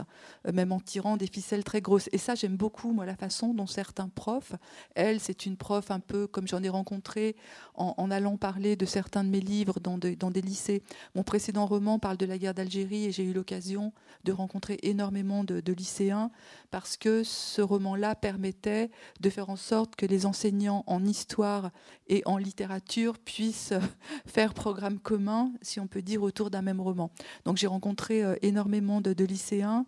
même 0.53 0.71
en 0.71 0.79
tirant 0.79 1.17
des 1.17 1.27
ficelles 1.27 1.63
très 1.63 1.81
grosses. 1.81 2.09
Et 2.11 2.17
ça, 2.17 2.35
j'aime 2.35 2.57
beaucoup, 2.57 2.91
moi, 2.91 3.05
la 3.05 3.15
façon 3.15 3.53
dont 3.53 3.67
certains 3.67 4.09
profs, 4.09 4.53
elle, 4.95 5.19
c'est 5.19 5.45
une 5.45 5.57
prof 5.57 5.91
un 5.91 5.99
peu 5.99 6.27
comme 6.27 6.47
j'en 6.47 6.63
ai 6.63 6.69
rencontré 6.69 7.35
en, 7.75 8.11
allant 8.11 8.37
parler 8.37 8.75
de 8.75 8.85
certains 8.85 9.23
de 9.23 9.29
mes 9.29 9.39
livres 9.39 9.79
dans, 9.79 9.97
des 9.97 10.41
lycées. 10.41 10.83
Mon 11.13 11.23
précédent 11.23 11.65
roman 11.65 11.99
parle 11.99 12.17
de 12.17 12.25
la 12.25 12.37
guerre 12.37 12.53
d'Algérie 12.53 13.05
et 13.05 13.11
j'ai 13.11 13.23
eu 13.23 13.33
l'occasion 13.33 13.91
de 14.23 14.31
rencontrer 14.31 14.79
énormément 14.83 15.43
de, 15.43 15.59
de 15.59 15.73
lycéens 15.73 16.31
parce 16.71 16.97
que 16.97 17.23
ce 17.23 17.61
roman-là 17.61 18.15
permettait 18.15 18.89
de 19.19 19.29
faire 19.29 19.49
en 19.49 19.55
sorte 19.55 19.95
que 19.95 20.05
les 20.05 20.25
enseignants 20.25 20.83
en 20.87 21.03
histoire 21.03 21.71
et 22.07 22.21
en 22.25 22.37
littérature 22.37 23.17
puissent 23.17 23.73
faire 24.25 24.53
programme 24.53 24.99
commun, 24.99 25.51
si 25.61 25.79
on 25.79 25.87
peut 25.87 26.01
dire, 26.01 26.23
autour 26.23 26.49
d'un 26.49 26.61
même 26.61 26.81
roman. 26.81 27.11
Donc 27.45 27.57
j'ai 27.57 27.67
rencontré 27.67 28.23
euh, 28.23 28.35
énormément 28.41 29.01
de, 29.01 29.25
lycéens 29.25 29.85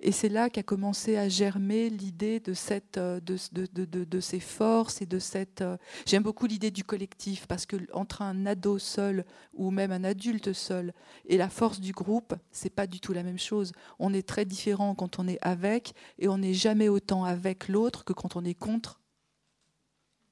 et 0.00 0.12
c'est 0.12 0.28
là 0.28 0.50
qu'a 0.50 0.62
commencé 0.62 1.16
à 1.16 1.28
germer 1.28 1.88
l'idée 1.88 2.40
de, 2.40 2.52
euh, 2.98 4.20
ces 4.20 4.40
forces 4.40 5.02
et 5.02 5.06
de 5.06 5.18
cette... 5.18 5.62
Euh, 5.62 5.76
j'aime 6.06 6.22
beaucoup 6.22 6.46
l'idée 6.46 6.70
du 6.70 6.84
collectif 6.84 7.46
parce 7.46 7.66
que 7.66 7.76
entre 7.92 8.22
un 8.22 8.46
ado 8.46 8.78
seul 8.78 9.24
ou 9.52 9.70
même 9.70 9.92
un 9.92 10.04
adulte 10.04 10.52
seul 10.52 10.92
et 11.26 11.36
la 11.36 11.48
force 11.48 11.80
du 11.80 11.92
groupe, 11.92 12.34
c'est 12.50 12.70
pas 12.70 12.86
du 12.86 13.00
tout 13.00 13.12
la 13.12 13.22
même 13.22 13.38
chose. 13.38 13.72
On 13.98 14.12
est 14.12 14.26
très 14.26 14.44
différent 14.44 14.94
quand 14.94 15.18
on 15.18 15.28
est 15.28 15.38
avec 15.42 15.94
et 16.18 16.28
on 16.28 16.38
n'est 16.38 16.54
jamais 16.54 16.88
autant 16.88 17.24
avec 17.24 17.68
l'autre 17.68 18.04
que 18.04 18.12
quand 18.12 18.36
on 18.36 18.44
est 18.44 18.54
contre 18.54 19.00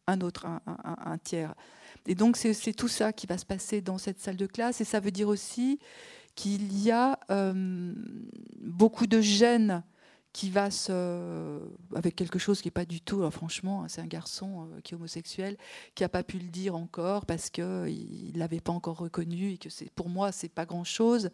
un 0.07 0.20
autre, 0.20 0.46
un, 0.66 1.18
tiers. 1.18 1.55
Et 2.07 2.14
donc 2.14 2.37
c'est 2.37 2.72
tout 2.72 2.88
ça 2.88 3.12
qui 3.12 3.27
va 3.27 3.38
se 3.38 3.46
passer 3.46 3.81
dans 3.81 3.98
cette 3.98 4.20
salle 4.20 4.37
de 4.37 4.46
classe. 4.46 4.81
Et 4.81 4.85
ça 4.85 5.01
veut 5.01 5.11
dire 5.12 5.29
aussi 5.29 5.79
qu'il 6.34 6.82
y 6.82 6.90
a 6.90 7.18
euh, 7.30 7.92
beaucoup 8.60 9.06
de 9.06 9.20
gêne 9.20 9.82
qui 10.32 10.48
va 10.48 10.70
se, 10.70 11.60
avec 11.94 12.16
quelque 12.16 12.38
chose 12.38 12.62
qui 12.62 12.68
n'est 12.68 12.72
pas 12.72 12.86
du 12.86 13.02
tout, 13.02 13.30
franchement, 13.30 13.84
c'est 13.88 14.00
un 14.00 14.06
garçon 14.06 14.62
euh, 14.62 14.80
qui 14.82 14.94
est 14.94 14.96
homosexuel, 14.96 15.58
qui 15.94 16.04
n'a 16.04 16.08
pas 16.08 16.22
pu 16.22 16.38
le 16.38 16.48
dire 16.48 16.74
encore 16.74 17.26
parce 17.26 17.50
qu'il 17.50 17.64
ne 17.64 18.38
l'avait 18.38 18.60
pas 18.60 18.72
encore 18.72 18.96
reconnu 18.96 19.52
et 19.52 19.58
que 19.58 19.68
pour 19.94 20.08
moi, 20.08 20.32
c'est 20.32 20.48
pas 20.48 20.64
grand-chose. 20.64 21.30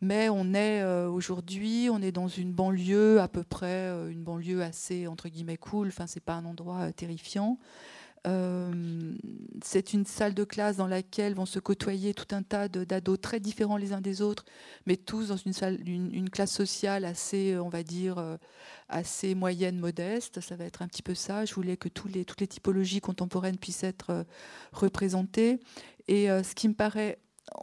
Mais 0.00 0.28
on 0.28 0.52
est 0.52 0.82
euh, 0.82 1.08
aujourd'hui, 1.08 1.88
on 1.92 2.02
est 2.02 2.10
dans 2.10 2.26
une 2.26 2.52
banlieue 2.52 3.20
à 3.20 3.28
peu 3.28 3.44
près, 3.44 3.88
une 4.10 4.24
banlieue 4.24 4.62
assez 4.62 5.06
entre 5.06 5.28
guillemets 5.28 5.56
cool. 5.56 5.88
Enfin, 5.88 6.08
c'est 6.08 6.24
pas 6.24 6.34
un 6.34 6.44
endroit 6.44 6.90
terrifiant. 6.90 7.58
Euh, 8.26 9.14
c'est 9.62 9.92
une 9.92 10.06
salle 10.06 10.32
de 10.32 10.44
classe 10.44 10.76
dans 10.76 10.86
laquelle 10.86 11.34
vont 11.34 11.46
se 11.46 11.58
côtoyer 11.58 12.14
tout 12.14 12.34
un 12.34 12.42
tas 12.42 12.68
d'ados 12.68 13.20
très 13.20 13.38
différents 13.38 13.76
les 13.76 13.92
uns 13.92 14.00
des 14.00 14.22
autres, 14.22 14.44
mais 14.86 14.96
tous 14.96 15.28
dans 15.28 15.36
une, 15.36 15.52
salle, 15.52 15.78
une, 15.86 16.30
classe 16.30 16.52
sociale 16.52 17.04
assez, 17.04 17.58
on 17.58 17.68
va 17.68 17.82
dire, 17.82 18.18
euh, 18.18 18.36
assez 18.88 19.34
moyenne, 19.34 19.78
modeste. 19.78 20.40
Ça 20.40 20.56
va 20.56 20.64
être 20.64 20.80
un 20.80 20.88
petit 20.88 21.02
peu 21.02 21.14
ça. 21.14 21.44
Je 21.44 21.54
voulais 21.54 21.76
que 21.76 21.88
toutes 21.88 22.14
les 22.14 22.46
typologies 22.46 23.00
contemporaines 23.00 23.58
puissent 23.58 23.84
être 23.84 24.10
euh, 24.10 24.24
représentées. 24.72 25.60
Et 26.08 26.26
ce 26.26 26.54
qui 26.54 26.68
me 26.68 26.74
paraît, 26.74 27.18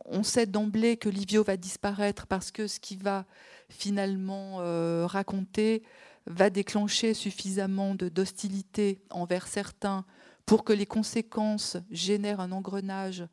on 0.06 0.24
sait 0.24 0.47
d'emblée 0.47 0.97
que 0.97 1.10
Livio 1.10 1.43
va 1.43 1.58
disparaître 1.58 2.26
parce 2.26 2.50
que 2.50 2.65
ce 2.65 2.80
qui 2.80 2.95
va 2.95 3.28
finalement 3.69 4.58
raconter 5.06 5.84
va 6.26 6.50
déclencher 6.50 7.13
suffisamment 7.13 7.93
d'hostilité 7.93 9.00
envers 9.12 9.45
certains 9.45 10.06
pour 10.52 10.66
que 10.66 10.74
les 10.74 10.86
conséquences 10.86 11.78
génèrent 11.92 12.42
un 12.42 12.52
engrenage 12.52 13.26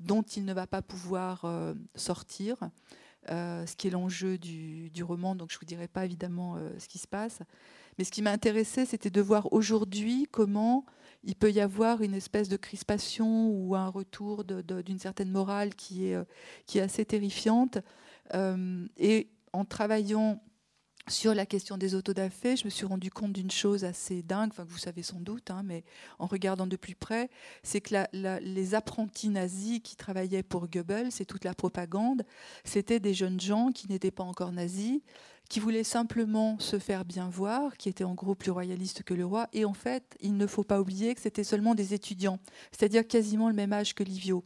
dont 0.00 0.22
il 0.22 0.44
ne 0.44 0.52
va 0.52 0.66
pas 0.66 0.82
pouvoir 0.82 1.44
euh, 1.44 1.72
sortir, 1.94 2.56
euh, 3.30 3.64
ce 3.64 3.76
qui 3.76 3.86
est 3.86 3.90
l'enjeu 3.92 4.38
du, 4.38 4.90
roman, 5.04 5.36
donc 5.36 5.52
je 5.52 5.54
ne 5.54 5.60
vous 5.60 5.66
dirai 5.66 5.86
pas 5.86 6.04
évidemment 6.04 6.56
euh, 6.56 6.76
ce 6.80 6.88
qui 6.88 6.98
se 6.98 7.06
passe. 7.06 7.38
Mais 7.96 8.02
ce 8.02 8.10
qui 8.10 8.22
m'a 8.22 8.32
intéressé, 8.32 8.86
c'était 8.86 9.08
de 9.08 9.20
voir 9.20 9.52
aujourd'hui 9.52 10.26
comment 10.32 10.84
il 11.22 11.36
peut 11.36 11.52
y 11.52 11.60
avoir 11.60 12.02
une 12.02 12.14
espèce 12.14 12.48
de 12.48 12.56
crispation 12.56 13.50
ou 13.50 13.76
un 13.76 13.88
retour 13.88 14.42
d'une 14.42 14.98
certaine 14.98 15.30
morale 15.30 15.76
qui 15.76 16.06
est, 16.06 16.18
qui 16.66 16.78
est 16.78 16.82
assez 16.82 17.04
terrifiante. 17.04 17.78
et 18.34 19.28
en 19.52 19.64
travaillant 19.64 20.42
sur 21.08 21.34
la 21.34 21.46
question 21.46 21.76
des 21.76 21.94
autodafés, 21.94 22.56
je 22.56 22.64
me 22.64 22.70
suis 22.70 22.86
rendu 22.86 23.10
compte 23.10 23.32
d'une 23.32 23.50
chose 23.50 23.84
assez 23.84 24.22
dingue, 24.22 24.52
que 24.52 24.62
vous 24.62 24.78
savez 24.78 25.02
sans 25.02 25.20
doute, 25.20 25.50
hein, 25.50 25.62
mais 25.64 25.84
en 26.18 26.26
regardant 26.26 26.66
de 26.66 26.76
plus 26.76 26.94
près, 26.94 27.30
c'est 27.62 27.80
que 27.80 27.94
les 28.12 28.74
apprentis 28.74 29.28
nazis 29.28 29.80
qui 29.82 29.96
travaillaient 29.96 30.42
pour 30.42 30.68
Goebbels 30.68 31.10
c'est 31.10 31.24
toute 31.24 31.44
la 31.44 31.54
propagande, 31.54 32.24
c'était 32.64 33.00
des 33.00 33.14
jeunes 33.14 33.40
gens 33.40 33.70
qui 33.72 33.88
n'étaient 33.88 34.10
pas 34.10 34.24
encore 34.24 34.52
nazis, 34.52 35.00
qui 35.48 35.60
voulaient 35.60 35.84
simplement 35.84 36.58
se 36.58 36.78
faire 36.78 37.04
bien 37.04 37.28
voir, 37.28 37.76
qui 37.78 37.88
étaient 37.88 38.04
en 38.04 38.14
gros 38.14 38.34
plus 38.34 38.50
royalistes 38.50 39.02
que 39.02 39.14
le 39.14 39.24
roi. 39.24 39.48
Et 39.54 39.64
en 39.64 39.72
fait, 39.72 40.16
il 40.20 40.36
ne 40.36 40.46
faut 40.46 40.64
pas 40.64 40.78
oublier 40.78 41.14
que 41.14 41.22
c'était 41.22 41.44
seulement 41.44 41.74
des 41.74 41.94
étudiants, 41.94 42.38
c'est-à-dire 42.70 43.06
quasiment 43.06 43.48
le 43.48 43.54
même 43.54 43.72
âge 43.72 43.94
que 43.94 44.02
Livio. 44.02 44.44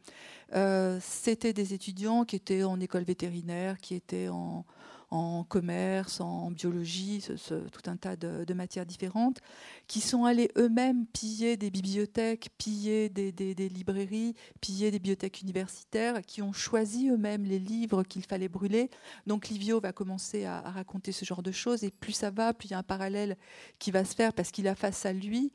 Euh, 0.55 1.01
c'était 1.03 1.53
des 1.53 1.75
étudiants 1.75 2.25
qui 2.25 2.37
étaient 2.37 2.63
en 2.63 2.79
école 2.79 3.03
vétérinaire, 3.03 3.79
qui 3.79 3.95
étaient 3.95 4.29
en, 4.29 4.65
en 5.13 5.45
commerce, 5.45 6.23
en 6.23 6.51
biologie, 6.51 7.23
tout 7.47 7.91
un 7.91 7.97
tas 7.99 8.17
de, 8.17 8.55
matières 8.55 8.87
différentes, 8.87 9.41
qui 9.87 10.01
sont 10.01 10.25
allés 10.25 10.51
eux-mêmes 10.57 11.07
piller 11.07 11.59
des 11.59 11.71
bibliothèques, 11.71 12.49
piller 12.57 13.11
des, 13.11 13.69
librairies, 13.69 14.35
piller 14.63 14.91
des 14.91 14.99
bibliothèques 14.99 15.43
universitaires, 15.43 16.23
qui 16.23 16.41
ont 16.41 16.55
choisi 16.55 17.11
eux-mêmes 17.11 17.45
les 17.45 17.59
livres 17.59 18.05
qu'il 18.05 18.25
fallait 18.25 18.49
brûler. 18.49 18.89
Donc 19.27 19.49
Livio 19.49 19.81
va 19.81 19.93
commencer 19.93 20.47
à, 20.47 20.59
à 20.61 20.71
raconter 20.71 21.13
ce 21.13 21.27
genre 21.27 21.43
de 21.43 21.53
choses, 21.53 21.85
et 21.85 21.91
plus 21.91 22.13
ça 22.13 22.31
va, 22.31 22.55
plus 22.55 22.69
il 22.69 22.71
y 22.71 22.75
a 22.75 22.79
un 22.79 22.83
parallèle 22.83 23.37
qui 23.79 23.91
va 23.91 24.07
se 24.07 24.15
faire, 24.15 24.33
parce 24.33 24.51
qu'il 24.51 24.67
a 24.67 24.75
face 24.75 25.05
à 25.05 25.13
lui 25.13 25.53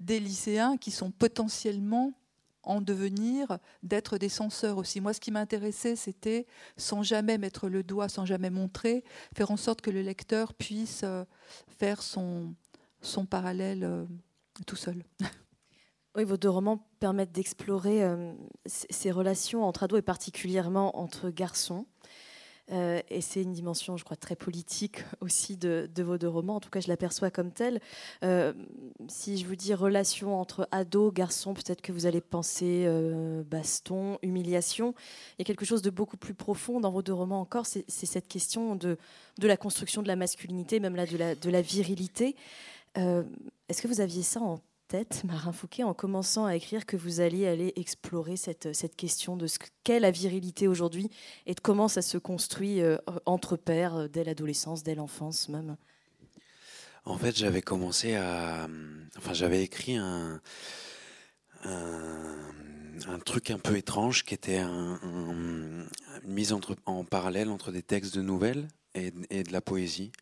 des 0.00 0.18
lycéens 0.18 0.76
qui 0.76 0.90
sont 0.90 1.12
potentiellement 1.12 2.12
en 2.66 2.80
devenir 2.80 3.58
d'être 3.82 4.18
des 4.18 4.28
censeurs 4.28 4.78
aussi. 4.78 5.00
Moi, 5.00 5.12
ce 5.12 5.20
qui 5.20 5.30
m'intéressait, 5.30 5.96
c'était, 5.96 6.46
sans 6.76 7.02
jamais 7.02 7.38
mettre 7.38 7.68
le 7.68 7.82
doigt, 7.82 8.08
sans 8.08 8.24
jamais 8.24 8.50
montrer, 8.50 9.04
faire 9.34 9.50
en 9.50 9.56
sorte 9.56 9.80
que 9.80 9.90
le 9.90 10.02
lecteur 10.02 10.52
puisse 10.54 11.02
euh, 11.04 11.24
faire 11.78 12.02
son, 12.02 12.54
son 13.00 13.24
parallèle 13.24 13.84
euh, 13.84 14.04
tout 14.66 14.76
seul. 14.76 15.04
Oui, 16.16 16.24
vos 16.24 16.38
deux 16.38 16.48
romans 16.48 16.88
permettent 16.98 17.32
d'explorer 17.32 18.02
euh, 18.02 18.32
ces 18.64 19.10
relations 19.10 19.64
entre 19.64 19.82
ados 19.82 19.98
et 19.98 20.02
particulièrement 20.02 20.98
entre 20.98 21.28
garçons. 21.28 21.86
Euh, 22.72 23.00
et 23.10 23.20
c'est 23.20 23.42
une 23.42 23.52
dimension, 23.52 23.96
je 23.96 24.04
crois, 24.04 24.16
très 24.16 24.34
politique 24.34 25.04
aussi 25.20 25.56
de, 25.56 25.88
vos 25.98 26.18
deux 26.18 26.28
romans. 26.28 26.56
En 26.56 26.60
tout 26.60 26.70
cas, 26.70 26.80
je 26.80 26.88
l'aperçois 26.88 27.30
comme 27.30 27.52
telle. 27.52 27.80
Euh, 28.24 28.52
si 29.08 29.38
je 29.38 29.46
vous 29.46 29.56
dis 29.56 29.74
relation 29.74 30.40
entre 30.40 30.68
ado, 30.72 31.12
garçon, 31.12 31.54
peut-être 31.54 31.80
que 31.80 31.92
vous 31.92 32.06
allez 32.06 32.20
penser 32.20 32.84
euh, 32.86 33.42
baston, 33.44 34.18
humiliation. 34.22 34.94
Il 35.38 35.42
y 35.42 35.42
a 35.42 35.44
quelque 35.44 35.64
chose 35.64 35.82
de 35.82 35.90
beaucoup 35.90 36.16
plus 36.16 36.34
profond 36.34 36.80
dans 36.80 36.90
vos 36.90 37.02
deux 37.02 37.14
romans 37.14 37.40
encore. 37.40 37.66
C'est 37.66 37.84
cette 37.88 38.28
question 38.28 38.74
de, 38.74 38.98
la 39.40 39.56
construction 39.56 40.02
de 40.02 40.08
la 40.08 40.16
masculinité, 40.16 40.80
même 40.80 40.96
là 40.96 41.06
de 41.06 41.16
la, 41.16 41.34
de 41.34 41.50
la 41.50 41.62
virilité. 41.62 42.34
Est-ce 42.96 43.82
que 43.82 43.88
vous 43.88 44.00
aviez 44.00 44.22
ça 44.22 44.40
en 44.40 44.58
tête, 44.86 45.22
Marin 45.24 45.52
Fouquet, 45.52 45.82
en 45.82 45.94
commençant 45.94 46.46
à 46.46 46.54
écrire 46.54 46.86
que 46.86 46.96
vous 46.96 47.20
alliez 47.20 47.46
aller 47.46 47.72
explorer 47.76 48.36
cette, 48.36 48.74
cette 48.74 48.96
question 48.96 49.36
de 49.36 49.46
ce 49.46 49.58
qu'est 49.84 50.00
la 50.00 50.10
virilité 50.10 50.68
aujourd'hui 50.68 51.10
et 51.46 51.54
de 51.54 51.60
comment 51.60 51.88
ça 51.88 52.02
se 52.02 52.18
construit 52.18 52.80
euh, 52.80 52.96
entre 53.26 53.56
pères 53.56 53.96
euh, 53.96 54.08
dès 54.08 54.24
l'adolescence, 54.24 54.82
dès 54.82 54.94
l'enfance 54.94 55.48
même 55.48 55.76
En 57.04 57.18
fait, 57.18 57.36
j'avais 57.36 57.62
commencé 57.62 58.14
à... 58.14 58.68
Enfin, 59.18 59.34
j'avais 59.34 59.62
écrit 59.62 59.96
un, 59.96 60.40
un, 61.64 63.18
truc 63.24 63.50
un 63.50 63.58
peu 63.58 63.76
étrange 63.76 64.24
qui 64.24 64.34
était 64.34 64.58
un, 64.58 65.00
une 65.02 65.88
mise 66.24 66.54
en 66.86 67.04
parallèle 67.04 67.50
entre 67.50 67.72
des 67.72 67.82
textes 67.82 68.14
de 68.14 68.22
nouvelles 68.22 68.68
et, 68.94 69.12
et 69.30 69.42
de 69.42 69.52
la 69.52 69.60
poésie. 69.60 70.12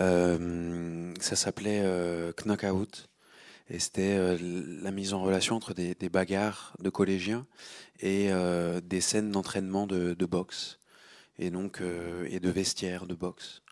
Euh, 0.00 1.12
ça 1.20 1.34
s'appelait 1.36 1.82
Knockout. 2.36 3.08
Et 3.70 3.78
c'était 3.78 4.16
euh, 4.16 4.38
la 4.82 4.90
mise 4.90 5.12
en 5.12 5.22
relation 5.22 5.56
entre 5.56 5.74
des, 5.74 5.94
bagarres 6.08 6.74
de 6.78 6.88
collégiens 6.88 7.46
et 8.00 8.32
euh, 8.32 8.80
des 8.80 9.00
scènes 9.00 9.30
d'entraînement 9.30 9.86
de, 9.86 10.14
boxe 10.24 10.78
et 11.38 11.50
donc 11.50 11.80
euh, 11.80 12.26
et 12.30 12.40
de 12.40 12.48
vestiaires 12.50 13.06
de 13.06 13.14
boxe. 13.14 13.62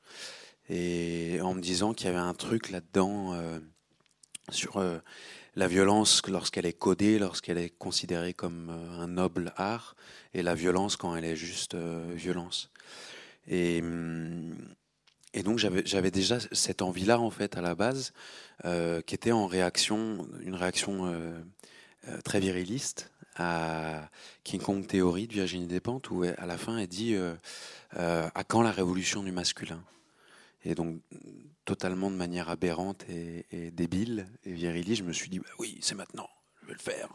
Et 0.69 1.39
en 1.43 1.55
me 1.55 1.61
disant 1.61 1.95
qu'il 1.95 2.07
y 2.07 2.11
avait 2.11 2.19
un 2.19 2.35
truc 2.35 2.71
là-dedans 2.71 3.41
sur 4.51 4.85
la 5.55 5.69
violence 5.69 6.23
lorsqu'elle 6.27 6.67
est 6.67 6.73
codée, 6.73 7.21
lorsqu'elle 7.21 7.59
est 7.59 7.71
considérée 7.71 8.35
comme 8.35 8.71
un 8.71 9.07
noble 9.07 9.53
art, 9.57 9.95
et 10.35 10.43
la 10.43 10.57
violence 10.57 10.97
quand 10.97 11.15
elle 11.15 11.25
est 11.25 11.37
juste 11.37 11.77
violence. 11.77 12.73
Et 13.47 13.81
hum, 13.81 14.57
et 15.37 15.43
donc 15.43 15.59
j'avais 15.59 16.11
déjà 16.11 16.39
cette 16.51 16.81
envie-là 16.81 17.21
en 17.21 17.31
fait 17.31 17.59
à 17.59 17.61
la 17.61 17.75
base, 17.75 18.15
euh, 18.65 19.03
qui 19.03 19.15
était 19.15 19.33
en 19.33 19.47
réaction, 19.47 20.27
une 20.41 20.55
réaction 20.55 21.05
euh, 21.05 21.39
euh, 22.09 22.21
très 22.23 22.41
viriliste 22.41 23.13
à 23.37 24.09
King 24.45 24.63
Kong 24.63 24.87
Theory 24.87 25.27
de 25.27 25.35
Virginie 25.35 25.67
Despentes, 25.67 26.11
où 26.11 26.23
à 26.23 26.47
la 26.47 26.57
fin 26.57 26.79
elle 26.79 26.87
dit 26.87 27.15
à 27.95 28.45
quand 28.49 28.63
la 28.63 28.71
révolution 28.71 29.23
du 29.23 29.31
masculin? 29.31 29.85
Et 30.65 30.75
donc 30.75 31.03
totalement 31.67 32.11
de 32.11 32.17
manière 32.17 32.49
aberrante 32.49 33.05
et, 33.11 33.71
débile 33.73 34.27
et 34.47 34.53
viriliste, 34.53 35.03
je 35.03 35.07
me 35.07 35.13
suis 35.13 35.29
dit 35.29 35.39
bah 35.39 35.51
oui 35.59 35.77
c'est 35.83 35.95
maintenant, 35.95 36.31
je 36.63 36.69
vais 36.69 36.73
le 36.73 36.79
faire. 36.79 37.11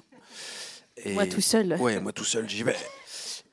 Et, 0.98 1.14
moi 1.14 1.26
tout 1.26 1.42
seul. 1.42 1.76
Ouais, 1.80 2.00
moi 2.00 2.14
tout 2.14 2.24
seul 2.24 2.48
j'y 2.48 2.62
vais. 2.62 2.78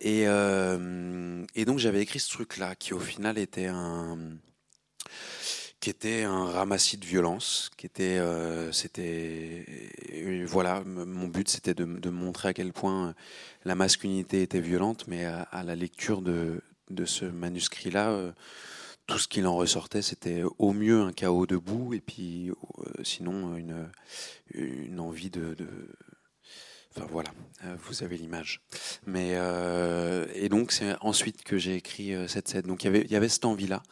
Et, 0.02 0.24
et 0.24 1.64
donc 1.64 1.78
j'avais 1.78 2.02
écrit 2.02 2.20
ce 2.20 2.28
truc-là 2.28 2.74
qui 2.74 2.92
au 2.92 3.00
final 3.00 3.38
était 3.38 3.68
un 3.68 4.36
qui 5.80 5.90
était 5.90 6.24
un 6.24 6.46
ramassis 6.46 6.96
de 6.96 7.06
violence, 7.06 7.70
qui 7.76 7.86
était, 7.86 8.18
euh, 8.18 8.72
c'était, 8.72 9.64
voilà, 10.46 10.82
mon 10.84 11.28
but 11.28 11.48
c'était 11.48 11.74
de, 11.74 12.10
montrer 12.10 12.48
à 12.48 12.54
quel 12.54 12.72
point 12.72 13.14
la 13.64 13.74
masculinité 13.74 14.42
était 14.42 14.60
violente, 14.60 15.06
mais 15.06 15.24
à, 15.24 15.62
la 15.64 15.76
lecture 15.76 16.20
de, 16.20 16.60
ce 17.04 17.24
manuscrit-là, 17.24 18.10
euh, 18.10 18.32
tout 19.06 19.18
ce 19.18 19.28
qu'il 19.28 19.46
en 19.46 19.56
ressortait, 19.56 20.02
c'était 20.02 20.42
au 20.58 20.72
mieux 20.72 21.00
un 21.00 21.12
chaos 21.12 21.46
debout, 21.46 21.94
et 21.94 22.00
puis 22.00 22.50
euh, 22.50 22.54
sinon 23.04 23.56
une, 23.56 25.00
envie 25.00 25.30
de, 25.30 25.54
de 25.54 25.68
Enfin 26.96 27.06
voilà, 27.12 27.30
vous 27.84 28.02
avez 28.02 28.16
l'image. 28.16 28.60
Mais 29.06 29.36
et 30.34 30.48
donc 30.48 30.72
c'est 30.72 30.96
ensuite 31.00 31.44
que 31.44 31.56
j'ai 31.56 31.76
écrit 31.76 32.12
cette 32.26 32.48
scène. 32.48 32.62
Donc 32.62 32.82
il 32.82 32.86
y 32.86 32.88
avait, 32.88 33.02
il 33.02 33.10
y 33.12 33.14
avait 33.14 33.28
cette 33.28 33.44
envie-là. 33.44 33.82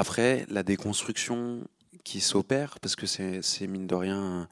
Après, 0.00 0.46
la 0.48 0.62
déconstruction 0.62 1.66
qui 2.04 2.20
s'opère, 2.20 2.78
parce 2.78 2.94
que 2.94 3.04
c'est 3.04 3.66
mine 3.66 3.88
de 3.88 3.96
rien 3.96 4.48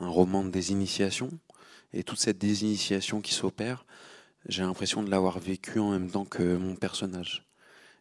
un, 0.00 0.08
roman 0.08 0.42
de 0.42 0.50
désinitiation, 0.50 1.30
et 1.92 2.02
toute 2.02 2.18
cette 2.18 2.38
désinitiation 2.38 3.20
qui 3.20 3.32
s'opère, 3.32 3.86
j'ai 4.48 4.64
l'impression 4.64 5.04
de 5.04 5.08
l'avoir 5.08 5.38
vécu 5.38 5.78
en 5.78 5.92
même 5.92 6.10
temps 6.10 6.24
que 6.24 6.56
mon 6.56 6.74
personnage. 6.74 7.46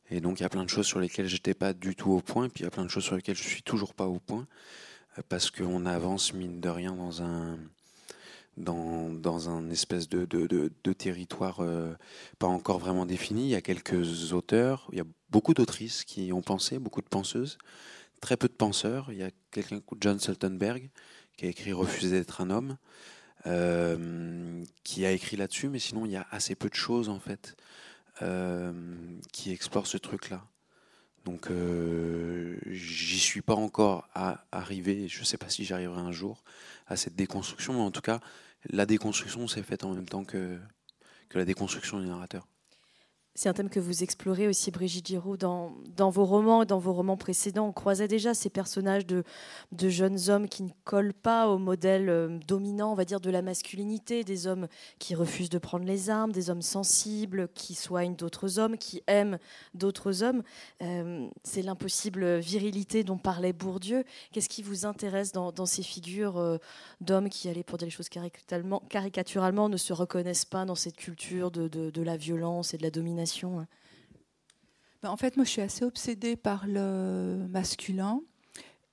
Et 0.10 0.22
donc 0.22 0.40
il 0.40 0.44
y 0.44 0.46
a 0.48 0.50
plein 0.50 0.64
de 0.64 0.70
choses 0.70 0.88
sur 0.88 1.00
lesquelles 1.00 1.28
j'étais 1.28 1.54
pas 1.54 1.74
du 1.74 1.96
tout 1.96 2.10
au 2.10 2.20
point, 2.20 2.50
puis 2.50 2.62
il 2.62 2.64
y 2.64 2.68
a 2.68 2.72
plein 2.72 2.86
de 2.86 2.90
choses 2.90 3.04
sur 3.04 3.16
lesquelles 3.16 3.36
je 3.36 3.48
suis 3.48 3.62
toujours 3.62 3.94
pas 3.94 4.08
au 4.08 4.20
point, 4.20 4.48
parce 5.30 5.52
qu'on 5.52 5.86
avance 5.86 6.34
mine 6.34 6.60
de 6.60 6.70
rien 6.70 6.96
dans 6.96 7.22
un 7.22 7.60
dans, 8.58 9.12
dans 9.12 9.52
un 9.52 9.70
espèce 9.70 10.10
de, 10.10 10.26
de, 10.26 10.48
de, 10.48 10.94
territoire 10.94 11.60
euh, 11.60 11.94
pas 12.40 12.48
encore 12.48 12.80
vraiment 12.80 13.06
défini. 13.06 13.44
Il 13.44 13.50
y 13.50 13.56
a 13.56 13.62
quelques 13.62 14.34
auteurs, 14.34 14.88
il 14.92 14.98
y 14.98 15.02
a 15.02 15.06
beaucoup 15.30 15.54
d'autrices 15.54 16.04
qui 16.04 16.32
ont 16.32 16.42
pensé, 16.42 16.80
beaucoup 16.80 17.02
de 17.02 17.08
penseuses, 17.08 17.58
très 18.22 18.38
peu 18.38 18.48
de 18.48 18.54
penseurs. 18.54 19.12
Il 19.12 19.18
y 19.18 19.24
a 19.24 19.32
quelqu'un, 19.52 19.82
John 20.00 20.20
Sultenberg, 20.20 20.90
qui 21.38 21.46
a 21.46 21.50
écrit 21.50 21.74
Refuser 21.74 22.12
d'être 22.12 22.42
un 22.42 22.50
homme, 22.50 22.78
euh, 23.46 24.64
qui 24.84 25.06
a 25.06 25.12
écrit 25.12 25.38
là-dessus, 25.38 25.70
mais 25.70 25.80
sinon 25.80 26.06
il 26.06 26.12
y 26.12 26.16
a 26.16 26.28
assez 26.32 26.56
peu 26.56 26.70
de 26.70 26.76
choses 26.76 27.10
en 27.10 27.20
fait 27.20 27.56
euh, 28.22 28.74
qui 29.32 29.52
explorent 29.52 29.88
ce 29.88 29.98
truc-là. 29.98 30.46
Donc 31.26 31.50
j'y 32.72 33.20
suis 33.20 33.42
pas 33.42 33.54
encore 33.56 34.08
à 34.14 34.46
arriver, 34.54 35.10
je 35.10 35.20
ne 35.20 35.26
sais 35.26 35.38
pas 35.38 35.50
si 35.50 35.66
j'arriverai 35.66 36.00
un 36.00 36.14
jour 36.14 36.42
à 36.88 36.96
cette 36.96 37.16
déconstruction, 37.16 37.74
mais 37.74 37.82
en 37.82 37.92
tout 37.92 38.02
cas, 38.02 38.22
la 38.70 38.86
déconstruction 38.86 39.46
s'est 39.50 39.62
faite 39.62 39.84
en 39.84 39.94
même 39.94 40.08
temps 40.08 40.24
que 40.24 40.58
la 41.38 41.46
déconstruction 41.46 42.00
du 42.00 42.08
narrateur. 42.08 42.48
C'est 43.40 43.50
un 43.50 43.54
thème 43.54 43.70
que 43.70 43.80
vous 43.80 44.02
explorez 44.02 44.48
aussi, 44.48 44.72
Brigitte 44.72 45.06
Giraud, 45.06 45.38
dans, 45.38 45.76
vos 46.10 46.26
romans 46.26 46.64
et 46.64 46.66
dans 46.66 46.80
vos 46.80 46.92
romans 46.92 47.18
précédents. 47.18 47.68
On 47.68 47.72
croisait 47.72 48.08
déjà 48.08 48.34
ces 48.34 48.50
personnages 48.50 49.06
de, 49.06 49.24
jeunes 49.78 50.32
hommes 50.32 50.50
qui 50.50 50.64
ne 50.64 50.72
collent 50.86 51.14
pas 51.14 51.48
au 51.48 51.60
modèle 51.60 52.10
euh, 52.10 52.40
dominant, 52.48 52.92
on 52.94 52.96
va 52.96 53.06
dire, 53.06 53.20
de 53.20 53.30
la 53.30 53.44
masculinité, 53.44 54.24
des 54.24 54.48
hommes 54.48 54.68
qui 54.98 55.14
refusent 55.14 55.52
de 55.52 55.60
prendre 55.60 55.86
les 55.86 56.10
armes, 56.10 56.32
des 56.32 56.50
hommes 56.50 56.64
sensibles, 56.64 57.48
qui 57.54 57.76
soignent 57.76 58.16
d'autres 58.16 58.58
hommes, 58.58 58.76
qui 58.76 59.04
aiment 59.06 59.38
d'autres 59.76 60.24
hommes. 60.24 60.42
Euh, 60.82 61.28
c'est 61.44 61.62
l'impossible 61.62 62.40
virilité 62.40 63.04
dont 63.04 63.20
parlait 63.20 63.54
Bourdieu. 63.54 64.04
Qu'est-ce 64.32 64.50
qui 64.50 64.64
vous 64.64 64.88
intéresse 64.88 65.32
dans, 65.32 65.66
ces 65.68 65.84
figures 65.84 66.40
euh, 66.40 66.58
d'hommes 67.02 67.30
qui, 67.30 67.48
allaient 67.50 67.62
pour 67.62 67.78
dire 67.78 67.86
les 67.86 67.92
choses 67.92 68.10
caricaturalement, 68.10 68.82
caricaturalement, 68.90 69.70
ne 69.70 69.78
se 69.78 69.94
reconnaissent 69.94 70.46
pas 70.46 70.66
dans 70.66 70.74
cette 70.74 70.98
culture 70.98 71.52
de 71.52 72.02
la 72.02 72.18
violence 72.18 72.74
et 72.74 72.78
de 72.78 72.84
la 72.84 72.90
domination 72.90 73.27
Hein. 73.28 73.68
Ben, 75.02 75.10
en 75.10 75.18
fait, 75.18 75.36
moi, 75.38 75.46
je 75.46 75.52
suis 75.52 75.62
assez 75.62 75.86
obsédée 75.86 76.36
par 76.36 76.66
le 76.68 77.46
masculin 77.50 78.22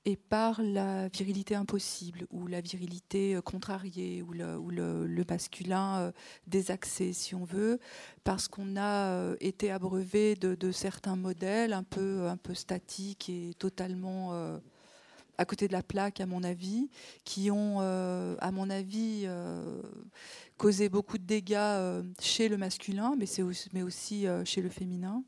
et 0.04 0.16
par 0.16 0.60
la 0.62 1.08
virilité 1.08 1.54
impossible 1.54 2.26
ou 2.30 2.46
la 2.46 2.60
virilité 2.60 3.34
euh, 3.34 3.40
contrariée 3.40 4.22
ou 4.22 4.32
le, 4.32 5.24
masculin 5.28 5.98
euh, 5.98 6.12
désaxé 6.46 7.12
si 7.12 7.34
on 7.34 7.44
veut 7.44 7.78
parce 8.22 8.48
qu'on 8.48 8.76
a 8.76 9.08
euh, 9.08 9.36
été 9.40 9.70
abreuvé 9.70 10.34
de, 10.36 10.72
certains 10.72 11.16
modèles 11.16 11.72
un 11.72 11.82
peu 11.82 12.36
statiques 12.52 13.30
et 13.30 13.54
totalement 13.58 14.60
à 15.38 15.44
côté 15.44 15.68
de 15.68 15.72
la 15.72 15.82
plaque 15.82 16.20
à 16.20 16.26
mon 16.26 16.42
avis 16.42 16.88
qui 17.24 17.50
ont 17.50 17.80
à 17.80 18.50
mon 18.52 18.70
avis 18.70 19.26
causé 20.56 20.88
beaucoup 20.88 21.18
de 21.18 21.24
dégâts 21.24 21.54
euh, 21.56 22.02
chez 22.20 22.48
le 22.48 22.56
masculin, 22.56 23.14
mais, 23.18 23.42
aussi, 23.42 23.68
mais 23.72 23.82
aussi 23.82 24.26
euh, 24.26 24.44
chez 24.44 24.62
le 24.62 24.68
féminin. 24.68 25.22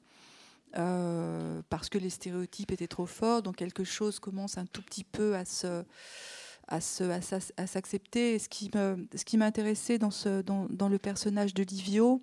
Euh, 0.76 1.62
parce 1.70 1.88
que 1.88 1.96
les 1.98 2.10
stéréotypes 2.10 2.70
étaient 2.72 2.86
trop 2.86 3.06
forts, 3.06 3.42
donc 3.42 3.56
quelque 3.56 3.84
chose 3.84 4.18
commence 4.18 4.58
un 4.58 4.66
tout 4.66 4.82
petit 4.82 5.04
peu 5.04 5.34
à 5.34 5.44
se 5.44 5.84
à, 6.68 6.78
à, 6.78 7.66
s'accepter. 7.66 8.38
Ce 8.40 8.48
qui 8.48 8.70
me, 8.74 9.06
ce 9.14 9.24
qui 9.24 9.36
m'intéressait 9.36 9.98
dans, 9.98 10.10
ce, 10.10 10.42
dans, 10.42 10.66
dans, 10.68 10.88
le 10.88 10.98
personnage 10.98 11.54
de 11.54 11.62
Livio, 11.62 12.22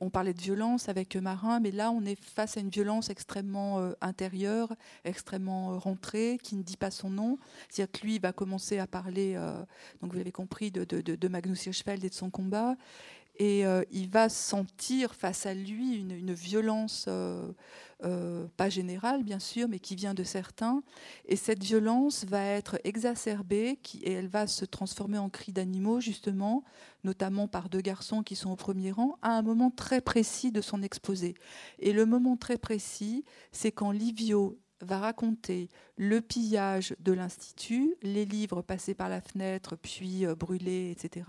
on 0.00 0.10
parlait 0.10 0.34
de 0.34 0.40
violence 0.40 0.88
avec 0.88 1.14
Marin, 1.16 1.60
mais 1.60 1.70
là 1.70 1.90
on 1.90 2.04
est 2.04 2.20
face 2.20 2.56
à 2.56 2.60
une 2.60 2.70
violence 2.70 3.10
extrêmement 3.10 3.78
euh, 3.78 3.92
intérieure, 4.00 4.74
extrêmement 5.04 5.72
euh, 5.72 5.76
rentrée, 5.78 6.38
qui 6.42 6.56
ne 6.56 6.62
dit 6.62 6.76
pas 6.76 6.90
son 6.90 7.10
nom. 7.10 7.38
C'est-à-dire 7.68 7.92
que 7.92 8.06
lui 8.06 8.18
va 8.18 8.32
commencer 8.32 8.78
à 8.78 8.86
parler, 8.86 9.34
euh, 9.36 9.52
donc 10.00 10.12
vous 10.12 10.18
l'avez 10.18 10.32
compris, 10.32 10.70
de, 10.70 11.28
Magnus 11.28 11.66
Hirschfeld 11.66 12.04
et 12.04 12.08
de 12.08 12.14
son 12.14 12.30
combat. 12.30 12.76
Et 13.36 13.66
euh, 13.66 13.82
il 13.90 14.08
va 14.08 14.28
sentir 14.28 15.14
face 15.14 15.46
à 15.46 15.54
lui 15.54 15.96
une, 15.96 16.32
violence, 16.32 17.06
euh, 17.08 17.52
euh, 18.04 18.46
pas 18.56 18.68
générale 18.68 19.24
bien 19.24 19.40
sûr, 19.40 19.68
mais 19.68 19.80
qui 19.80 19.96
vient 19.96 20.14
de 20.14 20.22
certains. 20.22 20.82
Et 21.26 21.36
cette 21.36 21.62
violence 21.62 22.24
va 22.24 22.44
être 22.44 22.78
exacerbée 22.84 23.78
et 24.02 24.12
elle 24.12 24.28
va 24.28 24.46
se 24.46 24.64
transformer 24.64 25.18
en 25.18 25.30
cri 25.30 25.52
d'animaux, 25.52 26.00
justement, 26.00 26.62
notamment 27.02 27.48
par 27.48 27.68
deux 27.68 27.80
garçons 27.80 28.22
qui 28.22 28.36
sont 28.36 28.50
au 28.50 28.56
premier 28.56 28.92
rang, 28.92 29.18
à 29.22 29.36
un 29.36 29.42
moment 29.42 29.70
très 29.70 30.00
précis 30.00 30.52
de 30.52 30.60
son 30.60 30.82
exposé. 30.82 31.34
Et 31.80 31.92
le 31.92 32.06
moment 32.06 32.36
très 32.36 32.58
précis, 32.58 33.24
c'est 33.50 33.72
quand 33.72 33.90
Livio 33.90 34.58
va 34.80 34.98
raconter 34.98 35.68
le 35.96 36.20
pillage 36.20 36.94
de 37.00 37.12
l'Institut, 37.12 37.94
les 38.02 38.24
livres 38.24 38.62
passés 38.62 38.94
par 38.94 39.08
la 39.08 39.20
fenêtre 39.20 39.76
puis 39.76 40.26
euh, 40.26 40.34
brûlés, 40.34 40.90
etc. 40.90 41.26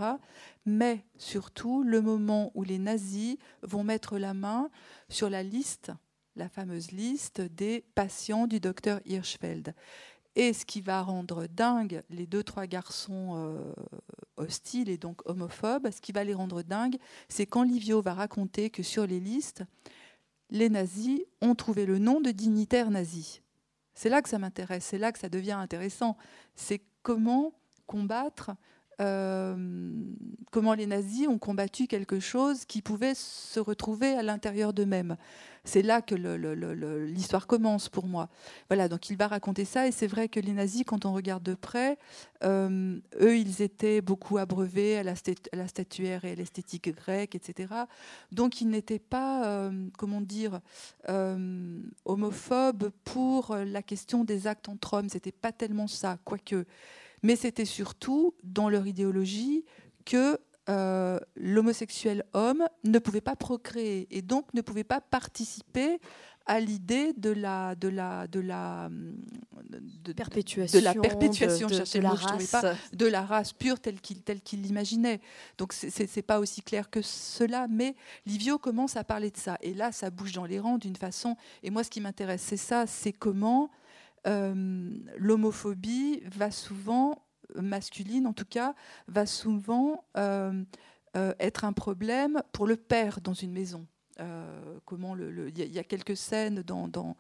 Mais 0.66 1.06
surtout 1.18 1.84
le 1.84 2.02
moment 2.02 2.52
où 2.56 2.64
les 2.64 2.80
nazis 2.80 3.38
vont 3.62 3.84
mettre 3.84 4.18
la 4.18 4.34
main 4.34 4.70
sur 5.10 5.30
la 5.30 5.44
liste, 5.44 5.92
la 6.36 6.50
fameuse 6.50 6.92
liste 6.92 7.42
des 7.42 7.86
patients 7.96 8.48
du 8.48 8.60
docteur 8.60 9.00
Hirschfeld. 9.06 9.74
Et 10.36 10.52
ce 10.52 10.66
qui 10.66 10.82
va 10.82 11.02
rendre 11.02 11.48
dingue 11.48 12.04
les 12.10 12.28
deux, 12.28 12.44
trois 12.44 12.68
garçons 12.68 13.36
euh, 13.36 13.74
hostiles 14.36 14.90
et 14.90 14.98
donc 14.98 15.22
homophobes, 15.26 15.90
ce 15.92 16.02
qui 16.02 16.12
va 16.12 16.26
les 16.26 16.34
rendre 16.34 16.62
dingues, 16.62 16.98
c'est 17.30 17.46
quand 17.46 17.64
Livio 17.64 18.02
va 18.02 18.14
raconter 18.14 18.70
que 18.70 18.84
sur 18.84 19.08
les 19.08 19.22
listes, 19.22 19.64
les 20.50 20.70
nazis 20.70 21.22
ont 21.42 21.56
trouvé 21.56 21.86
le 21.86 21.98
nom 21.98 22.22
de 22.22 22.32
dignitaire 22.32 22.92
nazi. 22.92 23.42
C'est 23.94 24.10
là 24.10 24.22
que 24.22 24.30
ça 24.30 24.40
m'intéresse, 24.40 24.86
c'est 24.86 24.98
là 24.98 25.12
que 25.12 25.20
ça 25.20 25.30
devient 25.30 25.54
intéressant. 25.54 26.18
C'est 26.56 26.82
comment 27.02 27.54
combattre, 27.88 28.52
euh, 29.02 29.56
comment 30.52 30.74
les 30.74 30.86
nazis 30.86 31.28
ont 31.28 31.38
combattu 31.38 31.88
quelque 31.88 32.20
chose 32.20 32.66
qui 32.66 32.82
pouvait 32.82 33.14
se 33.16 33.60
retrouver 33.60 34.14
à 34.14 34.24
l'intérieur 34.24 34.74
d'eux-mêmes. 34.74 35.18
C'est 35.66 35.82
là 35.82 36.02
que 36.02 36.14
l'histoire 36.14 37.48
commence 37.48 37.90
pour 37.90 38.06
moi. 38.06 38.30
Voilà, 38.70 38.88
donc 38.88 39.10
il 39.10 39.18
va 39.18 39.28
raconter 39.28 39.66
ça, 39.66 39.88
et 39.88 39.92
c'est 39.92 40.06
vrai 40.06 40.30
que 40.30 40.40
les 40.40 40.52
nazis, 40.52 40.84
quand 40.86 41.06
on 41.06 41.14
regarde 41.14 41.42
de 41.42 41.56
près, 41.56 41.98
euh, 42.44 43.00
eux, 43.20 43.38
ils 43.38 43.64
étaient 43.64 44.00
beaucoup 44.00 44.38
abreuvés 44.38 45.00
à 45.00 45.04
la, 45.04 45.16
statuaire 45.68 46.24
et 46.24 46.32
à 46.32 46.36
l'esthétique 46.36 46.96
grecque, 46.96 47.34
etc. 47.34 47.74
Donc 48.32 48.62
ils 48.62 48.70
n'étaient 48.70 49.00
pas, 49.00 49.48
euh, 49.48 49.88
comment 49.98 50.22
dire, 50.22 50.62
homophobes 52.06 52.92
pour 53.04 53.56
la 53.56 53.82
question 53.82 54.24
des 54.24 54.46
actes 54.48 54.70
entre 54.70 54.94
hommes. 54.94 55.10
C'était 55.10 55.32
pas 55.32 55.52
tellement 55.52 55.88
ça, 55.88 56.18
quoique. 56.24 56.66
Mais 57.26 57.36
c'était 57.36 57.66
surtout 57.66 58.36
dans 58.44 58.70
leur 58.70 58.86
idéologie 58.86 59.66
que 60.06 60.40
euh, 60.70 61.20
l'homosexuel 61.36 62.24
homme 62.34 62.64
ne 62.84 63.00
pouvait 63.00 63.20
pas 63.20 63.36
procréer 63.36 64.08
et 64.12 64.22
donc 64.22 64.54
ne 64.54 64.62
pouvait 64.62 64.84
pas 64.84 65.02
participer 65.02 66.00
à 66.46 66.60
l'idée 66.60 67.14
de 67.14 67.32
la 67.32 67.74
de 67.74 67.88
la 67.88 68.28
de 68.28 68.40
la 68.40 68.90
de, 68.92 70.14
perpétuation 70.14 70.80
de 70.80 70.84
la 70.84 70.94
perpétuation 70.94 71.68
de, 71.68 72.00
la 72.00 72.12
race. 72.12 72.52
Pas, 72.52 72.76
de 72.94 73.06
la 73.08 73.24
race 73.24 73.54
pure 73.54 73.80
telle 73.80 74.00
qu'il 74.00 74.22
tel 74.22 74.42
qu'il 74.42 74.62
l'imaginait 74.62 75.20
donc 75.58 75.74
c'est 75.74 76.22
pas 76.22 76.40
aussi 76.40 76.62
clair 76.62 76.92
que 76.92 77.02
cela 77.02 77.68
mais 77.68 77.96
Livio 78.28 78.60
commence 78.60 78.98
à 78.98 79.04
parler 79.04 79.32
de 79.32 79.38
ça 79.38 79.58
et 79.62 79.74
là 79.74 79.92
ça 79.92 80.12
bouge 80.12 80.34
dans 80.34 80.46
les 80.46 80.60
rangs 80.60 80.78
d'une 80.78 80.96
façon 80.96 81.36
et 81.64 81.72
moi 81.72 81.84
ce 81.84 81.90
qui 81.90 82.02
m'intéresse 82.02 82.44
c'est 82.44 82.58
ça 82.58 82.86
c'est 82.86 83.14
comment 83.14 83.72
l'homophobie 84.26 86.24
va 86.26 86.52
souvent 86.52 87.26
masculine 87.62 88.28
en 88.28 88.34
tout 88.34 88.46
cas, 88.46 88.76
va 89.08 89.26
souvent 89.26 90.06
euh, 90.18 90.64
euh, 91.16 91.34
être 91.40 91.66
un 91.66 91.74
problème 91.74 92.42
pour 92.52 92.68
le 92.68 92.76
père 92.76 93.22
dans 93.22 93.34
une 93.34 93.52
maison. 93.52 93.86
Euh, 94.22 94.80
comment 94.86 95.18
il 95.18 95.74
y, 95.74 95.78
a 95.78 95.84
quelques 95.84 96.16
scènes 96.16 96.62
dans, 96.62 97.18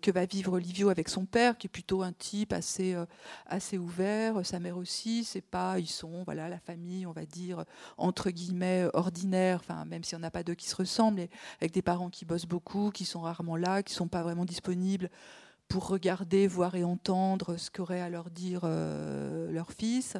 que 0.00 0.12
va 0.12 0.26
vivre 0.26 0.60
Livio 0.60 0.90
avec 0.90 1.08
son 1.08 1.26
père, 1.26 1.58
qui 1.58 1.66
est 1.66 1.68
plutôt 1.68 2.04
un 2.04 2.12
type 2.12 2.52
assez 2.52 2.94
assez 3.46 3.78
ouvert. 3.78 4.46
Sa 4.46 4.60
mère 4.60 4.76
aussi, 4.76 5.24
c'est 5.24 5.40
pas, 5.40 5.80
ils 5.80 5.88
sont 5.88 6.22
voilà 6.22 6.48
la 6.48 6.60
famille, 6.60 7.04
on 7.04 7.10
va 7.10 7.26
dire 7.26 7.64
entre 7.98 8.30
guillemets 8.30 8.86
ordinaire. 8.92 9.58
Enfin, 9.58 9.84
même 9.86 10.04
si 10.04 10.14
on 10.14 10.20
n'a 10.20 10.30
pas 10.30 10.44
deux 10.44 10.54
qui 10.54 10.68
se 10.68 10.76
ressemblent, 10.76 11.26
avec 11.60 11.72
des 11.72 11.82
parents 11.82 12.10
qui 12.10 12.24
bossent 12.24 12.46
beaucoup, 12.46 12.92
qui 12.92 13.06
sont 13.06 13.22
rarement 13.22 13.56
là, 13.56 13.82
qui 13.82 13.92
sont 13.92 14.06
pas 14.06 14.22
vraiment 14.22 14.44
disponibles 14.44 15.10
pour 15.68 15.88
regarder, 15.88 16.46
voir 16.46 16.74
et 16.76 16.84
entendre 16.84 17.56
ce 17.56 17.70
qu'aurait 17.70 18.00
à 18.00 18.08
leur 18.08 18.30
dire 18.30 18.60
euh, 18.64 19.50
leur 19.50 19.72
fils. 19.72 20.16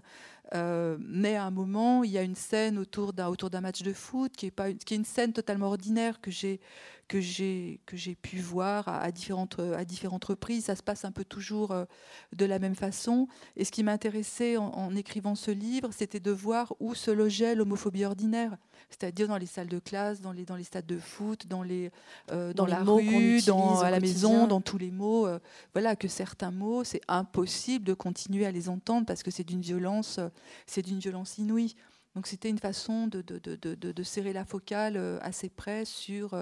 Euh, 0.55 0.97
mais 1.01 1.35
à 1.37 1.45
un 1.45 1.51
moment, 1.51 2.05
il 2.05 2.11
y 2.11 2.19
a 2.19 2.23
une 2.23 2.37
scène 2.37 2.79
autour 2.79 3.13
d'un 3.13 3.61
match 3.61 3.83
de 3.83 3.93
foot 3.93 4.33
qui 4.37 4.47
est 4.47 4.51
pas 4.51 4.73
qui 4.73 4.95
est 4.95 4.97
une 4.97 5.05
scène 5.05 5.33
totalement 5.33 5.67
ordinaire 5.67 6.21
que 6.21 6.31
j'ai 6.31 6.61
que 7.09 7.21
j'ai 7.21 7.81
que 7.87 7.97
j'ai 7.97 8.15
pu 8.15 8.39
voir 8.39 8.89
à, 8.89 9.11
différentes 9.11 9.59
à 9.59 9.85
différentes 9.85 10.25
reprises. 10.25 10.67
Ça 10.67 10.77
se 10.77 10.83
passe 10.83 11.05
un 11.05 11.13
peu 11.13 11.25
toujours 11.25 11.73
euh, 11.73 11.85
de 12.33 12.45
la 12.45 12.59
même 12.59 12.77
façon. 12.77 13.27
Et 13.57 13.65
ce 13.65 13.73
qui 13.73 13.83
m'intéressait 13.83 14.57
en, 14.57 14.95
écrivant 14.95 15.35
ce 15.35 15.51
livre, 15.51 15.91
c'était 15.93 16.21
de 16.21 16.31
voir 16.31 16.75
où 16.81 16.95
se 16.95 17.11
logeait 17.11 17.55
l'homophobie 17.55 18.05
ordinaire, 18.05 18.57
c'est-à-dire 18.91 19.29
dans 19.29 19.37
les 19.39 19.47
salles 19.47 19.69
de 19.69 19.79
classe, 19.79 20.21
dans 20.21 20.33
les 20.33 20.45
dans 20.45 20.57
les 20.57 20.65
stades 20.65 20.87
de 20.87 20.99
foot, 20.99 21.47
dans 21.47 21.63
les 21.63 21.91
euh, 22.33 22.53
dans, 22.53 22.67
la 22.67 22.83
rue, 22.83 23.41
dans 23.43 23.81
à 23.81 23.91
la 23.91 24.01
maison, 24.01 24.47
dans 24.47 24.61
tous 24.61 24.79
les 24.79 24.91
mots. 24.91 25.27
Euh, 25.27 25.39
voilà 25.73 25.97
que 25.97 26.09
certains 26.09 26.51
mots, 26.51 26.85
c'est 26.85 27.03
impossible 27.09 27.85
de 27.85 27.95
continuer 27.95 28.47
à 28.47 28.51
les 28.51 28.69
entendre 28.69 29.07
parce 29.07 29.23
que 29.23 29.31
c'est 29.31 29.45
d'une 29.45 29.61
violence, 29.63 30.21
c'est 30.67 30.83
d'une 30.83 30.99
violence 30.99 31.39
inouïe. 31.39 31.75
Donc 32.15 32.27
c'était 32.27 32.49
une 32.49 32.59
façon 32.59 33.09
de, 33.09 33.21
de, 33.21 33.39
de, 33.39 33.75
de, 33.75 34.03
serrer 34.03 34.33
la 34.33 34.47
focale 34.47 35.19
assez 35.21 35.51
près 35.51 35.85
sur 35.85 36.35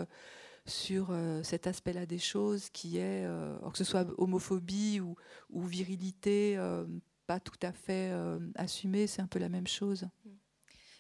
sur 0.67 1.09
euh, 1.11 1.43
cet 1.43 1.67
aspect-là 1.67 2.07
des 2.07 2.19
choses 2.19 2.71
qui 2.71 2.99
est, 2.99 3.25
euh, 3.25 3.57
que 3.71 3.79
ce 3.79 3.85
soit 3.85 4.07
homophobie 4.19 5.01
ou, 5.01 5.15
ou 5.51 5.63
virilité, 5.63 6.57
euh, 6.57 6.87
pas 7.27 7.41
tout 7.41 7.59
à 7.63 7.73
fait 7.73 8.13
assumée, 8.55 9.07
c'est 9.07 9.23
un 9.23 9.27
peu 9.27 9.39
la 9.39 9.49
même 9.49 9.67
chose. 9.67 10.07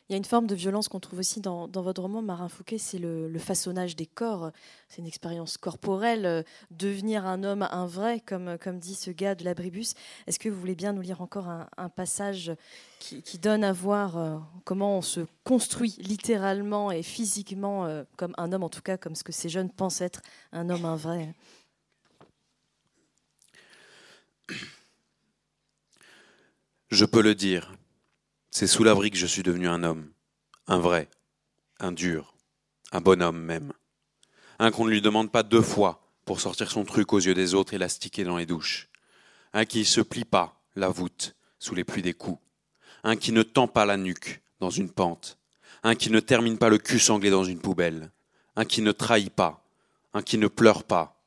Il 0.09 0.13
y 0.13 0.15
a 0.15 0.19
une 0.19 0.25
forme 0.27 0.47
de 0.47 0.55
violence 0.55 0.89
qu'on 0.89 1.01
trouve 1.01 1.21
aussi 1.21 1.41
dans, 1.41 1.67
votre 1.67 2.03
roman, 2.03 2.21
Marin 2.21 2.51
Fouquet, 2.51 2.77
c'est 2.77 2.99
le, 2.99 3.39
façonnage 3.39 3.97
des 3.97 4.05
corps. 4.05 4.51
C'est 4.89 5.01
une 5.01 5.09
expérience 5.09 5.57
corporelle, 5.57 6.27
euh, 6.27 6.43
devenir 6.71 7.25
un 7.25 7.43
homme, 7.43 7.67
un 7.71 7.87
vrai, 7.87 8.21
comme, 8.21 8.59
comme 8.59 8.79
dit 8.79 8.97
ce 8.97 9.11
gars 9.11 9.35
de 9.35 9.45
l'abribus. 9.45 9.95
Est-ce 10.27 10.39
que 10.39 10.51
vous 10.51 10.61
voulez 10.61 10.75
bien 10.75 10.93
nous 10.93 11.01
lire 11.01 11.23
encore 11.23 11.49
un, 11.49 11.89
passage 11.89 12.53
qui, 12.99 13.39
donne 13.39 13.65
à 13.65 13.73
voir 13.73 14.19
euh, 14.19 14.37
comment 14.65 14.99
on 14.99 15.03
se 15.03 15.21
construit 15.43 15.97
littéralement 15.99 16.91
et 16.91 17.03
physiquement 17.03 17.87
euh, 17.87 18.05
comme 18.17 18.35
un 18.37 18.53
homme, 18.53 18.65
en 18.65 18.69
tout 18.69 18.83
cas 18.83 18.99
comme 18.99 19.15
ce 19.15 19.25
que 19.25 19.33
ces 19.33 19.49
jeunes 19.49 19.71
pensent 19.71 20.03
être 20.03 20.21
un 20.53 20.69
homme, 20.69 20.85
un 20.85 20.97
vrai? 20.97 21.35
Je 26.91 27.07
peux 27.07 27.23
le 27.23 27.35
dire. 27.35 27.73
C'est 28.57 28.69
sous 28.69 28.85
l'abri 28.85 29.11
que 29.11 29.17
je 29.17 29.27
suis 29.27 29.43
devenu 29.43 29.67
un 29.67 29.83
homme, 29.83 30.13
un 30.69 30.79
vrai, 30.79 31.09
un 31.81 31.91
dur, 31.91 32.37
un 32.93 33.01
bonhomme 33.01 33.41
même. 33.41 33.73
Un 34.61 34.71
qu'on 34.71 34.85
ne 34.85 34.91
lui 34.91 35.03
demande 35.03 35.33
pas 35.33 35.43
deux 35.43 35.61
fois 35.61 36.07
pour 36.25 36.41
sortir 36.41 36.71
son 36.71 36.85
truc 36.85 37.13
aux 37.13 37.19
yeux 37.19 37.35
des 37.35 37.55
autres 37.55 37.75
élastiqués 37.75 38.23
dans 38.23 38.37
les 38.37 38.47
douches. 38.47 38.89
Un 39.55 39.65
qui 39.65 39.81
ne 39.81 39.85
se 39.85 40.01
plie 40.01 40.25
pas 40.25 40.63
la 40.77 40.89
voûte 40.89 41.35
sous 41.59 41.75
les 41.75 41.83
pluies 41.83 42.01
des 42.01 42.15
coups. 42.15 42.41
Un 43.03 43.17
qui 43.17 43.33
ne 43.33 43.43
tend 43.43 43.67
pas 43.67 43.87
la 43.87 43.97
nuque 43.97 44.41
dans 44.61 44.71
une 44.71 44.93
pente. 44.93 45.37
Un 45.83 45.97
qui 45.97 46.11
ne 46.11 46.21
termine 46.21 46.57
pas 46.57 46.69
le 46.69 46.79
cul 46.79 47.01
sanglé 47.01 47.31
dans 47.31 47.43
une 47.43 47.59
poubelle. 47.59 48.13
Un 48.55 48.65
qui 48.65 48.83
ne 48.83 48.93
trahit 48.93 49.35
pas. 49.35 49.67
Un 50.13 50.23
qui 50.23 50.39
ne 50.39 50.47
pleure 50.47 50.85
pas. 50.85 51.21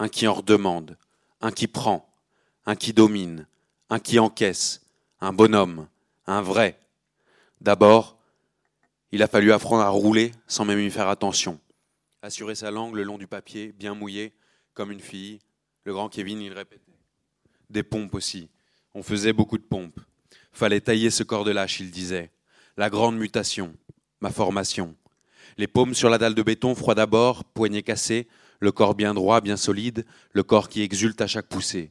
Un 0.00 0.08
qui 0.08 0.26
en 0.26 0.34
redemande. 0.34 0.98
Un 1.42 1.52
qui 1.52 1.68
prend. 1.68 2.12
Un 2.66 2.74
qui 2.74 2.92
domine. 2.92 3.46
Un 3.88 4.00
qui 4.00 4.18
encaisse. 4.18 4.80
Un 5.20 5.32
bonhomme 5.32 5.86
un 6.26 6.42
vrai. 6.42 6.78
D'abord, 7.60 8.18
il 9.10 9.22
a 9.22 9.28
fallu 9.28 9.52
apprendre 9.52 9.82
à 9.82 9.88
rouler 9.88 10.32
sans 10.46 10.64
même 10.64 10.80
y 10.80 10.90
faire 10.90 11.08
attention. 11.08 11.60
Assurer 12.22 12.54
sa 12.54 12.70
langue 12.70 12.94
le 12.94 13.02
long 13.02 13.18
du 13.18 13.26
papier, 13.26 13.72
bien 13.72 13.94
mouillé, 13.94 14.32
comme 14.74 14.92
une 14.92 15.00
fille. 15.00 15.40
Le 15.84 15.92
grand 15.92 16.08
Kevin, 16.08 16.40
il 16.40 16.52
répétait. 16.52 16.92
Des 17.68 17.82
pompes 17.82 18.14
aussi. 18.14 18.48
On 18.94 19.02
faisait 19.02 19.32
beaucoup 19.32 19.58
de 19.58 19.64
pompes. 19.64 19.98
Fallait 20.52 20.80
tailler 20.80 21.10
ce 21.10 21.22
corps 21.22 21.44
de 21.44 21.50
lâche, 21.50 21.80
il 21.80 21.90
disait. 21.90 22.30
La 22.76 22.90
grande 22.90 23.16
mutation, 23.16 23.74
ma 24.20 24.30
formation. 24.30 24.96
Les 25.58 25.66
paumes 25.66 25.94
sur 25.94 26.08
la 26.08 26.18
dalle 26.18 26.34
de 26.34 26.42
béton, 26.42 26.74
froid 26.74 26.94
d'abord, 26.94 27.44
poignets 27.44 27.82
cassés, 27.82 28.28
le 28.60 28.72
corps 28.72 28.94
bien 28.94 29.12
droit, 29.12 29.40
bien 29.40 29.56
solide, 29.56 30.06
le 30.32 30.42
corps 30.42 30.68
qui 30.68 30.82
exulte 30.82 31.20
à 31.20 31.26
chaque 31.26 31.48
poussée. 31.48 31.90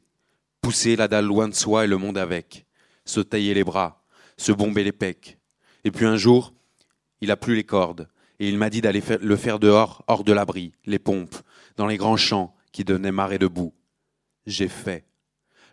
Pousser 0.61 0.95
la 0.95 1.07
dalle 1.07 1.25
loin 1.25 1.49
de 1.49 1.53
soi 1.53 1.84
et 1.84 1.88
le 1.88 1.97
monde 1.97 2.17
avec. 2.17 2.65
Se 3.05 3.19
tailler 3.19 3.53
les 3.53 3.63
bras, 3.63 4.01
se 4.38 4.51
bomber 4.51 4.84
les 4.84 4.91
pecs. 4.91 5.38
Et 5.84 5.91
puis 5.91 6.05
un 6.05 6.17
jour, 6.17 6.53
il 7.21 7.32
a 7.32 7.38
plus 7.38 7.55
les 7.55 7.63
cordes, 7.63 8.07
et 8.39 8.49
il 8.49 8.57
m'a 8.57 8.69
dit 8.69 8.82
d'aller 8.82 9.03
le 9.21 9.36
faire 9.36 9.59
dehors, 9.59 10.03
hors 10.07 10.23
de 10.23 10.34
l'abri, 10.34 10.73
les 10.86 10.99
pompes, 10.99 11.36
dans 11.77 11.88
les 11.88 11.97
grands 11.97 12.17
champs 12.17 12.55
qui 12.71 12.84
donnaient 12.84 13.11
marée 13.11 13.38
debout. 13.38 13.73
J'ai 14.45 14.67
fait. 14.67 15.05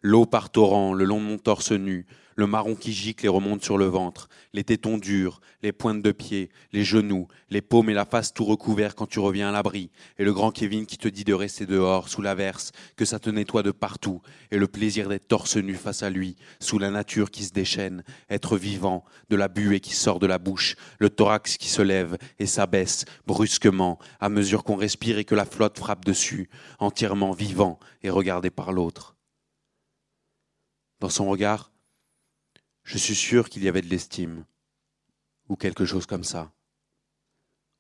L'eau 0.02 0.26
par 0.26 0.50
torrent, 0.50 0.92
le 0.92 1.04
long 1.04 1.20
de 1.20 1.26
mon 1.26 1.38
torse 1.38 1.72
nu, 1.72 2.06
le 2.38 2.46
marron 2.46 2.76
qui 2.76 2.92
gicle 2.92 3.26
et 3.26 3.28
remonte 3.28 3.64
sur 3.64 3.78
le 3.78 3.86
ventre, 3.86 4.28
les 4.52 4.62
tétons 4.62 4.96
durs, 4.96 5.40
les 5.60 5.72
pointes 5.72 6.02
de 6.02 6.12
pied, 6.12 6.50
les 6.72 6.84
genoux, 6.84 7.26
les 7.50 7.60
paumes 7.60 7.90
et 7.90 7.94
la 7.94 8.04
face 8.04 8.32
tout 8.32 8.44
recouvert 8.44 8.94
quand 8.94 9.08
tu 9.08 9.18
reviens 9.18 9.48
à 9.48 9.52
l'abri, 9.52 9.90
et 10.18 10.24
le 10.24 10.32
grand 10.32 10.52
Kevin 10.52 10.86
qui 10.86 10.98
te 10.98 11.08
dit 11.08 11.24
de 11.24 11.34
rester 11.34 11.66
dehors, 11.66 12.08
sous 12.08 12.22
l'averse, 12.22 12.70
que 12.94 13.04
ça 13.04 13.18
te 13.18 13.28
nettoie 13.28 13.64
de 13.64 13.72
partout, 13.72 14.22
et 14.52 14.56
le 14.56 14.68
plaisir 14.68 15.08
d'être 15.08 15.26
torse 15.26 15.56
nu 15.56 15.74
face 15.74 16.04
à 16.04 16.10
lui, 16.10 16.36
sous 16.60 16.78
la 16.78 16.90
nature 16.90 17.32
qui 17.32 17.42
se 17.42 17.52
déchaîne, 17.52 18.04
être 18.30 18.56
vivant, 18.56 19.04
de 19.30 19.36
la 19.36 19.48
buée 19.48 19.80
qui 19.80 19.96
sort 19.96 20.20
de 20.20 20.28
la 20.28 20.38
bouche, 20.38 20.76
le 21.00 21.10
thorax 21.10 21.56
qui 21.56 21.68
se 21.68 21.82
lève 21.82 22.18
et 22.38 22.46
s'abaisse 22.46 23.04
brusquement 23.26 23.98
à 24.20 24.28
mesure 24.28 24.62
qu'on 24.62 24.76
respire 24.76 25.18
et 25.18 25.24
que 25.24 25.34
la 25.34 25.44
flotte 25.44 25.76
frappe 25.76 26.04
dessus, 26.04 26.50
entièrement 26.78 27.32
vivant 27.32 27.80
et 28.04 28.10
regardé 28.10 28.50
par 28.50 28.70
l'autre. 28.70 29.16
Dans 31.00 31.08
son 31.08 31.26
regard, 31.26 31.72
je 32.88 32.96
suis 32.96 33.14
sûr 33.14 33.50
qu'il 33.50 33.62
y 33.62 33.68
avait 33.68 33.82
de 33.82 33.88
l'estime, 33.88 34.46
ou 35.50 35.56
quelque 35.56 35.84
chose 35.84 36.06
comme 36.06 36.24
ça. 36.24 36.50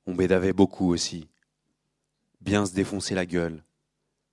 On 0.04 0.14
bédavait 0.14 0.52
beaucoup 0.52 0.92
aussi. 0.92 1.30
Bien 2.42 2.66
se 2.66 2.74
défoncer 2.74 3.14
la 3.14 3.24
gueule. 3.24 3.64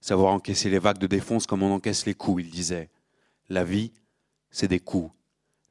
Savoir 0.02 0.34
encaisser 0.34 0.70
les 0.70 0.80
vagues 0.80 0.98
de 0.98 1.08
défonce 1.08 1.48
comme 1.48 1.64
on 1.64 1.74
encaisse 1.74 2.06
les 2.06 2.14
coups, 2.14 2.44
il 2.44 2.50
disait. 2.50 2.90
La 3.48 3.64
vie, 3.64 3.94
c'est 4.50 4.68
des 4.68 4.82
coups. 4.82 5.14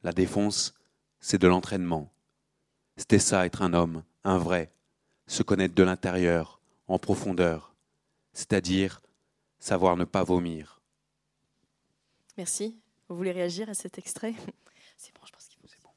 La 0.03 0.13
défonce, 0.13 0.73
c'est 1.21 1.41
de 1.41 1.49
l'entraînement. 1.49 2.11
C'était 2.97 3.19
ça, 3.19 3.45
être 3.45 3.61
un 3.61 3.75
homme, 3.75 4.05
un 4.25 4.39
vrai, 4.39 4.73
se 5.27 5.43
connaître 5.43 5.75
de 5.75 5.83
l'intérieur, 5.83 6.63
en 6.89 6.99
profondeur, 6.99 7.75
c'est-à-dire 8.33 9.03
savoir 9.59 9.99
ne 9.99 10.05
pas 10.05 10.25
vomir. 10.25 10.81
Merci. 12.39 12.81
Vous 13.11 13.17
voulez 13.17 13.33
réagir 13.33 13.69
à 13.69 13.75
cet 13.75 13.99
extrait 13.99 14.33
C'est 14.97 15.15
bon, 15.15 15.21
je 15.27 15.33
pense 15.33 15.47
qu'il 15.49 15.59
faut. 15.61 15.69
C'est 15.69 15.83
bon. 15.83 15.91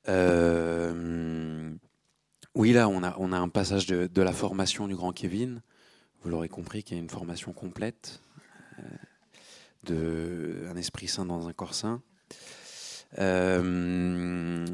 oui, 2.55 2.73
là, 2.73 2.89
on 2.89 3.03
a, 3.03 3.37
un 3.37 3.49
passage 3.49 3.85
de, 3.85 4.21
la 4.21 4.33
formation 4.33 4.87
du 4.87 4.95
grand 4.95 5.13
Kevin. 5.13 5.61
Vous 6.21 6.29
l'aurez 6.29 6.49
compris, 6.49 6.83
qu'il 6.83 6.97
y 6.97 6.99
a 6.99 7.03
une 7.03 7.09
formation 7.09 7.53
complète 7.53 8.21
euh, 8.79 8.83
de 9.83 10.67
un 10.69 10.75
esprit 10.75 11.07
saint 11.07 11.25
dans 11.25 11.47
un 11.47 11.53
corps 11.53 11.73
saint. 11.73 12.03
Euh, 13.19 14.65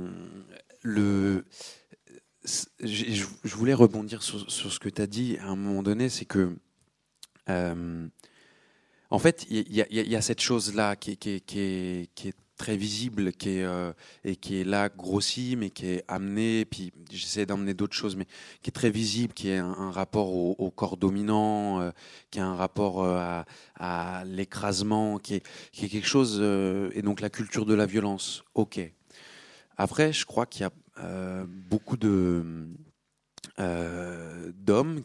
je, 2.84 3.26
voulais 3.44 3.74
rebondir 3.74 4.22
sur, 4.24 4.52
ce 4.52 4.80
que 4.80 4.90
tu 4.90 5.02
as 5.02 5.08
dit 5.08 5.38
à 5.40 5.48
un 5.48 5.56
moment 5.56 5.84
donné, 5.84 6.10
c'est 6.10 6.26
que 6.26 6.56
euh, 7.50 8.08
en 9.10 9.20
fait, 9.20 9.46
il 9.50 9.72
y, 9.72 10.16
a 10.16 10.22
cette 10.22 10.42
chose-là 10.42 10.98
qui, 10.98 11.16
qui, 11.16 11.40
qui, 11.42 12.10
qui, 12.14 12.28
est 12.28 12.36
très 12.58 12.76
visible, 12.76 13.32
qui 13.32 13.60
est, 13.60 13.64
euh, 13.64 13.94
et 14.26 14.36
qui 14.36 14.60
est 14.60 14.64
là 14.64 14.90
grossie, 14.90 15.56
mais 15.56 15.70
qui 15.70 15.86
est 15.86 16.04
amenée, 16.08 16.66
puis 16.66 16.92
j'essaie 17.10 17.46
d'emmener 17.46 17.74
d'autres 17.74 17.96
choses, 17.96 18.16
mais 18.16 18.26
qui 18.62 18.70
est 18.70 18.72
très 18.72 18.90
visible, 18.90 19.34
qui 19.34 19.50
est 19.50 19.58
un, 19.58 19.92
rapport 19.92 20.34
au, 20.34 20.72
corps 20.72 20.98
dominant, 20.98 21.80
euh, 21.80 21.92
qui 22.32 22.40
a 22.40 22.48
un 22.48 22.56
rapport 22.56 23.04
euh, 23.04 23.42
à, 23.76 24.24
l'écrasement, 24.26 25.20
qui 25.20 25.36
est, 25.36 25.44
quelque 25.72 26.08
chose, 26.08 26.42
et 26.94 27.02
donc 27.02 27.22
la 27.22 27.30
culture 27.30 27.66
de 27.66 27.74
la 27.74 27.86
violence, 27.86 28.44
ok. 28.56 28.80
Après, 29.78 30.12
je 30.12 30.26
crois 30.26 30.46
qu'il 30.48 30.62
y 30.62 30.66
a 30.66 30.72
beaucoup 31.70 31.98
d'hommes 31.98 32.76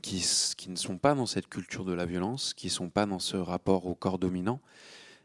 qui, 0.01 0.27
qui, 0.57 0.71
ne 0.71 0.77
sont 0.77 0.97
pas 0.97 1.15
dans 1.15 1.27
cette 1.27 1.49
culture 1.49 1.85
de 1.85 1.93
la 1.93 2.07
violence, 2.07 2.55
qui 2.55 2.69
ne 2.69 2.73
sont 2.73 2.89
pas 2.89 3.05
dans 3.05 3.19
ce 3.19 3.37
rapport 3.37 3.87
au 3.87 3.95
corps 3.95 4.19
dominant, 4.19 4.61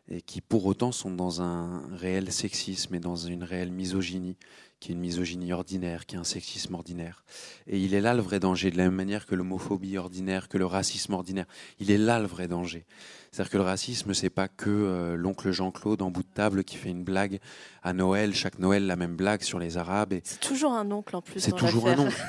et 0.10 0.22
qui 0.22 0.42
pour 0.42 0.66
autant 0.66 0.92
sont 0.92 1.12
dans 1.12 1.42
un 1.42 1.84
réel 1.96 2.32
sexisme 2.32 2.96
et 2.96 3.00
dans 3.00 3.16
une 3.16 3.44
réelle 3.44 3.72
misogynie, 3.72 4.38
qui 4.80 4.92
est 4.92 4.96
une 4.96 5.02
misogynie 5.02 5.52
ordinaire, 5.54 6.06
qui 6.06 6.16
est 6.16 6.20
un 6.20 6.24
sexisme 6.24 6.76
ordinaire. 6.76 7.24
Et 7.66 7.80
il 7.80 7.94
est 7.94 8.02
là 8.02 8.14
le 8.14 8.22
vrai 8.22 8.40
danger, 8.40 8.70
de 8.70 8.78
la 8.78 8.84
même 8.84 8.94
manière 8.94 9.26
que 9.26 9.36
l'homophobie 9.36 9.98
ordinaire, 9.98 10.50
que 10.50 10.58
le 10.58 10.66
racisme 10.66 11.14
ordinaire. 11.14 11.46
Il 11.80 11.90
est 11.90 11.98
là 11.98 12.20
le 12.20 12.28
vrai 12.28 12.48
danger. 12.48 12.86
C'est-à-dire 13.32 13.52
que 13.52 13.58
le 13.58 13.64
racisme, 13.64 14.14
c'est 14.14 14.30
pas 14.30 14.48
que 14.48 14.70
euh, 14.70 15.16
l'oncle 15.16 15.52
Jean-Claude 15.52 16.02
en 16.02 16.12
bout 16.12 16.24
de 16.24 16.34
table 16.34 16.64
qui 16.64 16.78
fait 16.78 16.90
une 16.90 17.04
blague 17.04 17.40
à 17.84 17.94
Noël, 17.94 18.34
chaque 18.34 18.60
Noël 18.60 18.86
la 18.86 18.96
même 18.96 19.16
blague 19.16 19.42
sur 19.42 19.60
les 19.60 19.78
Arabes. 19.78 20.14
Et... 20.14 20.22
C'est 20.24 20.40
toujours 20.40 20.74
un 20.74 20.90
oncle 20.92 21.16
en 21.16 21.22
plus. 21.22 21.40
C'est 21.40 21.56
toujours 21.56 21.88
un 21.88 21.98
oncle. 21.98 22.24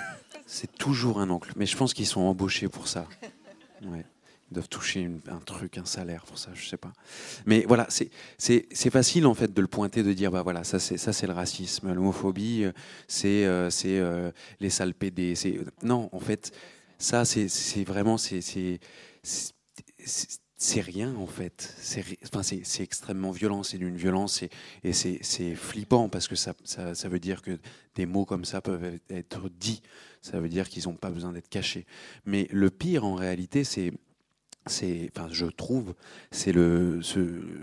C'est 0.46 0.78
toujours 0.78 1.20
un 1.20 1.28
oncle. 1.28 1.52
Mais 1.56 1.66
je 1.66 1.76
pense 1.76 1.92
qu'ils 1.92 2.06
sont 2.06 2.22
embauchés 2.22 2.68
pour 2.68 2.88
ça. 2.88 3.06
Ouais. 3.80 4.04
Doivent 4.50 4.68
toucher 4.68 5.10
un 5.28 5.40
truc, 5.40 5.76
un 5.76 5.84
salaire 5.84 6.24
pour 6.24 6.38
ça, 6.38 6.50
je 6.54 6.66
sais 6.66 6.78
pas. 6.78 6.92
Mais 7.44 7.64
voilà, 7.68 7.86
c'est 7.88 8.90
facile 8.90 9.26
en 9.26 9.34
fait 9.34 9.52
de 9.52 9.60
le 9.60 9.66
pointer, 9.66 10.02
de 10.02 10.12
dire 10.12 10.30
bah 10.30 10.42
voilà, 10.42 10.64
ça 10.64 10.78
c'est 10.78 11.26
le 11.26 11.32
racisme, 11.32 11.92
l'homophobie, 11.92 12.64
c'est 13.06 13.44
euh, 13.44 13.68
c'est 13.68 13.98
euh, 13.98 14.30
les 14.60 14.70
sales. 14.70 14.94
Non, 15.82 16.08
en 16.12 16.20
fait, 16.20 16.52
ça 16.98 17.24
c'est 17.24 17.84
vraiment 17.84 18.16
c'est 18.16 18.80
rien 20.80 21.14
en 21.14 21.26
fait. 21.26 21.74
C'est 21.78 22.82
extrêmement 22.82 23.30
violent, 23.30 23.62
c'est 23.62 23.78
d'une 23.78 23.96
violence 23.96 24.42
et, 24.42 24.50
et 24.82 24.92
c'est 24.92 25.54
flippant 25.54 26.08
parce 26.08 26.26
que 26.26 26.36
ça, 26.36 26.54
ça, 26.64 26.94
ça, 26.94 27.08
veut 27.08 27.20
dire 27.20 27.42
que 27.42 27.58
des 27.94 28.06
mots 28.06 28.24
comme 28.24 28.44
ça 28.44 28.60
peuvent 28.60 28.98
être 29.08 29.48
dits. 29.48 29.82
Ça 30.20 30.40
veut 30.40 30.48
dire 30.48 30.68
qu'ils 30.68 30.88
n'ont 30.88 30.96
pas 30.96 31.10
besoin 31.10 31.32
d'être 31.32 31.48
cachés. 31.48 31.86
Mais 32.26 32.48
le 32.50 32.70
pire 32.70 33.04
en 33.04 33.14
réalité, 33.14 33.62
c'est 33.62 33.92
c'est, 34.68 35.10
enfin, 35.14 35.28
je 35.30 35.46
trouve, 35.46 35.94
c'est 36.30 36.52
le, 36.52 37.00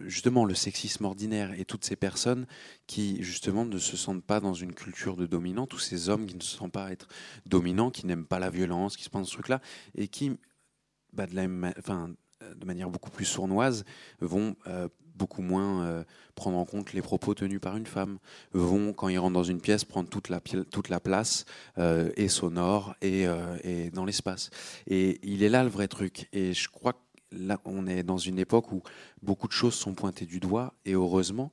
justement 0.08 0.46
le 0.46 0.56
sexisme 0.56 1.06
ordinaire 1.06 1.58
et 1.60 1.66
toutes 1.66 1.86
ces 1.86 1.96
personnes 1.96 2.46
qui, 2.88 3.22
justement, 3.24 3.66
ne 3.66 3.78
se 3.78 3.98
sentent 3.98 4.24
pas 4.24 4.40
dans 4.40 4.54
une 4.54 4.74
culture 4.74 5.16
de 5.16 5.26
dominant, 5.26 5.68
tous 5.68 5.80
ces 5.80 6.10
hommes 6.10 6.26
qui 6.26 6.36
ne 6.36 6.42
se 6.42 6.58
sentent 6.58 6.72
pas 6.72 6.92
être 6.92 7.08
dominants, 7.46 7.92
qui 7.92 8.06
n'aiment 8.06 8.26
pas 8.26 8.40
la 8.40 8.50
violence, 8.50 8.98
qui 8.98 9.04
se 9.04 9.10
pensent 9.10 9.30
ce 9.30 9.34
truc-là, 9.34 9.62
et 9.96 10.08
qui, 10.08 10.38
bah, 11.14 11.26
enfin, 11.80 12.14
de 12.56 12.66
manière 12.66 12.90
beaucoup 12.90 13.12
plus 13.12 13.26
sournoise, 13.26 13.86
vont 14.20 14.56
euh, 14.68 14.88
beaucoup 15.16 15.42
moins 15.42 15.84
euh, 15.84 16.04
prendre 16.36 16.58
en 16.58 16.66
compte 16.66 16.94
les 16.94 17.02
propos 17.02 17.34
tenus 17.34 17.60
par 17.60 17.78
une 17.78 17.86
femme, 17.86 18.18
vont, 18.54 18.94
quand 18.94 19.08
ils 19.08 19.18
rentrent 19.18 19.34
dans 19.34 19.44
une 19.44 19.62
pièce, 19.62 19.86
prendre 19.86 20.10
toute 20.10 20.30
la, 20.30 20.40
toute 20.40 20.90
la 20.90 21.00
place, 21.00 21.46
euh, 21.78 22.12
et 22.18 22.28
sonore, 22.28 22.96
et, 23.02 23.26
euh, 23.28 23.58
et 23.64 23.90
dans 23.92 24.06
l'espace. 24.06 24.50
Et 24.88 25.20
il 25.24 25.44
est 25.44 25.50
là 25.50 25.64
le 25.64 25.70
vrai 25.70 25.88
truc. 25.88 26.28
Et 26.34 26.54
je 26.54 26.70
crois 26.70 26.94
que 26.94 27.00
là, 27.32 27.60
on 27.66 27.88
est 27.88 28.04
dans 28.04 28.18
une 28.18 28.40
époque 28.40 28.72
où 28.72 28.82
beaucoup 29.22 29.48
de 29.48 29.54
choses 29.54 29.76
sont 29.76 29.94
pointées 29.94 30.26
du 30.26 30.40
doigt, 30.40 30.74
et 30.86 30.94
heureusement, 30.94 31.52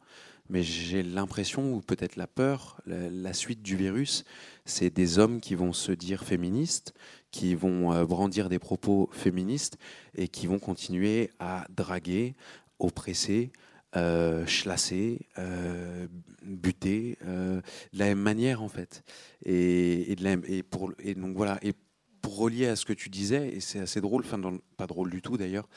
mais 0.49 0.63
j'ai 0.63 1.03
l'impression, 1.03 1.75
ou 1.75 1.81
peut-être 1.81 2.17
la 2.17 2.27
peur, 2.27 2.81
la, 2.87 3.33
suite 3.33 3.63
du 3.63 3.77
virus, 3.77 4.25
c'est 4.67 4.91
des 4.91 5.19
hommes 5.19 5.41
qui 5.41 5.55
vont 5.55 5.73
se 5.73 5.93
dire 5.93 6.25
féministes, 6.25 6.93
qui 7.31 7.55
vont 7.55 8.05
brandir 8.05 8.51
des 8.51 8.59
propos 8.59 9.09
féministes 9.13 9.79
et 10.15 10.29
qui 10.29 10.47
vont 10.47 10.59
continuer 10.59 11.31
à 11.39 11.65
draguer, 11.75 12.35
oppresser, 12.79 13.53
euh, 13.97 14.47
euh, 15.39 16.07
buter, 16.43 17.19
euh, 17.27 17.61
de 17.93 17.99
la 17.99 18.07
même 18.07 18.21
manière 18.21 18.63
en 18.63 18.69
fait. 18.69 19.03
Et, 19.45 20.17
pour, 20.71 20.93
donc 21.17 21.37
voilà. 21.37 21.59
Et 21.63 21.75
pour 22.21 22.37
relier 22.37 22.69
à 22.69 22.77
ce 22.77 22.87
que 22.87 22.93
tu 22.93 23.11
disais, 23.11 23.49
et 23.49 23.61
c'est 23.61 23.81
assez 23.81 24.01
drôle, 24.01 24.23
enfin 24.25 24.41
pas 24.77 24.87
drôle 24.87 25.11
du 25.11 25.21
tout 25.23 25.37
d'ailleurs. 25.37 25.69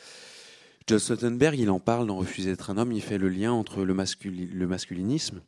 John 0.88 1.00
Stoltenberg, 1.00 1.58
il 1.58 1.72
en 1.72 1.80
parle 1.80 2.06
dans 2.06 2.18
Refuser 2.18 2.52
d'être 2.52 2.70
un 2.70 2.78
homme. 2.78 2.92
Il 2.92 3.02
fait 3.02 3.18
le 3.18 3.28
lien 3.28 3.52
entre 3.52 3.84
le, 3.84 3.96
masculi, 3.96 4.46
le 4.46 4.68
masculinisme. 4.68 5.42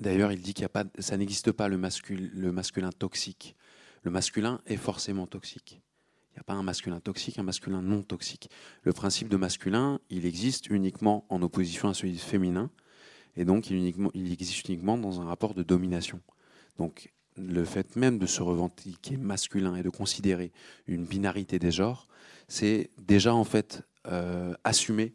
D'ailleurs, 0.00 0.30
il 0.30 0.40
dit 0.40 0.54
qu'il 0.54 0.64
a 0.64 0.84
ça 1.00 1.16
n'existe 1.16 1.50
pas 1.50 1.66
le 1.66 1.76
masculin 1.76 2.92
toxique. 2.92 3.56
Le 4.02 4.12
masculin 4.12 4.60
est 4.66 4.76
forcément 4.76 5.26
toxique. 5.26 5.82
N'y 6.40 6.44
a 6.44 6.54
pas 6.54 6.58
un 6.58 6.62
masculin 6.62 7.00
toxique, 7.00 7.38
un 7.38 7.42
masculin 7.42 7.82
non 7.82 8.02
toxique. 8.02 8.48
Le 8.82 8.94
principe 8.94 9.28
de 9.28 9.36
masculin, 9.36 10.00
il 10.08 10.24
existe 10.24 10.70
uniquement 10.70 11.26
en 11.28 11.42
opposition 11.42 11.90
à 11.90 11.92
celui 11.92 12.14
de 12.14 12.18
féminin, 12.18 12.70
et 13.36 13.44
donc 13.44 13.68
il, 13.68 14.32
existe 14.32 14.66
uniquement 14.66 14.96
dans 14.96 15.20
un 15.20 15.26
rapport 15.26 15.52
de 15.52 15.62
domination. 15.62 16.18
Donc 16.78 17.12
le 17.36 17.62
fait 17.66 17.94
même 17.94 18.18
de 18.18 18.24
se 18.24 18.40
revendiquer 18.40 19.18
masculin 19.18 19.76
et 19.76 19.82
de 19.82 19.90
considérer 19.90 20.50
une 20.86 21.04
binarité 21.04 21.58
des 21.58 21.70
genres, 21.70 22.08
c'est 22.48 22.88
déjà 22.96 23.34
en 23.34 23.44
fait 23.44 23.82
euh, 24.06 24.54
assumer 24.64 25.12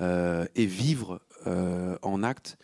euh, 0.00 0.44
et 0.56 0.66
vivre 0.66 1.20
euh, 1.46 1.96
en 2.02 2.24
acte 2.24 2.58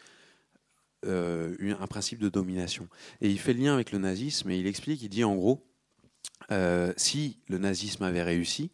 un 1.07 1.87
principe 1.89 2.19
de 2.19 2.29
domination. 2.29 2.89
Et 3.21 3.31
il 3.31 3.39
fait 3.39 3.53
le 3.53 3.61
lien 3.61 3.75
avec 3.75 3.93
le 3.93 3.99
nazisme 3.99 4.51
et 4.51 4.59
il 4.59 4.67
explique, 4.67 5.01
il 5.01 5.09
dit 5.09 5.23
en 5.23 5.37
gros, 5.37 5.65
euh, 6.51 6.93
si 6.97 7.39
le 7.49 7.59
nazisme 7.59 8.05
avait 8.05 8.23
réussi, 8.23 8.71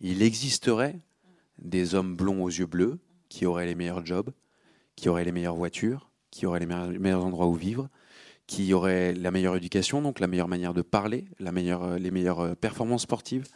il 0.00 0.22
existerait 0.22 0.96
des 1.58 1.94
hommes 1.94 2.16
blonds 2.16 2.42
aux 2.42 2.48
yeux 2.48 2.66
bleus 2.66 2.98
qui 3.28 3.46
auraient 3.46 3.66
les 3.66 3.74
meilleurs 3.74 4.04
jobs, 4.04 4.30
qui 4.96 5.08
auraient 5.08 5.24
les 5.24 5.32
meilleures 5.32 5.56
voitures, 5.56 6.10
qui 6.30 6.46
auraient 6.46 6.60
les 6.60 6.66
meilleurs 6.66 7.24
endroits 7.24 7.46
où 7.46 7.54
vivre, 7.54 7.88
qui 8.46 8.74
auraient 8.74 9.14
la 9.14 9.30
meilleure 9.30 9.56
éducation, 9.56 10.02
donc 10.02 10.18
la 10.18 10.26
meilleure 10.26 10.48
manière 10.48 10.74
de 10.74 10.82
parler, 10.82 11.26
meilleure, 11.38 11.98
les 11.98 12.10
meilleures 12.10 12.56
performances 12.56 13.02
sportives, 13.02 13.46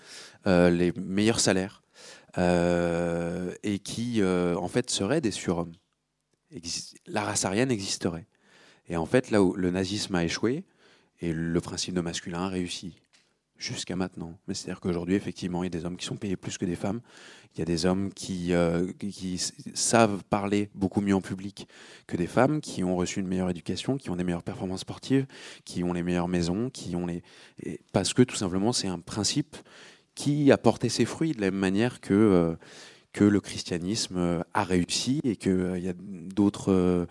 euh, 0.46 0.70
les 0.70 0.92
meilleurs 0.92 1.40
salaires, 1.40 1.82
euh, 2.38 3.52
et 3.62 3.78
qui 3.78 4.20
euh, 4.20 4.54
en 4.56 4.68
fait 4.68 4.90
seraient 4.90 5.20
des 5.20 5.30
surhommes. 5.30 5.72
la 7.06 7.24
race 7.24 7.44
aryenne 7.44 7.70
existerait. 7.70 8.26
Et 8.88 8.96
en 8.96 9.06
fait, 9.06 9.30
là 9.30 9.42
où 9.42 9.54
le 9.54 9.70
nazisme 9.70 10.14
a 10.14 10.24
échoué, 10.24 10.64
et 11.20 11.32
le 11.32 11.60
principe 11.60 11.94
de 11.94 12.00
masculin 12.00 12.42
a 12.42 12.48
réussi 12.48 13.00
jusqu'à 13.56 13.96
maintenant. 13.96 14.38
Mais 14.46 14.54
c'est-à-dire 14.54 14.80
qu'aujourd'hui, 14.80 15.14
effectivement, 15.14 15.62
il 15.62 15.66
y 15.66 15.74
a 15.74 15.78
des 15.78 15.84
hommes 15.84 15.96
qui 15.96 16.06
sont 16.06 16.16
payés 16.16 16.36
plus 16.36 16.58
que 16.58 16.64
des 16.64 16.76
femmes. 16.76 17.00
Il 17.54 17.60
y 17.60 17.62
a 17.62 17.64
des 17.64 17.86
hommes 17.86 18.12
qui, 18.12 18.52
euh, 18.52 18.92
savent 19.74 20.24
parler 20.24 20.70
beaucoup 20.74 21.00
mieux 21.00 21.14
en 21.14 21.20
public 21.20 21.68
que 22.06 22.16
des 22.16 22.26
femmes, 22.26 22.60
qui 22.60 22.82
ont 22.82 22.96
reçu 22.96 23.20
une 23.20 23.28
meilleure 23.28 23.50
éducation, 23.50 23.96
qui 23.96 24.10
ont 24.10 24.16
des 24.16 24.24
meilleures 24.24 24.42
performances 24.42 24.80
sportives, 24.80 25.26
qui 25.64 25.84
ont 25.84 25.92
les 25.92 26.02
meilleures 26.02 26.28
maisons, 26.28 26.68
qui 26.70 26.96
ont 26.96 27.06
les... 27.06 27.22
parce 27.92 28.12
que 28.12 28.22
tout 28.22 28.36
simplement, 28.36 28.72
c'est 28.72 28.88
un 28.88 28.98
principe 28.98 29.56
qui 30.14 30.50
a 30.50 30.58
porté 30.58 30.88
ses 30.88 31.04
fruits 31.04 31.32
de 31.32 31.40
la 31.40 31.50
même 31.50 31.60
manière 31.60 32.00
que... 32.00 32.14
Euh, 32.14 32.56
que 33.12 33.22
le 33.22 33.40
christianisme 33.40 34.42
a 34.54 34.64
réussi 34.64 35.20
et 35.22 35.36
qu'il 35.36 35.52
euh, 35.52 35.78
y 35.78 35.88
a 35.88 35.92
d'autres 35.96 37.06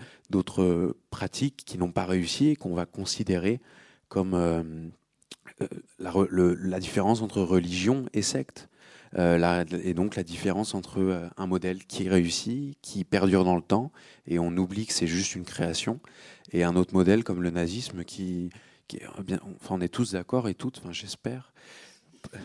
pratiques 1.09 1.63
qui 1.65 1.77
n'ont 1.77 1.93
pas 1.93 2.05
réussi 2.05 2.49
et 2.49 2.55
qu'on 2.57 2.73
va 2.73 2.85
considérer 2.85 3.61
comme 4.09 4.91
euh, 5.61 5.67
la, 5.99 6.13
la, 6.29 6.79
différence 6.79 7.21
entre 7.21 7.41
religion 7.41 8.05
et 8.13 8.21
secte. 8.21 8.69
Euh, 9.17 9.63
et 9.83 9.93
donc 9.93 10.15
la 10.15 10.23
différence 10.23 10.73
entre 10.73 10.99
euh, 10.99 11.29
un 11.37 11.45
modèle 11.45 11.85
qui 11.85 12.09
réussit, 12.09 12.77
qui 12.81 13.03
perdure 13.03 13.43
dans 13.43 13.55
le 13.55 13.61
temps, 13.61 13.91
et 14.25 14.39
on 14.39 14.55
oublie 14.57 14.87
que 14.87 14.93
c'est 14.93 15.07
juste 15.07 15.35
une 15.35 15.43
création, 15.45 15.99
et 16.51 16.63
un 16.63 16.75
autre 16.75 16.93
modèle 16.93 17.23
comme 17.23 17.43
le 17.43 17.51
nazisme 17.51 18.03
qui, 18.03 18.49
qui 18.87 19.01
bien, 19.23 19.39
enfin 19.61 19.75
on 19.75 19.81
est 19.81 19.93
tous 19.93 20.13
d'accord 20.13 20.49
et 20.49 20.55
toutes, 20.55 20.79
enfin 20.79 20.91
j'espère. 20.91 21.53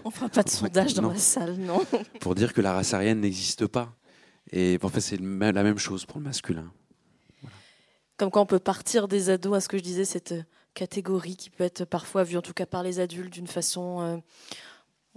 On 0.04 0.10
fera 0.10 0.28
pas 0.28 0.42
de 0.42 0.50
sondage 0.50 0.92
dans 0.94 1.08
la 1.08 1.16
salle, 1.16 1.56
non. 1.56 1.80
Pour 2.20 2.34
dire 2.34 2.52
que 2.52 2.60
la 2.60 2.74
race 2.74 2.92
aryenne 2.92 3.20
n'existe 3.20 3.66
pas. 3.66 3.94
Et 4.50 4.78
en 4.82 4.88
fait 4.88 5.00
c'est 5.00 5.18
la 5.20 5.62
même 5.62 5.78
chose 5.78 6.04
pour 6.04 6.18
le 6.18 6.24
masculin. 6.24 6.70
Comme 8.16 8.30
quand 8.30 8.42
on 8.42 8.46
peut 8.46 8.58
partir 8.58 9.08
des 9.08 9.30
ados 9.30 9.56
à 9.56 9.60
ce 9.60 9.68
que 9.68 9.78
je 9.78 9.82
disais, 9.82 10.04
cette 10.04 10.34
catégorie 10.78 11.36
qui 11.36 11.50
peut 11.50 11.64
être 11.64 11.84
parfois 11.84 12.22
vue, 12.22 12.36
en 12.36 12.42
tout 12.42 12.52
cas 12.52 12.64
par 12.64 12.84
les 12.84 13.00
adultes, 13.00 13.32
d'une 13.32 13.48
façon, 13.48 14.00
euh, 14.00 14.16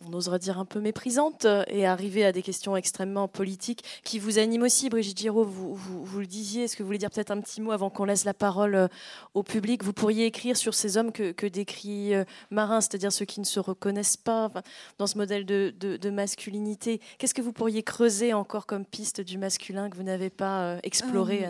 on 0.03 0.11
oserait 0.11 0.39
dire 0.39 0.57
un 0.57 0.65
peu 0.65 0.79
méprisante, 0.79 1.45
et 1.67 1.85
arriver 1.85 2.25
à 2.25 2.31
des 2.31 2.41
questions 2.41 2.75
extrêmement 2.75 3.27
politiques 3.27 3.83
qui 4.03 4.17
vous 4.17 4.39
animent 4.39 4.63
aussi. 4.63 4.89
Brigitte 4.89 5.19
Giraud, 5.19 5.43
vous, 5.43 5.75
vous, 5.75 6.19
le 6.19 6.25
disiez, 6.25 6.63
est-ce 6.63 6.75
que 6.75 6.81
vous 6.81 6.87
voulez 6.87 6.97
dire 6.97 7.11
peut-être 7.11 7.29
un 7.29 7.39
petit 7.39 7.61
mot 7.61 7.69
avant 7.69 7.91
qu'on 7.91 8.05
laisse 8.05 8.25
la 8.25 8.33
parole 8.33 8.73
euh, 8.73 8.87
au 9.35 9.43
public? 9.43 9.83
Vous 9.83 9.93
pourriez 9.93 10.25
écrire 10.25 10.57
sur 10.57 10.73
ces 10.73 10.97
hommes 10.97 11.11
que, 11.11 11.31
que 11.31 11.45
décrit 11.45 12.15
euh, 12.15 12.23
Marin, 12.49 12.81
c'est-à-dire 12.81 13.11
ceux 13.11 13.25
qui 13.25 13.39
ne 13.39 13.45
se 13.45 13.59
reconnaissent 13.59 14.17
pas 14.17 14.49
dans 14.97 15.05
ce 15.05 15.15
modèle 15.15 15.45
de, 15.45 15.71
de, 15.77 16.09
masculinité. 16.09 17.01
Qu'est-ce 17.19 17.35
que 17.35 17.43
vous 17.43 17.53
pourriez 17.53 17.83
creuser 17.83 18.33
encore 18.33 18.65
comme 18.65 18.83
piste 18.83 19.21
du 19.21 19.37
masculin 19.37 19.91
que 19.91 19.95
vous 19.95 20.03
n'avez 20.03 20.31
pas 20.31 20.79
exploré 20.81 21.45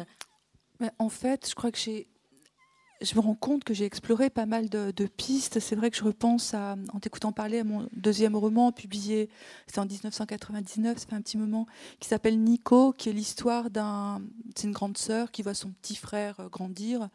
En 1.00 1.10
fait, 1.10 1.48
je 1.50 1.56
crois 1.56 1.72
que 1.72 1.80
j'ai 1.80 2.11
je 3.02 3.16
me 3.16 3.20
rends 3.20 3.36
compte 3.36 3.64
que 3.64 3.74
j'ai 3.74 3.86
exploré 3.86 4.30
pas 4.30 4.46
mal 4.46 4.70
de, 4.70 4.92
pistes. 5.06 5.60
C'est 5.60 5.76
vrai 5.76 5.90
que 5.90 5.98
je 5.98 6.04
repense 6.04 6.54
en 6.54 7.00
t'écoutant 7.00 7.32
parler 7.32 7.60
à 7.60 7.64
mon 7.64 7.88
deuxième 7.94 8.36
roman 8.36 8.72
publié, 8.72 9.30
c'est 9.68 9.80
en 9.80 9.86
1999, 9.86 10.98
ça 10.98 11.06
fait 11.08 11.16
un 11.16 11.22
petit 11.22 11.38
moment, 11.38 11.66
qui 12.00 12.08
s'appelle 12.08 12.40
Nico, 12.40 12.94
qui 12.94 13.10
est 13.10 13.14
l'histoire 13.14 13.70
d'un, 13.70 14.22
c'est 14.56 14.68
une 14.68 14.74
grande 14.74 14.98
sœur 14.98 15.32
qui 15.32 15.42
voit 15.42 15.54
son 15.54 15.70
petit 15.70 15.96
frère 15.96 16.40
euh, 16.40 16.50
grandir. 16.50 17.10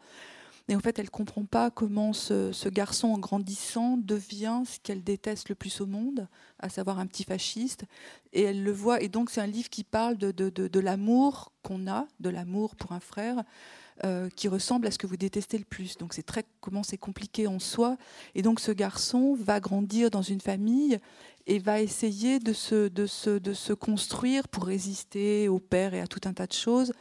Et 0.69 0.75
en 0.75 0.81
fait, 0.81 0.99
elle 0.99 1.09
comprend 1.09 1.45
pas 1.45 1.71
comment 1.71 2.11
ce, 2.11 2.67
garçon, 2.67 3.07
en 3.07 3.19
grandissant, 3.19 3.95
devient 3.95 4.63
ce 4.65 4.79
qu'elle 4.81 5.01
déteste 5.01 5.47
le 5.47 5.55
plus 5.55 5.79
au 5.79 5.85
monde, 5.85 6.27
à 6.59 6.67
savoir 6.67 6.99
un 6.99 7.07
petit 7.07 7.23
fasciste. 7.23 7.85
Et 8.33 8.41
elle 8.41 8.63
le 8.63 8.73
voit. 8.73 9.01
Et 9.01 9.07
donc, 9.07 9.29
c'est 9.29 9.39
un 9.39 9.47
livre 9.47 9.69
qui 9.69 9.85
parle 9.85 10.17
de 10.17 10.79
l'amour 10.81 11.53
qu'on 11.63 11.87
a, 11.87 12.05
de 12.19 12.29
l'amour 12.29 12.75
pour 12.75 12.91
un 12.91 12.99
frère, 12.99 13.45
euh, 14.03 14.29
qui 14.35 14.47
ressemble 14.47 14.87
à 14.87 14.91
ce 14.91 14.97
que 14.97 15.07
vous 15.07 15.17
détestez 15.17 15.57
le 15.57 15.65
plus. 15.65 15.97
Donc 15.97 16.13
c'est 16.13 16.23
très 16.23 16.43
comment 16.61 16.83
c'est 16.83 16.97
compliqué 16.97 17.47
en 17.47 17.59
soi. 17.59 17.97
Et 18.35 18.41
donc 18.41 18.59
ce 18.59 18.71
garçon 18.71 19.35
va 19.39 19.59
grandir 19.59 20.09
dans 20.09 20.21
une 20.21 20.41
famille 20.41 20.99
et 21.47 21.59
va 21.59 21.81
essayer 21.81 22.39
de 22.39 22.53
se, 22.53 22.87
de 22.89 23.05
se, 23.05 23.39
de 23.39 23.53
se 23.53 23.73
construire 23.73 24.47
pour 24.47 24.65
résister 24.65 25.47
au 25.47 25.59
père 25.59 25.93
et 25.93 26.01
à 26.01 26.07
tout 26.07 26.21
un 26.25 26.33
tas 26.33 26.47
de 26.47 26.53
choses 26.53 26.93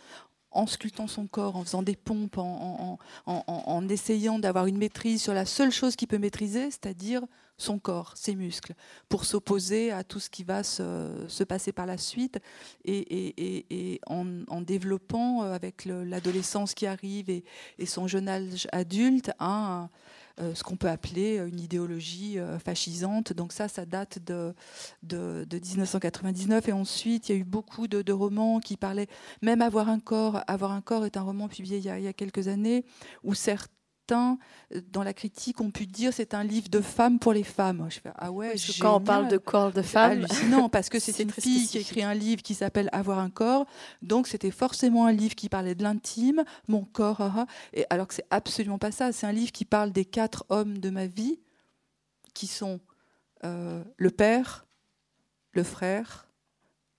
en 0.52 0.66
sculptant 0.66 1.06
son 1.06 1.26
corps, 1.26 1.56
en 1.56 1.64
faisant 1.64 1.82
des 1.82 1.96
pompes, 1.96 2.38
en, 2.38 2.98
en, 3.26 3.32
en, 3.46 3.62
en 3.66 3.88
essayant 3.88 4.38
d'avoir 4.38 4.66
une 4.66 4.78
maîtrise 4.78 5.22
sur 5.22 5.34
la 5.34 5.44
seule 5.44 5.70
chose 5.70 5.96
qu'il 5.96 6.08
peut 6.08 6.16
maîtriser, 6.16 6.70
c'est-à-dire 6.70 7.22
son 7.58 7.78
corps, 7.78 8.12
ses 8.16 8.34
muscles, 8.34 8.74
pour 9.08 9.24
s'opposer 9.24 9.90
à 9.90 10.04
tout 10.04 10.20
ce 10.20 10.30
qui 10.30 10.44
va 10.44 10.62
se, 10.62 11.44
passer 11.44 11.72
par 11.72 11.86
la 11.86 11.98
suite, 11.98 12.38
et, 12.84 14.00
en, 14.06 14.60
développant 14.60 15.42
euh, 15.42 15.52
avec 15.52 15.84
l'adolescence 15.84 16.74
qui 16.74 16.86
arrive 16.86 17.30
et, 17.30 17.44
son 17.86 18.06
jeune 18.08 18.28
âge 18.28 18.66
adulte 18.72 19.30
un, 19.38 19.88
euh, 20.38 20.54
ce 20.54 20.62
qu'on 20.62 20.76
peut 20.76 20.90
appeler 20.90 21.38
une 21.38 21.60
idéologie 21.60 22.38
euh, 22.38 22.58
fascisante. 22.58 23.32
Donc 23.32 23.52
ça, 23.52 23.68
ça 23.68 23.86
date 23.86 24.18
de, 24.18 24.54
de, 25.02 25.46
1999. 25.50 26.68
Et 26.68 26.72
ensuite, 26.72 27.28
il 27.28 27.32
y 27.32 27.34
a 27.36 27.38
eu 27.38 27.44
beaucoup 27.44 27.86
de, 27.88 28.12
romans 28.12 28.60
qui 28.60 28.76
parlaient, 28.76 29.08
même 29.42 29.62
Avoir 29.62 29.88
un 29.88 29.98
corps. 29.98 30.42
Avoir 30.46 30.72
un 30.72 30.82
corps 30.82 31.06
est 31.06 31.16
un 31.16 31.22
roman 31.22 31.48
publié 31.48 31.78
il 31.78 31.84
y 31.84 31.88
a, 31.88 31.98
il 31.98 32.04
y 32.04 32.08
a 32.08 32.12
quelques 32.12 32.48
années, 32.48 32.84
où 33.24 33.34
certains 33.34 33.75
euh, 34.12 34.80
dans 34.90 35.02
la 35.02 35.12
critique, 35.12 35.60
ont 35.60 35.70
pu 35.70 35.86
dire 35.86 36.12
c'est 36.12 36.34
un 36.34 36.44
livre 36.44 36.68
de 36.68 36.80
femmes 36.80 37.18
pour 37.18 37.32
les 37.32 37.42
femmes. 37.42 37.86
Je 37.90 38.00
fais, 38.00 38.10
ah 38.16 38.32
ouais, 38.32 38.54
quand 38.80 38.96
on 38.96 39.00
parle 39.00 39.28
de 39.28 39.36
corps 39.36 39.72
de 39.72 39.82
femmes. 39.82 40.26
Non, 40.48 40.68
parce 40.68 40.88
que 40.88 40.98
c'est 41.00 41.22
une 41.22 41.30
fille 41.30 41.66
qui 41.66 41.78
écrit 41.78 42.02
un 42.02 42.14
livre 42.14 42.42
qui 42.42 42.54
s'appelle 42.54 42.88
Avoir 42.92 43.18
un 43.18 43.30
corps. 43.30 43.66
Donc 44.02 44.26
c'était 44.26 44.50
forcément 44.50 45.06
un 45.06 45.12
livre 45.12 45.34
qui 45.34 45.48
parlait 45.48 45.74
de 45.74 45.82
l'intime, 45.82 46.44
mon 46.68 46.84
corps. 46.84 47.20
Ah, 47.20 47.32
ah. 47.36 47.46
et 47.72 47.84
alors 47.90 48.06
que 48.06 48.14
c'est 48.14 48.26
absolument 48.30 48.78
pas 48.78 48.92
ça. 48.92 49.12
C'est 49.12 49.26
un 49.26 49.32
livre 49.32 49.52
qui 49.52 49.64
parle 49.64 49.92
des 49.92 50.04
quatre 50.04 50.44
hommes 50.48 50.78
de 50.78 50.90
ma 50.90 51.06
vie, 51.06 51.40
qui 52.34 52.46
sont 52.46 52.80
euh, 53.44 53.82
le 53.96 54.10
père, 54.10 54.66
le 55.52 55.62
frère, 55.62 56.28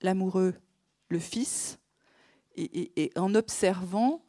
l'amoureux, 0.02 0.54
le 1.08 1.18
fils. 1.18 1.78
et 2.56 3.12
en 3.16 3.34
observant 3.34 4.22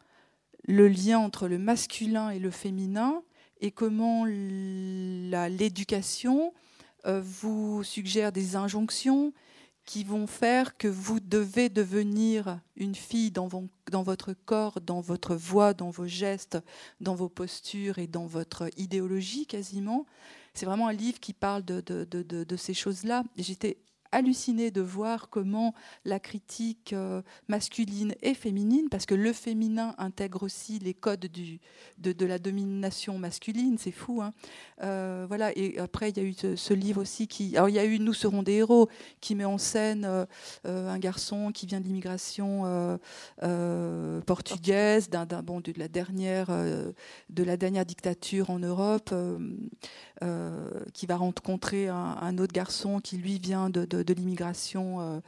le 0.70 0.88
lien 0.88 1.18
entre 1.18 1.48
le 1.48 1.58
masculin 1.58 2.30
et 2.30 2.38
le 2.38 2.50
féminin 2.50 3.22
et 3.60 3.72
comment 3.72 4.24
l'éducation 4.24 6.54
euh, 7.06 7.20
vous 7.22 7.84
suggère 7.84 8.32
des 8.32 8.56
injonctions 8.56 9.32
qui 9.84 10.04
vont 10.04 10.26
faire 10.26 10.76
que 10.76 10.88
vous 10.88 11.20
devez 11.20 11.68
devenir 11.68 12.60
une 12.76 12.94
fille 12.94 13.30
dans, 13.32 13.48
votre 13.48 14.32
corps, 14.32 14.80
dans 14.80 15.00
votre 15.00 15.34
voix, 15.34 15.74
dans 15.74 15.90
vos 15.90 16.06
gestes, 16.06 16.58
dans 17.00 17.14
vos 17.14 17.28
postures 17.28 17.98
et 17.98 18.06
dans 18.06 18.26
votre 18.26 18.70
idéologie 18.76 19.46
quasiment. 19.46 20.06
C'est 20.54 20.66
vraiment 20.66 20.88
un 20.88 20.92
livre 20.92 21.18
qui 21.18 21.32
parle 21.32 21.64
de, 21.64 21.80
de, 21.80 22.04
de 22.04 22.56
ces 22.56 22.74
choses-là. 22.74 23.24
J'étais 23.36 23.78
halluciné 24.12 24.70
de 24.70 24.80
voir 24.80 25.28
comment 25.28 25.74
la 26.04 26.20
critique 26.20 26.92
euh, 26.92 27.22
masculine 27.48 28.14
et 28.22 28.34
féminine, 28.34 28.88
parce 28.90 29.06
que 29.06 29.14
le 29.14 29.32
féminin 29.32 29.94
intègre 29.98 30.42
aussi 30.42 30.78
les 30.78 30.94
codes 30.94 31.26
de, 31.98 32.24
la 32.24 32.38
domination 32.38 33.18
masculine, 33.18 33.78
c'est 33.78 33.90
fou. 33.90 34.22
Hein. 34.22 34.32
Euh, 34.82 35.26
voilà. 35.28 35.56
Et 35.56 35.78
après, 35.78 36.10
il 36.10 36.16
y 36.16 36.20
a 36.20 36.24
eu 36.24 36.34
ce, 36.56 36.74
livre 36.74 37.02
aussi 37.02 37.26
qui. 37.26 37.56
Alors, 37.56 37.68
il 37.68 37.74
y 37.74 37.78
a 37.78 37.84
eu 37.84 37.98
Nous 37.98 38.14
serons 38.14 38.42
des 38.42 38.54
héros, 38.54 38.88
qui 39.20 39.34
met 39.34 39.44
en 39.44 39.58
scène 39.58 40.04
euh, 40.04 40.88
un 40.88 40.98
garçon 40.98 41.52
qui 41.52 41.66
vient 41.66 41.80
de 41.80 41.84
l'immigration 41.84 42.98
portugaise, 44.26 45.08
d'un, 45.08 45.26
bon, 45.42 45.60
de 45.60 45.72
la 45.76 45.88
dernière, 45.88 46.48
de 46.48 47.42
la 47.42 47.56
dernière 47.56 47.84
dictature 47.84 48.50
en 48.50 48.58
Europe, 48.58 49.14
qui 50.92 51.06
va 51.06 51.16
rencontrer 51.16 51.88
un, 51.88 52.36
autre 52.38 52.52
garçon 52.52 53.00
qui 53.00 53.16
lui 53.16 53.38
vient 53.38 53.70
de 53.70 54.12
l'immigration 54.12 55.00
euh, 55.00 55.20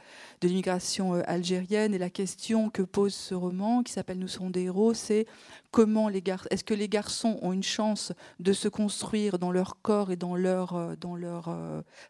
euh, 0.43 1.23
algérienne. 1.25 1.93
Et 1.93 1.97
la 1.97 2.09
question 2.09 2.69
que 2.69 2.81
pose 2.81 3.13
ce 3.13 3.33
roman, 3.33 3.83
qui 3.83 3.91
s'appelle 3.91 4.19
Nous 4.19 4.27
serons 4.27 4.49
des 4.49 4.63
héros, 4.63 4.93
c'est 4.93 5.25
comment 5.71 6.09
les 6.09 6.21
gar 6.21 6.47
est-ce 6.51 6.63
que 6.63 6.73
les 6.73 6.89
garçons 6.89 7.39
ont 7.41 7.53
une 7.53 7.63
chance 7.63 8.13
de 8.39 8.53
se 8.53 8.67
construire 8.67 9.39
dans 9.39 9.51
leur 9.51 9.81
corps 9.81 10.11
et 10.11 10.15
dans 10.15 10.35
leur, 10.35 10.75
euh, 10.75 10.95
dans 10.95 11.15
leur 11.15 11.55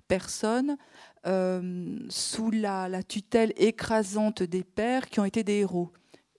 personne 0.08 0.78
sous 2.10 2.52
la 2.52 3.04
tutelle 3.04 3.54
écrasante 3.56 4.44
des 4.44 4.64
pères 4.64 5.10
qui 5.10 5.22
ont 5.22 5.26
été 5.26 5.44
des 5.44 5.60
héros? 5.60 5.92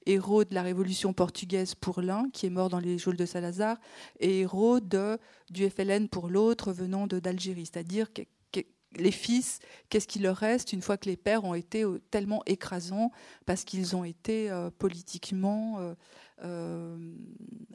Héros 0.07 0.45
de 0.45 0.55
la 0.55 0.63
révolution 0.63 1.13
portugaise 1.13 1.75
pour 1.75 2.01
l'un, 2.01 2.29
qui 2.33 2.47
est 2.47 2.51
mort 2.51 2.69
dans 2.69 2.79
les 2.79 2.99
geôles 2.99 3.17
de 3.17 3.27
Salazar, 3.27 3.79
et 4.21 4.41
héros 4.41 4.81
du 4.81 5.71
FLN 5.71 6.09
pour 6.09 6.29
l'autre, 6.29 6.73
venant 6.73 7.07
d'Algérie. 7.07 7.67
C'est-à-dire 7.67 8.09
les 8.97 9.11
fils, 9.11 9.61
qu'est-ce 9.89 10.07
qu'il 10.07 10.23
leur 10.23 10.37
reste 10.37 10.73
une 10.73 10.83
fois 10.83 10.97
que 10.97 11.09
les 11.09 11.17
pères 11.17 11.45
ont 11.45 11.55
été 11.55 11.85
euh, 11.85 12.01
tellement 12.11 12.43
écrasants 12.47 13.11
parce 13.47 13.65
qu'ils 13.65 13.97
ont 13.97 14.05
été 14.05 14.51
euh, 14.51 14.71
politiquement 14.71 15.95
euh, 16.45 16.97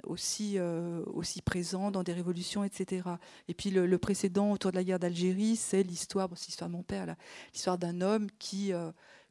aussi, 0.03 0.57
aussi 0.59 1.41
présents 1.41 1.91
dans 1.91 2.03
des 2.03 2.13
révolutions, 2.13 2.63
etc. 2.63 3.03
Et 3.47 3.53
puis 3.53 3.69
le, 3.71 3.97
précédent 3.97 4.51
autour 4.51 4.71
de 4.71 4.75
la 4.75 4.84
guerre 4.84 4.99
d'Algérie, 4.99 5.55
c'est 5.55 5.84
l'histoire, 5.84 6.30
c'est 6.36 6.47
l'histoire 6.47 6.69
de 6.69 6.75
mon 6.75 6.84
père, 6.84 7.15
l'histoire 7.53 7.77
d'un 7.77 8.01
homme 8.01 8.27
qui, 8.38 8.71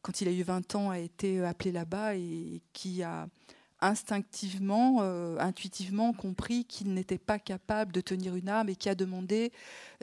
quand 0.02 0.20
il 0.20 0.28
a 0.28 0.32
eu 0.32 0.42
20 0.42 0.74
ans, 0.74 0.90
a 0.90 0.98
été 0.98 1.44
appelé 1.44 1.72
là-bas 1.72 2.16
et 2.16 2.62
qui 2.72 3.02
a 3.02 3.28
instinctivement, 3.80 4.98
euh, 5.02 5.38
intuitivement 5.38 6.12
compris 6.12 6.64
qu'il 6.64 6.92
n'était 6.94 7.18
pas 7.18 7.38
capable 7.38 7.92
de 7.92 8.00
tenir 8.00 8.34
une 8.34 8.48
arme 8.48 8.68
et 8.70 8.76
qui 8.76 8.88
a 8.88 8.94
demandé 8.94 9.52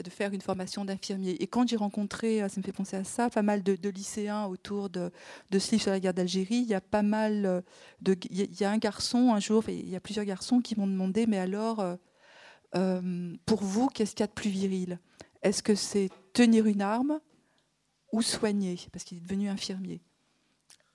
de 0.01 0.09
faire 0.09 0.33
une 0.33 0.41
formation 0.41 0.85
d'infirmier. 0.85 1.41
Et 1.41 1.47
quand 1.47 1.67
j'ai 1.67 1.75
rencontré, 1.75 2.39
ça 2.47 2.55
me 2.57 2.63
fait 2.63 2.71
penser 2.71 2.95
à 2.95 3.03
ça, 3.03 3.29
pas 3.29 3.41
mal 3.41 3.63
de, 3.63 3.89
lycéens 3.89 4.45
autour 4.45 4.89
de, 4.89 5.11
ce 5.51 5.71
livre 5.71 5.83
sur 5.83 5.91
la 5.91 5.99
guerre 5.99 6.13
d'Algérie, 6.13 6.57
il 6.57 6.67
y 6.67 6.73
a 6.73 6.81
pas 6.81 7.03
mal 7.03 7.63
de... 8.01 8.15
Il 8.29 8.59
y 8.59 8.63
a 8.63 8.71
un 8.71 8.77
garçon 8.77 9.33
un 9.33 9.39
jour, 9.39 9.63
il 9.67 9.89
y 9.89 9.95
a 9.95 9.99
plusieurs 9.99 10.25
garçons 10.25 10.61
qui 10.61 10.79
m'ont 10.79 10.87
demandé, 10.87 11.27
mais 11.27 11.37
alors, 11.37 11.83
pour 13.45 13.61
vous, 13.61 13.87
qu'est-ce 13.87 14.11
qu'il 14.11 14.21
y 14.21 14.23
a 14.23 14.27
de 14.27 14.31
plus 14.31 14.49
viril? 14.49 14.99
Est-ce 15.41 15.61
que 15.61 15.75
c'est 15.75 16.09
tenir 16.33 16.65
une 16.65 16.81
arme 16.81 17.19
ou 18.15 18.21
soigner 18.21 18.77
Parce 18.93 19.03
qu'il 19.03 19.17
est 19.17 19.21
devenu 19.21 19.49
infirmier. 19.49 19.99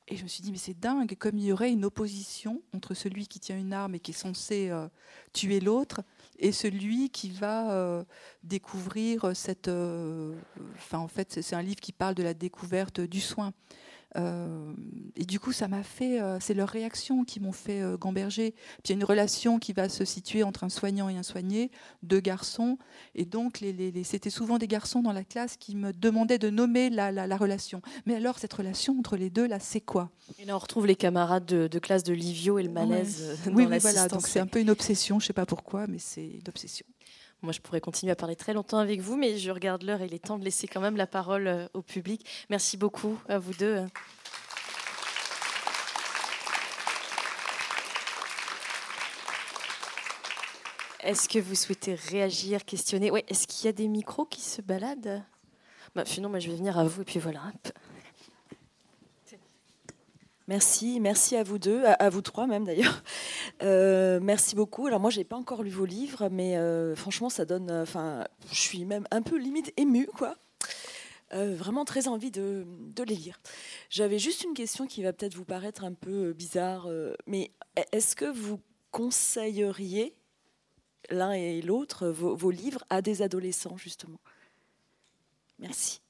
Et 0.09 0.17
je 0.17 0.23
me 0.25 0.29
suis 0.29 0.43
dit, 0.43 0.51
mais 0.51 0.59
c'est 0.59 0.79
dingue, 0.79 1.15
comme 1.17 1.39
il 1.39 1.45
y 1.45 1.53
aurait 1.53 1.71
une 1.71 1.85
opposition 1.85 2.63
entre 2.75 2.95
celui 2.95 3.29
qui 3.29 3.39
tient 3.39 3.59
une 3.59 3.73
arme 3.73 3.95
et 3.95 4.01
qui 4.01 4.11
est 4.11 4.15
censé 4.15 4.71
euh, 4.71 4.89
tuer 5.33 5.61
l'autre, 5.61 6.01
et 6.39 6.51
celui 6.51 7.11
qui 7.11 7.31
va 7.31 7.73
euh, 7.73 8.05
découvrir 8.43 9.37
cette... 9.37 9.69
Euh, 9.69 10.35
enfin, 10.75 10.99
en 10.99 11.07
fait, 11.09 11.41
c'est 11.43 11.55
un 11.55 11.63
livre 11.63 11.81
qui 11.81 11.93
parle 11.93 12.15
de 12.15 12.25
la 12.25 12.35
découverte 12.35 13.01
du 13.01 13.21
soin. 13.21 13.53
Euh, 14.17 14.73
et 15.17 15.25
du 15.25 15.39
coup, 15.39 15.53
ça 15.53 15.69
m'a 15.69 15.83
fait, 15.83 16.21
euh, 16.21 16.39
c'est 16.41 16.55
leurs 16.55 16.69
réactions 16.69 17.25
qui 17.25 17.41
m'ont 17.41 17.53
fait 17.53 17.81
euh, 17.81 17.97
gamberger. 17.97 18.53
Puis 18.83 18.89
il 18.89 18.91
y 18.91 18.93
a 18.95 18.97
une 18.97 19.05
relation 19.05 19.59
qui 19.59 19.73
va 19.73 19.89
se 19.89 20.05
situer 20.05 20.43
entre 20.43 20.65
un 20.65 20.69
soignant 20.69 21.09
et 21.09 21.17
un 21.17 21.23
soigné, 21.23 21.71
deux 22.03 22.21
garçons. 22.21 22.79
Et 23.15 23.25
donc, 23.25 23.61
les, 23.61 23.93
c'était 24.05 24.31
souvent 24.31 24.59
des 24.59 24.67
garçons 24.67 25.03
dans 25.03 25.13
la 25.13 25.25
classe 25.25 25.57
qui 25.57 25.77
me 25.77 25.93
demandaient 25.93 26.39
de 26.39 26.51
nommer 26.51 26.91
la, 26.91 27.13
la, 27.13 27.37
relation. 27.37 27.83
Mais 28.07 28.15
alors, 28.15 28.39
cette 28.39 28.53
relation 28.53 28.99
entre 28.99 29.17
les 29.17 29.31
deux, 29.31 29.47
là, 29.47 29.61
c'est 29.61 29.81
quoi? 29.81 30.11
Et 30.39 30.45
là, 30.45 30.57
on 30.57 30.59
retrouve 30.59 30.87
les 30.87 30.97
camarades 30.97 31.45
de, 31.45 31.79
classe 31.79 32.03
de 32.03 32.13
Livio 32.13 32.59
et 32.59 32.63
le 32.63 32.71
malaise. 32.71 33.39
oui, 33.47 33.67
oui 33.67 33.79
voilà. 33.79 34.09
Donc, 34.09 34.27
c'est 34.27 34.41
un 34.41 34.47
peu 34.47 34.61
une 34.61 34.71
obsession. 34.71 35.21
Je 35.21 35.27
sais 35.27 35.33
pas 35.33 35.47
pourquoi, 35.47 35.87
mais 35.87 35.99
c'est 35.99 36.27
une 36.27 36.49
obsession. 36.49 36.87
Moi, 37.43 37.53
je 37.53 37.61
pourrais 37.61 37.81
continuer 37.81 38.13
à 38.13 38.17
parler 38.17 38.37
très 38.37 38.53
longtemps 38.53 38.79
avec 38.79 39.01
vous, 39.01 39.17
mais 39.17 39.39
je 39.39 39.51
regarde 39.51 39.83
l'heure 39.83 40.03
et 40.03 40.07
il 40.07 40.15
est 40.15 40.19
temps 40.27 40.39
de 40.39 40.45
laisser 40.45 40.69
quand 40.69 40.81
même 40.81 40.97
la 40.97 41.07
parole 41.07 41.47
euh, 41.47 41.67
au 41.73 41.81
public. 41.81 42.27
Merci 42.51 42.77
beaucoup 42.77 43.19
à 43.29 43.39
vous 43.39 43.55
deux. 43.55 43.87
Est-ce 51.03 51.29
que 51.31 51.39
vous 51.39 51.55
souhaitez 51.55 51.95
réagir, 51.95 52.65
questionner? 52.67 53.11
Ouais, 53.11 53.25
Est-ce 53.29 53.47
qu'il 53.47 53.65
y 53.65 53.69
a 53.69 53.73
des 53.73 53.89
micros 53.89 54.27
qui 54.27 54.43
se 54.43 54.61
baladent? 54.61 55.23
Bah, 55.95 56.03
Sinon, 56.05 56.31
je 56.39 56.51
vais 56.51 56.57
venir 56.57 56.79
à 56.79 56.85
vous 56.85 57.03
et 57.03 57.05
puis 57.05 57.19
voilà. 57.19 57.41
Merci, 60.51 60.99
merci 60.99 61.37
à 61.37 61.45
vous 61.45 61.61
deux, 61.61 61.85
à, 61.85 62.11
vous 62.11 62.23
trois 62.23 62.49
même 62.49 62.65
d'ailleurs. 62.65 63.05
Euh, 63.63 64.19
merci 64.21 64.57
beaucoup. 64.57 64.87
Alors 64.87 64.99
moi, 64.99 65.11
j'ai 65.11 65.23
pas 65.23 65.37
encore 65.37 65.63
lu 65.63 65.71
vos 65.71 65.85
livres, 65.85 66.29
mais 66.31 66.57
euh, 66.57 66.97
franchement, 66.97 67.29
ça 67.29 67.45
donne. 67.45 67.71
Euh, 67.71 67.83
enfin, 67.83 68.27
je 68.51 68.59
suis 68.59 68.85
même 68.85 69.07
un 69.11 69.23
peu 69.23 69.39
limite 69.39 69.73
émue, 69.77 70.09
quoi. 70.17 70.35
vraiment 71.31 71.85
très 71.85 72.09
envie 72.09 72.33
de, 72.33 72.67
les 73.07 73.15
lire. 73.15 73.39
J'avais 73.91 74.19
juste 74.19 74.43
une 74.43 74.55
question 74.55 74.87
qui 74.87 75.03
va 75.05 75.13
peut-être 75.13 75.35
vous 75.35 75.45
paraître 75.45 75.85
un 75.85 75.93
peu 75.93 76.33
bizarre, 76.33 76.89
mais 77.27 77.53
est-ce 77.93 78.17
que 78.17 78.25
vous 78.25 78.61
conseilleriez 78.91 80.17
l'un 81.11 81.33
et 81.33 81.63
l'autre 81.63 82.09
vos 82.09 82.51
livres 82.51 82.83
à 82.91 83.03
des 83.03 83.23
adolescents 83.23 83.77
justement? 83.77 84.21
Merci. 85.59 86.01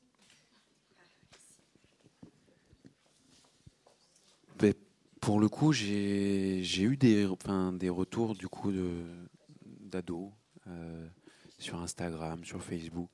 Pour 5.21 5.39
le 5.39 5.49
coup, 5.49 5.73
j'ai 5.73 6.83
eu 6.83 6.97
des, 6.97 7.27
enfin, 7.27 7.73
des 7.73 7.91
retours 7.91 8.35
du 8.35 8.49
coup 8.49 8.73
d'ados 9.81 10.31
euh, 10.67 11.07
sur 11.59 11.81
Instagram, 11.81 12.43
sur 12.45 12.63
Facebook. 12.63 13.11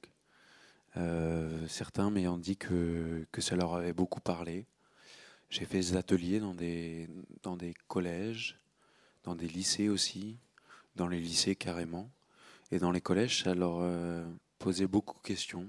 Euh, 0.96 1.66
certains 1.68 2.10
m'ayant 2.10 2.38
dit 2.38 2.56
que, 2.56 3.26
que 3.32 3.40
ça 3.40 3.56
leur 3.56 3.74
avait 3.74 3.92
beaucoup 3.92 4.20
parlé. 4.20 4.66
J'ai 5.50 5.64
fait 5.64 5.78
des 5.78 5.96
ateliers 5.96 6.40
dans 6.40 6.54
des, 6.54 7.08
dans 7.42 7.56
des 7.56 7.74
collèges, 7.88 8.58
dans 9.24 9.34
des 9.34 9.48
lycées 9.48 9.88
aussi, 9.88 10.38
dans 10.94 11.08
les 11.08 11.20
lycées 11.20 11.56
carrément. 11.56 12.10
Et 12.70 12.78
dans 12.78 12.92
les 12.92 13.00
collèges, 13.00 13.42
ça 13.42 13.54
leur 13.54 13.78
euh, 13.80 14.24
posait 14.58 14.86
beaucoup 14.86 15.18
de 15.18 15.26
questions. 15.26 15.68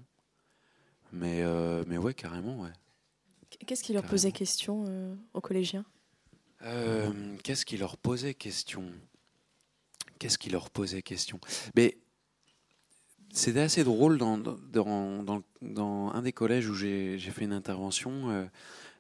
Mais, 1.13 1.41
mais 1.85 1.97
ouais, 1.97 2.13
carrément, 2.13 2.61
ouais. 2.63 2.73
Qu'est-ce 3.65 3.81
qui 3.81 3.93
leur 3.93 4.03
posait 4.03 4.33
question 4.33 5.17
aux 5.33 5.39
collégiens? 5.39 5.85
Euh, 6.63 7.11
qu'est-ce 7.43 7.65
qui 7.65 7.77
leur 7.77 7.97
posait 7.97 8.33
question? 8.33 8.91
Qu'est-ce 10.19 10.37
qui 10.37 10.49
leur 10.49 10.69
posait 10.69 11.01
question? 11.01 11.39
Mais 11.75 11.97
c'était 13.31 13.61
assez 13.61 13.83
drôle 13.83 14.17
dans, 14.17 14.41
un 16.13 16.21
des 16.21 16.31
collèges 16.31 16.69
où 16.69 16.73
j'ai 16.73 17.19
fait 17.19 17.45
une 17.45 17.53
intervention. 17.53 18.29
Euh, 18.29 18.45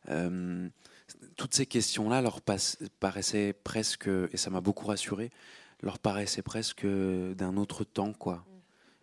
euh, 0.09 0.69
toutes 1.35 1.55
ces 1.55 1.65
questions-là 1.65 2.21
leur 2.21 2.41
paraissaient 2.99 3.53
presque, 3.53 4.07
et 4.07 4.37
ça 4.37 4.49
m'a 4.49 4.61
beaucoup 4.61 4.85
rassuré, 4.85 5.31
leur 5.81 5.99
paraissaient 5.99 6.41
presque 6.41 6.85
d'un 6.85 7.57
autre 7.57 7.83
temps. 7.83 8.13
quoi. 8.13 8.45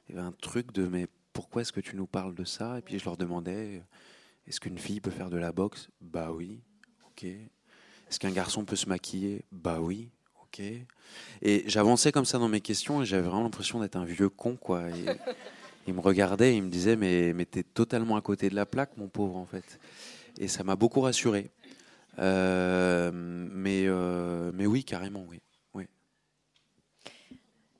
Il 0.08 0.14
y 0.14 0.18
avait 0.18 0.26
un 0.26 0.32
truc 0.32 0.72
de 0.72 0.86
mais 0.86 1.08
pourquoi 1.32 1.62
est-ce 1.62 1.72
que 1.72 1.80
tu 1.80 1.96
nous 1.96 2.06
parles 2.06 2.34
de 2.34 2.44
ça? 2.44 2.78
Et 2.78 2.82
puis 2.82 2.98
je 2.98 3.04
leur 3.04 3.16
demandais 3.16 3.82
est-ce 4.46 4.60
qu'une 4.60 4.78
fille 4.78 5.00
peut 5.00 5.10
faire 5.10 5.30
de 5.30 5.38
la 5.38 5.52
boxe? 5.52 5.88
Bah 6.00 6.30
oui, 6.30 6.60
ok. 7.06 7.26
Est-ce 8.14 8.20
qu'un 8.20 8.30
garçon 8.30 8.64
peut 8.64 8.76
se 8.76 8.88
maquiller? 8.88 9.44
Bah 9.50 9.80
oui, 9.80 10.08
ok. 10.40 10.62
Et 11.42 11.64
j'avançais 11.66 12.12
comme 12.12 12.24
ça 12.24 12.38
dans 12.38 12.46
mes 12.46 12.60
questions 12.60 13.02
et 13.02 13.04
j'avais 13.04 13.24
vraiment 13.24 13.42
l'impression 13.42 13.80
d'être 13.80 13.96
un 13.96 14.04
vieux 14.04 14.28
con, 14.28 14.54
quoi. 14.54 14.84
il 15.88 15.94
me 15.94 15.98
regardait 15.98 16.52
et 16.52 16.58
il 16.58 16.62
me 16.62 16.70
disait 16.70 16.94
Mais, 16.94 17.32
mais 17.32 17.44
t'es 17.44 17.64
totalement 17.64 18.14
à 18.14 18.20
côté 18.20 18.50
de 18.50 18.54
la 18.54 18.66
plaque, 18.66 18.96
mon 18.98 19.08
pauvre, 19.08 19.34
en 19.34 19.46
fait. 19.46 19.80
Et 20.38 20.46
ça 20.46 20.62
m'a 20.62 20.76
beaucoup 20.76 21.00
rassuré. 21.00 21.50
Euh, 22.20 23.10
mais, 23.12 23.86
euh, 23.88 24.52
mais 24.54 24.66
oui, 24.66 24.84
carrément, 24.84 25.26
oui. 25.28 25.40
oui. 25.74 25.88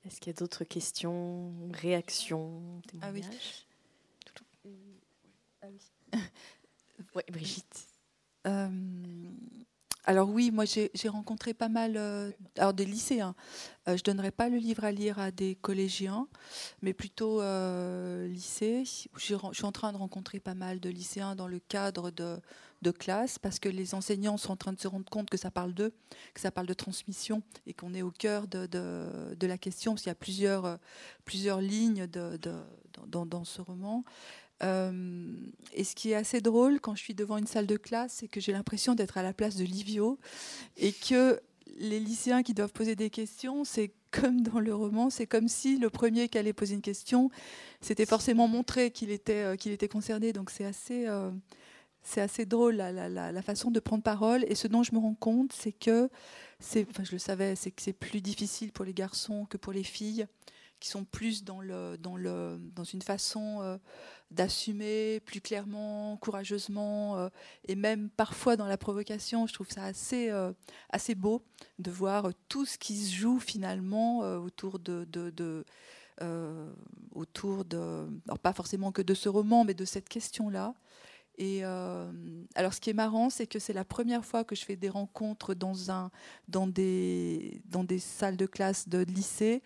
Est-ce 0.05 0.19
qu'il 0.19 0.33
y 0.33 0.35
a 0.35 0.39
d'autres 0.41 0.65
questions, 0.65 1.53
réactions, 1.73 2.83
témoignages? 2.89 3.67
Ah 5.63 5.69
oui. 5.71 5.79
oui. 6.13 7.23
Brigitte. 7.31 7.87
Euh, 8.47 8.69
alors 10.07 10.29
oui, 10.29 10.51
moi 10.51 10.65
j'ai 10.67 11.09
rencontré 11.09 11.55
pas 11.55 11.71
mal 11.71 11.95
euh, 11.97 12.31
alors 12.59 12.75
des 12.75 12.85
lycéens. 12.85 13.35
Euh, 13.89 13.97
je 13.97 14.03
donnerai 14.03 14.31
pas 14.31 14.51
le 14.51 14.59
livre 14.59 14.85
à 14.85 14.93
lire 14.93 15.19
à 15.19 15.31
des 15.31 15.55
collégiens, 15.57 16.29
mais 16.83 16.93
plutôt 16.93 17.41
euh, 17.41 18.29
lycée. 18.29 18.85
Je 19.17 19.35
suis 19.53 19.65
en 19.65 19.73
train 19.73 19.93
de 19.93 19.97
rencontrer 19.97 20.41
pas 20.41 20.55
mal 20.55 20.79
de 20.79 20.91
lycéens 20.91 21.35
dans 21.35 21.49
le 21.49 21.59
cadre 21.59 22.11
de, 22.11 22.39
de 22.83 22.91
classe 22.91 23.39
parce 23.39 23.59
que 23.59 23.71
les 23.71 23.95
enseignants 23.95 24.37
sont 24.37 24.53
en 24.53 24.57
train 24.57 24.73
de 24.75 24.81
se 24.81 24.89
rendre 24.89 25.09
compte 25.09 25.31
que 25.31 25.39
ça 25.39 25.51
parle 25.51 25.73
d'eux, 25.73 25.95
que 26.35 26.41
ça 26.41 26.51
parle 26.51 26.67
de 26.67 26.75
transmission 26.75 27.43
et 27.67 27.73
qu'on 27.73 27.95
est 27.95 28.03
au 28.03 28.11
cœur 28.11 28.47
de, 28.47 28.67
de, 28.67 29.47
la 29.47 29.57
question 29.57 29.93
parce 29.93 30.03
qu'il 30.03 30.11
y 30.11 30.13
a 30.13 30.17
plusieurs, 30.17 30.79
plusieurs 31.25 31.63
lignes 31.63 32.07
de, 32.07 32.39
dans, 33.07 33.45
ce 33.45 33.63
roman. 33.63 34.05
Euh, 34.63 35.33
et 35.73 35.85
ce 35.85 35.95
qui 35.95 36.13
est 36.13 36.15
assez 36.15 36.41
drôle 36.41 36.81
quand 36.81 36.95
je 36.95 37.03
suis 37.03 37.15
devant 37.15 37.39
une 37.39 37.47
salle 37.47 37.67
de 37.67 37.77
classe, 37.77 38.15
c'est 38.21 38.29
que 38.29 38.41
j'ai 38.41 38.53
l'impression 38.53 38.95
d'être 38.95 39.19
à 39.19 39.23
la 39.23 39.33
place 39.33 39.57
de 39.57 39.65
Livio 39.65 40.19
et 40.77 40.93
que 40.93 41.41
les 41.79 41.99
lycéens 41.99 42.43
qui 42.43 42.55
doivent 42.55 42.73
poser 42.73 42.95
des 42.95 43.11
questions, 43.11 43.65
c'est 43.65 43.93
comme 44.13 44.43
dans 44.43 44.61
le 44.61 44.73
roman, 44.73 45.11
c'est 45.11 45.27
comme 45.27 45.49
si 45.49 45.77
le 45.79 45.91
premier 45.91 46.29
qui 46.29 46.39
allait 46.39 46.53
poser 46.53 46.75
une 46.75 46.83
question, 46.83 47.31
c'était 47.81 48.07
forcément 48.07 48.47
montré 48.47 48.93
qu'il 48.93 49.11
était, 49.11 49.43
euh, 49.43 49.57
qu'il 49.57 49.73
était 49.73 49.89
concerné. 49.89 50.33
Donc 50.33 50.51
c'est 50.51 50.65
assez, 50.65 51.09
euh, 51.09 51.33
assez 52.17 52.47
drôle 52.47 52.77
la, 52.77 53.43
façon 53.43 53.73
de 53.73 53.81
prendre 53.81 54.05
parole. 54.05 54.45
Et 54.49 54.55
ce 54.55 54.69
dont 54.69 54.85
je 54.85 54.95
me 54.95 55.01
rends 55.01 55.15
compte, 55.15 55.53
c'est 55.53 55.73
que, 55.73 56.09
je 56.73 57.13
le 57.13 57.19
savais, 57.19 57.57
c'est 57.57 57.73
que 57.73 57.83
c'est 57.83 57.93
plus 57.93 58.21
difficile 58.21 58.71
pour 58.71 58.85
les 58.85 58.95
garçons 58.95 59.47
que 59.47 59.57
pour 59.57 59.73
les 59.73 59.83
filles 59.83 60.27
qui 60.85 60.91
sont 60.91 61.07
plus 61.07 61.45
dans, 61.45 61.63
le, 61.63 61.97
dans, 61.97 62.15
le, 62.15 62.61
dans 62.75 62.85
une 62.85 63.01
façon 63.01 63.63
euh, 63.63 63.79
d'assumer 64.31 65.19
plus 65.21 65.41
clairement, 65.41 66.19
courageusement, 66.19 67.17
euh, 67.17 67.31
et 67.67 67.75
même 67.75 68.11
parfois 68.11 68.57
dans 68.57 68.67
la 68.67 68.77
provocation. 68.77 69.47
Je 69.47 69.55
trouve 69.55 69.71
ça 69.71 69.85
assez, 69.85 70.29
euh, 70.29 70.53
assez 70.91 71.15
beau 71.15 71.43
de 71.79 71.91
voir 71.91 72.29
tout 72.51 72.67
ce 72.67 72.77
qui 72.77 72.99
se 72.99 73.15
joue 73.15 73.41
finalement 73.41 74.19
autour 74.37 74.79
de... 74.79 75.07
autour 77.15 77.65
de, 77.65 78.07
alors 78.27 78.39
pas 78.39 78.53
forcément 78.53 78.93
que 78.93 79.01
de 79.01 79.15
ce 79.15 79.31
roman, 79.31 79.65
mais 79.65 79.75
de 79.75 79.87
cette 79.87 80.11
question-là. 80.11 80.75
Et 81.37 81.65
alors, 81.65 82.73
ce 82.73 82.81
qui 82.81 82.91
est 82.91 82.95
marrant, 82.95 83.29
c'est 83.29 83.49
que 83.49 83.59
c'est 83.59 83.73
la 83.73 83.85
première 83.85 84.25
fois 84.25 84.45
que 84.45 84.55
je 84.55 84.65
fais 84.65 84.77
des 84.77 84.89
rencontres 84.89 85.55
dans, 85.55 85.91
un, 85.91 86.13
dans, 86.47 86.69
des, 86.69 87.61
dans 87.65 87.83
des 87.83 87.99
salles 87.99 88.37
de 88.37 88.47
classe 88.47 88.89
de 88.89 88.99
lycée 88.99 89.61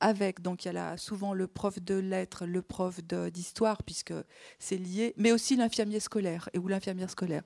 avec, 0.00 0.40
donc 0.40 0.64
il 0.64 0.72
y 0.72 0.76
a 0.76 0.96
souvent 0.96 1.34
le 1.34 1.46
prof 1.46 1.80
de 1.80 1.94
lettres, 1.94 2.46
le 2.46 2.62
prof 2.62 3.00
d'histoire, 3.32 3.82
puisque 3.82 4.14
c'est 4.58 4.76
lié, 4.76 5.14
mais 5.16 5.32
aussi 5.32 5.56
l'infirmier 5.56 6.00
scolaire, 6.00 6.48
et 6.52 6.58
ou 6.58 6.68
l'infirmière 6.68 7.10
scolaire. 7.10 7.42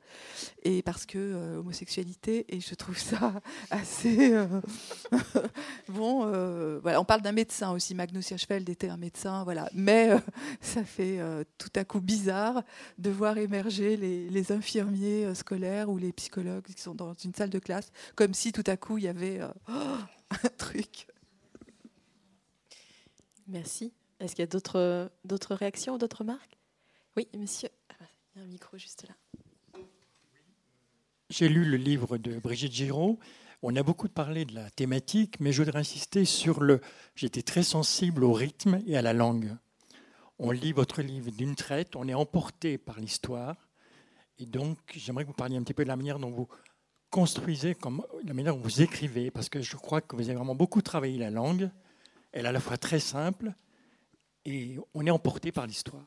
Et 0.62 0.82
parce 0.82 1.06
que 1.06 1.18
euh, 1.18 1.58
homosexualité, 1.58 2.44
et 2.48 2.60
je 2.60 2.74
trouve 2.74 2.98
ça 2.98 3.34
assez... 3.70 4.34
Euh, 4.34 4.46
bon, 5.88 6.22
euh, 6.26 6.78
voilà, 6.82 7.00
on 7.00 7.04
parle 7.04 7.22
d'un 7.22 7.32
médecin 7.32 7.72
aussi, 7.72 7.94
Magnus 7.94 8.30
Hirschfeld 8.30 8.68
était 8.68 8.88
un 8.88 8.96
médecin, 8.96 9.44
voilà, 9.44 9.68
mais 9.74 10.10
ça 10.60 10.84
fait 10.84 11.18
tout 11.58 11.72
à 11.74 11.84
coup 11.84 12.00
bizarre 12.00 12.62
de 12.98 13.10
voir 13.10 13.38
émerger 13.38 13.96
les, 13.96 14.28
les, 14.28 14.52
infirmiers 14.52 15.34
scolaires 15.34 15.88
ou 15.88 15.98
les 15.98 16.12
psychologues 16.12 16.64
qui 16.64 16.80
sont 16.80 16.94
dans 16.94 17.14
une 17.14 17.34
salle 17.34 17.50
de 17.50 17.58
classe, 17.58 17.90
comme 18.14 18.34
si 18.34 18.52
tout 18.52 18.64
à 18.66 18.76
coup 18.76 18.98
il 18.98 19.04
y 19.04 19.08
avait 19.08 19.40
un 19.68 20.48
truc 20.58 21.06
Merci. 23.46 23.92
Est-ce 24.20 24.34
qu'il 24.34 24.42
y 24.42 24.44
a 24.44 24.46
d'autres, 24.46 25.54
réactions 25.54 25.94
ou 25.94 25.98
d'autres 25.98 26.24
marques 26.24 26.58
Oui, 27.16 27.28
monsieur. 27.36 27.68
Ah, 27.90 28.04
il 28.34 28.38
y 28.38 28.42
a 28.42 28.44
un 28.44 28.48
micro 28.48 28.78
juste 28.78 29.06
là. 29.08 29.14
J'ai 31.30 31.48
lu 31.48 31.64
le 31.64 31.76
livre 31.76 32.16
de 32.16 32.38
Brigitte 32.38 32.72
Giraud. 32.72 33.18
On 33.62 33.74
a 33.76 33.82
beaucoup 33.82 34.08
parlé 34.08 34.44
de 34.44 34.54
la 34.54 34.70
thématique, 34.70 35.40
mais 35.40 35.52
je 35.52 35.62
voudrais 35.62 35.80
insister 35.80 36.24
sur 36.24 36.60
le. 36.60 36.80
J'étais 37.14 37.42
très 37.42 37.62
sensible 37.62 38.24
au 38.24 38.32
rythme 38.32 38.80
et 38.86 38.96
à 38.96 39.02
la 39.02 39.12
langue. 39.12 39.56
On 40.38 40.50
lit 40.50 40.72
votre 40.72 41.02
livre 41.02 41.30
d'une 41.30 41.54
traite, 41.54 41.96
on 41.96 42.08
est 42.08 42.14
emporté 42.14 42.78
par 42.78 42.98
l'histoire. 42.98 43.56
Et 44.38 44.46
donc, 44.46 44.78
j'aimerais 44.94 45.24
que 45.24 45.28
vous 45.28 45.34
parliez 45.34 45.56
un 45.56 45.62
petit 45.62 45.74
peu 45.74 45.84
de 45.84 45.88
la 45.88 45.96
manière 45.96 46.18
dont 46.18 46.30
vous 46.30 46.48
construisez, 47.10 47.74
comme, 47.74 48.04
la 48.24 48.34
manière 48.34 48.54
dont 48.54 48.62
vous 48.62 48.82
écrivez, 48.82 49.30
parce 49.30 49.48
que 49.48 49.62
je 49.62 49.76
crois 49.76 50.00
que 50.00 50.16
vous 50.16 50.28
avez 50.28 50.34
vraiment 50.34 50.56
beaucoup 50.56 50.82
travaillé 50.82 51.18
la 51.18 51.30
langue 51.30 51.70
elle 52.34 52.46
est 52.46 52.48
à 52.48 52.52
la 52.52 52.60
fois 52.60 52.76
très 52.76 52.98
simple 52.98 53.52
et 54.44 54.76
on 54.92 55.06
est 55.06 55.10
emporté 55.10 55.52
par 55.52 55.66
l'histoire. 55.66 56.04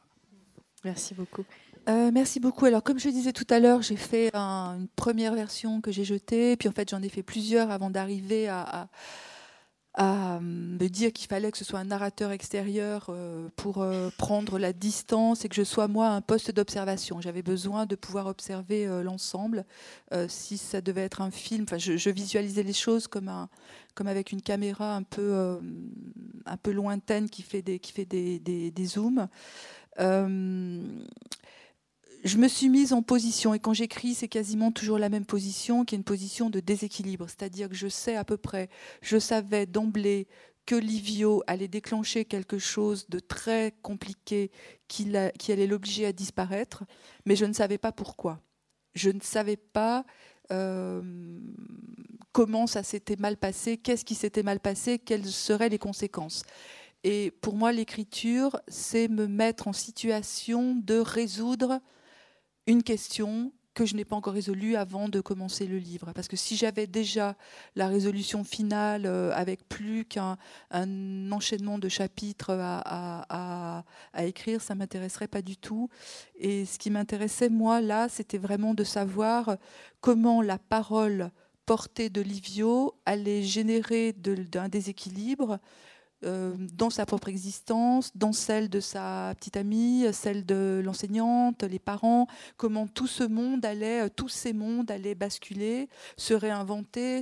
Merci 0.83 1.13
beaucoup. 1.13 1.45
Euh, 1.89 2.11
merci 2.13 2.39
beaucoup. 2.39 2.65
Alors, 2.65 2.83
comme 2.83 2.99
je 2.99 3.09
disais 3.09 3.31
tout 3.31 3.47
à 3.49 3.59
l'heure, 3.59 3.81
j'ai 3.81 3.95
fait 3.95 4.35
une 4.35 4.87
première 4.95 5.33
version 5.33 5.81
que 5.81 5.91
j'ai 5.91 6.03
jetée, 6.03 6.57
puis 6.57 6.67
en 6.67 6.73
fait, 6.73 6.89
j'en 6.89 7.01
ai 7.01 7.09
fait 7.09 7.23
plusieurs 7.23 7.71
avant 7.71 7.89
d'arriver 7.89 8.47
à, 8.47 8.61
à 8.61 8.87
me 9.97 10.87
dire 10.87 11.11
qu'il 11.11 11.27
fallait 11.27 11.51
que 11.51 11.57
ce 11.57 11.63
soit 11.63 11.79
un 11.79 11.85
narrateur 11.85 12.31
extérieur 12.31 13.07
euh, 13.09 13.49
pour 13.55 13.81
euh, 13.81 14.09
prendre 14.17 14.59
la 14.59 14.73
distance 14.73 15.43
et 15.43 15.49
que 15.49 15.55
je 15.55 15.63
sois 15.63 15.87
moi 15.87 16.09
un 16.09 16.21
poste 16.21 16.51
d'observation. 16.51 17.19
J'avais 17.21 17.41
besoin 17.41 17.85
de 17.85 17.95
pouvoir 17.95 18.27
observer 18.27 18.85
euh, 18.85 19.03
l'ensemble. 19.03 19.65
si 20.27 20.57
ça 20.57 20.81
devait 20.81 21.01
être 21.01 21.21
un 21.21 21.31
film, 21.31 21.63
enfin, 21.63 21.77
je, 21.77 22.09
visualisais 22.09 22.63
les 22.63 22.73
choses 22.73 23.07
comme, 23.07 23.27
un, 23.27 23.49
comme 23.95 24.07
avec 24.07 24.31
une 24.31 24.41
caméra 24.41 24.95
un 24.95 25.03
peu, 25.03 25.59
un 26.45 26.57
peu 26.57 26.71
lointaine 26.71 27.29
qui 27.29 27.41
fait 27.41 27.61
des, 27.61 27.79
qui 27.79 27.91
fait 27.91 28.05
des, 28.05 28.39
des 28.39 28.85
zooms 28.85 29.27
je 32.27 32.37
me 32.37 32.47
suis 32.47 32.69
mise 32.69 32.93
en 32.93 33.01
position, 33.01 33.53
et 33.53 33.59
quand 33.59 33.73
j'écris, 33.73 34.13
c'est 34.13 34.27
quasiment 34.27 34.71
toujours 34.71 34.99
la 34.99 35.09
même 35.09 35.25
position, 35.25 35.85
qui 35.85 35.95
est 35.95 35.97
une 35.97 36.03
position 36.03 36.49
de 36.49 36.59
déséquilibre. 36.59 37.25
C'est-à-dire 37.27 37.69
que 37.69 37.75
je 37.75 37.87
sais 37.87 38.15
à 38.15 38.25
peu 38.25 38.37
près, 38.37 38.69
je 39.01 39.17
savais 39.17 39.65
d'emblée 39.65 40.27
que 40.65 40.75
Livio 40.75 41.41
allait 41.47 41.69
déclencher 41.69 42.25
quelque 42.25 42.59
chose 42.59 43.07
de 43.07 43.19
très 43.19 43.73
compliqué 43.81 44.51
qui, 44.89 45.15
allait 45.15 45.67
l'obliger 45.67 46.05
à 46.05 46.11
disparaître, 46.11 46.83
mais 47.25 47.37
je 47.37 47.45
ne 47.45 47.53
savais 47.53 47.77
pas 47.77 47.93
pourquoi. 47.93 48.41
Je 48.93 49.09
ne 49.09 49.21
savais 49.21 49.55
pas 49.55 50.05
euh, 50.51 51.01
comment 52.33 52.67
ça 52.67 52.83
s'était 52.83 53.15
mal 53.15 53.37
passé, 53.37 53.77
qu'est-ce 53.77 54.03
qui 54.03 54.15
s'était 54.15 54.43
mal 54.43 54.59
passé, 54.59 54.99
quelles 54.99 55.27
seraient 55.27 55.69
les 55.69 55.79
conséquences. 55.79 56.43
Et 57.05 57.31
pour 57.31 57.55
moi, 57.55 57.71
l'écriture, 57.71 58.59
c'est 58.67 59.07
me 59.07 59.27
mettre 59.27 59.69
en 59.69 59.73
situation 59.73 60.75
de 60.75 60.95
résoudre 60.95 61.79
une 62.67 62.83
question 62.83 63.51
que 63.77 63.85
je 63.85 63.95
n'ai 63.95 64.05
pas 64.05 64.15
encore 64.15 64.33
résolue 64.33 64.75
avant 64.75 65.07
de 65.07 65.21
commencer 65.21 65.67
le 65.67 65.77
livre. 65.77 66.11
Parce 66.15 66.27
que 66.27 66.35
si 66.35 66.57
j'avais 66.57 66.87
déjà 66.87 67.35
la 67.75 67.87
résolution 67.87 68.43
finale 68.43 69.05
euh, 69.05 69.31
avec 69.35 69.69
plus 69.69 70.03
qu'un 70.03 70.37
enchaînement 71.31 71.77
de 71.77 71.87
chapitres 71.87 72.57
à, 72.59 73.83
écrire, 74.17 74.61
ça 74.61 74.73
m'intéresserait 74.73 75.27
pas 75.27 75.43
du 75.43 75.57
tout. 75.57 75.89
Et 76.39 76.65
ce 76.65 76.79
qui 76.79 76.89
m'intéressait, 76.89 77.49
moi, 77.49 77.79
là, 77.79 78.09
c'était 78.09 78.39
vraiment 78.39 78.73
de 78.73 78.83
savoir 78.83 79.57
comment 80.01 80.41
la 80.41 80.57
parole 80.57 81.29
portée 81.67 82.09
de 82.09 82.21
Livio 82.21 82.95
allait 83.05 83.43
générer 83.43 84.11
d'un 84.13 84.69
déséquilibre 84.69 85.59
euh, 86.23 86.55
dans 86.73 86.89
sa 86.89 87.05
propre 87.05 87.27
existence, 87.27 88.11
dans 88.15 88.33
celle 88.33 88.69
de 88.69 88.79
sa 88.79 89.35
petite 89.37 89.55
amie, 89.55 90.05
celle 90.13 90.47
de 90.47 90.81
l'enseignante, 90.83 91.61
les 91.61 91.77
parents, 91.77 92.25
comment 92.57 92.87
tout 92.87 93.05
ce 93.05 93.23
monde 93.23 93.63
allait, 93.63 94.05
euh, 94.05 94.09
tous 94.09 94.29
ces 94.29 94.51
mondes 94.51 94.89
allaient 94.89 95.13
basculer, 95.13 95.89
se 96.17 96.33
réinventer. 96.33 97.21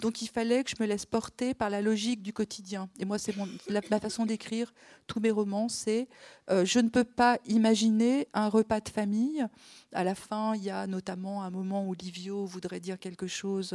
Donc 0.00 0.22
il 0.22 0.28
fallait 0.28 0.62
que 0.62 0.70
je 0.70 0.76
me 0.80 0.86
laisse 0.86 1.06
porter 1.06 1.54
par 1.54 1.70
la 1.70 1.82
logique 1.82 2.22
du 2.22 2.32
quotidien. 2.32 2.88
Et 3.00 3.04
moi, 3.04 3.18
c'est 3.18 3.34
ma 3.68 4.00
façon 4.00 4.26
d'écrire 4.26 4.72
tous 5.08 5.18
mes 5.18 5.32
romans, 5.32 5.68
c'est 5.68 6.06
euh, 6.48 6.64
je 6.64 6.78
ne 6.78 6.88
peux 6.88 7.04
pas 7.04 7.38
imaginer 7.46 8.28
un 8.32 8.48
repas 8.48 8.78
de 8.78 8.88
famille. 8.88 9.44
À 9.92 10.04
la 10.04 10.14
fin, 10.14 10.54
il 10.54 10.62
y 10.62 10.70
a 10.70 10.86
notamment 10.86 11.42
un 11.42 11.50
moment 11.50 11.84
où 11.84 11.94
Livio 11.94 12.44
voudrait 12.44 12.80
dire 12.80 12.98
quelque 13.00 13.26
chose. 13.26 13.74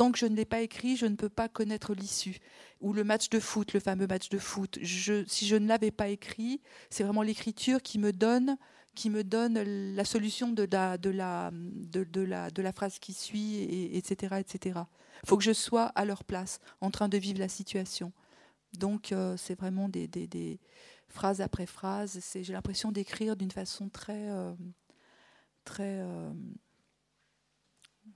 Tant 0.00 0.12
que 0.12 0.18
je 0.18 0.24
ne 0.24 0.34
l'ai 0.34 0.46
pas 0.46 0.62
écrit, 0.62 0.96
je 0.96 1.04
ne 1.04 1.14
peux 1.14 1.28
pas 1.28 1.50
connaître 1.50 1.92
l'issue 1.92 2.38
ou 2.80 2.94
le 2.94 3.04
match 3.04 3.28
de 3.28 3.38
foot, 3.38 3.74
le 3.74 3.80
fameux 3.80 4.06
match 4.06 4.30
de 4.30 4.38
foot. 4.38 4.78
Si 4.82 5.46
je 5.46 5.56
ne 5.56 5.68
l'avais 5.68 5.90
pas 5.90 6.08
écrit, 6.08 6.62
c'est 6.88 7.04
vraiment 7.04 7.20
l'écriture 7.20 7.82
qui 7.82 7.98
me 7.98 8.10
donne 8.10 8.56
qui 8.94 9.10
me 9.10 9.22
donne 9.22 9.60
la 9.94 10.04
solution 10.06 10.52
de 10.52 10.66
la, 10.72 10.96
de 10.96 11.10
la, 11.10 11.50
de, 11.52 12.20
la, 12.22 12.50
de 12.50 12.62
la 12.62 12.72
phrase 12.72 12.98
qui 12.98 13.12
suit, 13.12 13.56
et, 13.56 13.98
etc. 13.98 14.36
etc. 14.38 14.80
Il 15.22 15.28
faut 15.28 15.36
que 15.36 15.44
je 15.44 15.52
sois 15.52 15.88
à 15.88 16.06
leur 16.06 16.24
place, 16.24 16.60
en 16.80 16.90
train 16.90 17.10
de 17.10 17.18
vivre 17.18 17.38
la 17.38 17.50
situation. 17.50 18.10
Donc, 18.72 19.12
euh, 19.12 19.36
c'est 19.36 19.54
vraiment 19.54 19.90
des, 19.90 20.60
phrases 21.08 21.42
après 21.42 21.66
phrases. 21.66 22.18
J'ai 22.34 22.52
l'impression 22.54 22.90
d'écrire 22.90 23.36
d'une 23.36 23.50
façon 23.50 23.90
très. 23.90 24.30
Euh, 24.30 24.54
très 25.64 26.00
euh, 26.00 26.32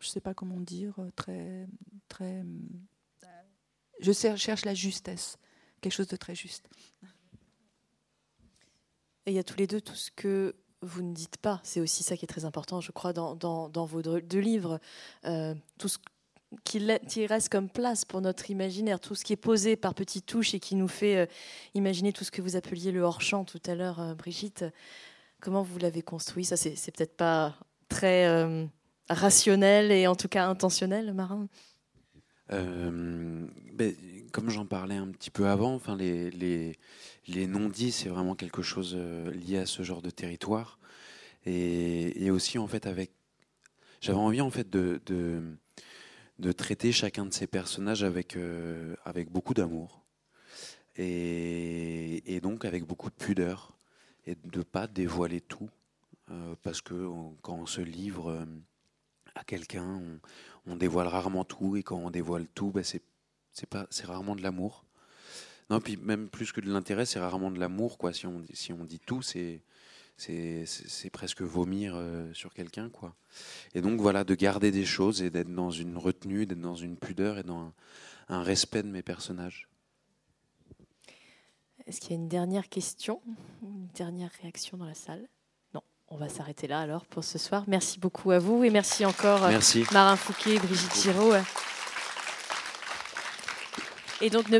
je 0.00 0.08
ne 0.08 0.10
sais 0.10 0.20
pas 0.20 0.34
comment 0.34 0.60
dire, 0.60 0.94
très. 1.16 1.66
très 2.08 2.44
je 4.00 4.12
cherche 4.12 4.64
la 4.64 4.74
justesse, 4.74 5.38
quelque 5.80 5.92
chose 5.92 6.08
de 6.08 6.16
très 6.16 6.34
juste. 6.34 6.68
Et 9.26 9.32
il 9.32 9.34
y 9.34 9.38
a 9.38 9.44
tous 9.44 9.56
les 9.56 9.66
deux 9.66 9.80
tout 9.80 9.94
ce 9.94 10.10
que 10.10 10.54
vous 10.82 11.02
ne 11.02 11.14
dites 11.14 11.38
pas. 11.38 11.60
C'est 11.62 11.80
aussi 11.80 12.02
ça 12.02 12.16
qui 12.16 12.24
est 12.24 12.28
très 12.28 12.44
important, 12.44 12.80
je 12.80 12.92
crois, 12.92 13.12
dans, 13.12 13.86
vos 13.86 14.02
deux 14.02 14.38
livres. 14.38 14.80
Euh, 15.24 15.54
tout 15.78 15.88
ce 15.88 15.98
qui, 16.62 17.26
reste 17.26 17.48
comme 17.48 17.70
place 17.70 18.04
pour 18.04 18.20
notre 18.20 18.50
imaginaire, 18.50 19.00
tout 19.00 19.14
ce 19.14 19.24
qui 19.24 19.32
est 19.32 19.36
posé 19.36 19.76
par 19.76 19.94
petites 19.94 20.26
touches 20.26 20.54
et 20.54 20.60
qui 20.60 20.74
nous 20.74 20.88
fait 20.88 21.16
euh, 21.16 21.26
imaginer 21.72 22.12
tout 22.12 22.24
ce 22.24 22.30
que 22.30 22.42
vous 22.42 22.56
appeliez 22.56 22.92
le 22.92 23.00
hors-champ 23.00 23.44
tout 23.44 23.62
à 23.66 23.74
l'heure, 23.74 24.00
euh, 24.00 24.14
Brigitte. 24.14 24.64
Comment 25.40 25.62
vous 25.62 25.78
l'avez 25.78 26.02
construit? 26.02 26.44
Ça, 26.44 26.56
c'est 26.56 26.90
peut-être 26.90 27.16
pas 27.16 27.58
très 27.88 28.26
rationnel 29.08 29.92
et 29.92 30.06
en 30.06 30.14
tout 30.14 30.28
cas 30.28 30.46
intentionnel, 30.46 31.12
Marin 31.12 31.48
euh, 32.52 33.46
ben, 33.72 33.94
comme 34.32 34.50
j'en 34.50 34.66
parlais 34.66 34.96
un 34.96 35.08
petit 35.08 35.30
peu 35.30 35.48
avant, 35.48 35.74
enfin, 35.74 35.96
les, 35.96 36.76
non-dits, 37.28 37.92
c'est 37.92 38.08
vraiment 38.08 38.34
quelque 38.34 38.62
chose 38.62 38.94
euh, 38.96 39.30
lié 39.32 39.58
à 39.58 39.66
ce 39.66 39.82
genre 39.82 40.02
de 40.02 40.10
territoire. 40.10 40.78
Et, 41.46 42.30
aussi, 42.30 42.58
en 42.58 42.66
fait, 42.66 42.86
avec. 42.86 43.10
J'avais 44.00 44.18
envie, 44.18 44.40
en 44.40 44.50
fait, 44.50 44.68
de, 44.70 45.00
traiter 46.56 46.92
chacun 46.92 47.26
de 47.26 47.32
ces 47.32 47.46
personnages 47.46 48.02
avec, 48.02 48.36
euh, 48.36 48.96
avec 49.04 49.30
beaucoup 49.30 49.54
d'amour. 49.54 50.02
Et, 50.96 52.40
donc, 52.42 52.64
avec 52.64 52.84
beaucoup 52.84 53.10
de 53.10 53.14
pudeur. 53.14 53.76
Et 54.26 54.36
de 54.36 54.58
ne 54.58 54.62
pas 54.62 54.86
dévoiler 54.86 55.40
tout. 55.42 55.68
parce 56.62 56.80
que 56.80 57.08
quand 57.42 57.56
on 57.56 57.66
se 57.66 57.82
livre 57.82 58.46
à 59.34 59.44
quelqu'un, 59.44 60.00
on, 60.66 60.76
dévoile 60.76 61.08
rarement 61.08 61.44
tout, 61.44 61.76
et 61.76 61.82
quand 61.82 61.96
on 61.96 62.10
dévoile 62.10 62.46
tout, 62.54 62.70
ben 62.70 62.84
c'est 62.84 63.02
pas 63.68 63.86
c'est 63.90 64.06
rarement 64.06 64.36
de 64.36 64.42
l'amour. 64.42 64.84
Non, 65.70 65.80
puis 65.80 65.96
même 65.96 66.28
plus 66.28 66.52
que 66.52 66.60
de 66.60 66.70
l'intérêt, 66.70 67.06
c'est 67.06 67.18
rarement 67.18 67.50
de 67.50 67.58
l'amour, 67.58 67.98
quoi. 67.98 68.12
Si 68.12 68.26
on 68.26 68.42
si 68.52 68.72
on 68.72 68.84
dit 68.84 69.00
tout, 69.00 69.22
c'est 69.22 69.62
c'est 70.16 71.10
presque 71.12 71.42
vomir 71.42 71.94
euh, 71.96 72.32
sur 72.32 72.54
quelqu'un, 72.54 72.88
quoi. 72.90 73.14
Et 73.74 73.80
donc 73.80 74.00
voilà, 74.00 74.24
de 74.24 74.34
garder 74.34 74.70
des 74.70 74.84
choses 74.84 75.22
et 75.22 75.30
d'être 75.30 75.52
dans 75.52 75.70
une 75.70 75.96
retenue, 75.96 76.46
d'être 76.46 76.60
dans 76.60 76.76
une 76.76 76.96
pudeur 76.96 77.38
et 77.38 77.42
dans 77.42 77.72
un 78.28 78.42
respect 78.42 78.82
de 78.82 78.88
mes 78.88 79.02
personnages. 79.02 79.68
Est-ce 81.86 82.00
qu'il 82.00 82.10
y 82.10 82.14
a 82.14 82.16
une 82.16 82.28
dernière 82.28 82.68
question, 82.68 83.20
une 83.62 83.88
dernière 83.88 84.30
réaction 84.40 84.78
dans 84.78 84.86
la 84.86 84.94
salle? 84.94 85.28
On 86.14 86.16
va 86.16 86.28
s'arrêter 86.28 86.68
là 86.68 86.78
alors 86.78 87.04
pour 87.06 87.24
ce 87.24 87.38
soir. 87.38 87.64
Merci 87.66 87.98
beaucoup 87.98 88.30
à 88.30 88.38
vous 88.38 88.62
et 88.62 88.70
merci 88.70 89.04
encore 89.04 89.48
merci. 89.48 89.84
Marin 89.92 90.14
Fouquet, 90.14 90.58
Brigitte 90.58 90.94
Giraud. 91.02 91.34
Et 94.20 94.30
donc 94.30 94.48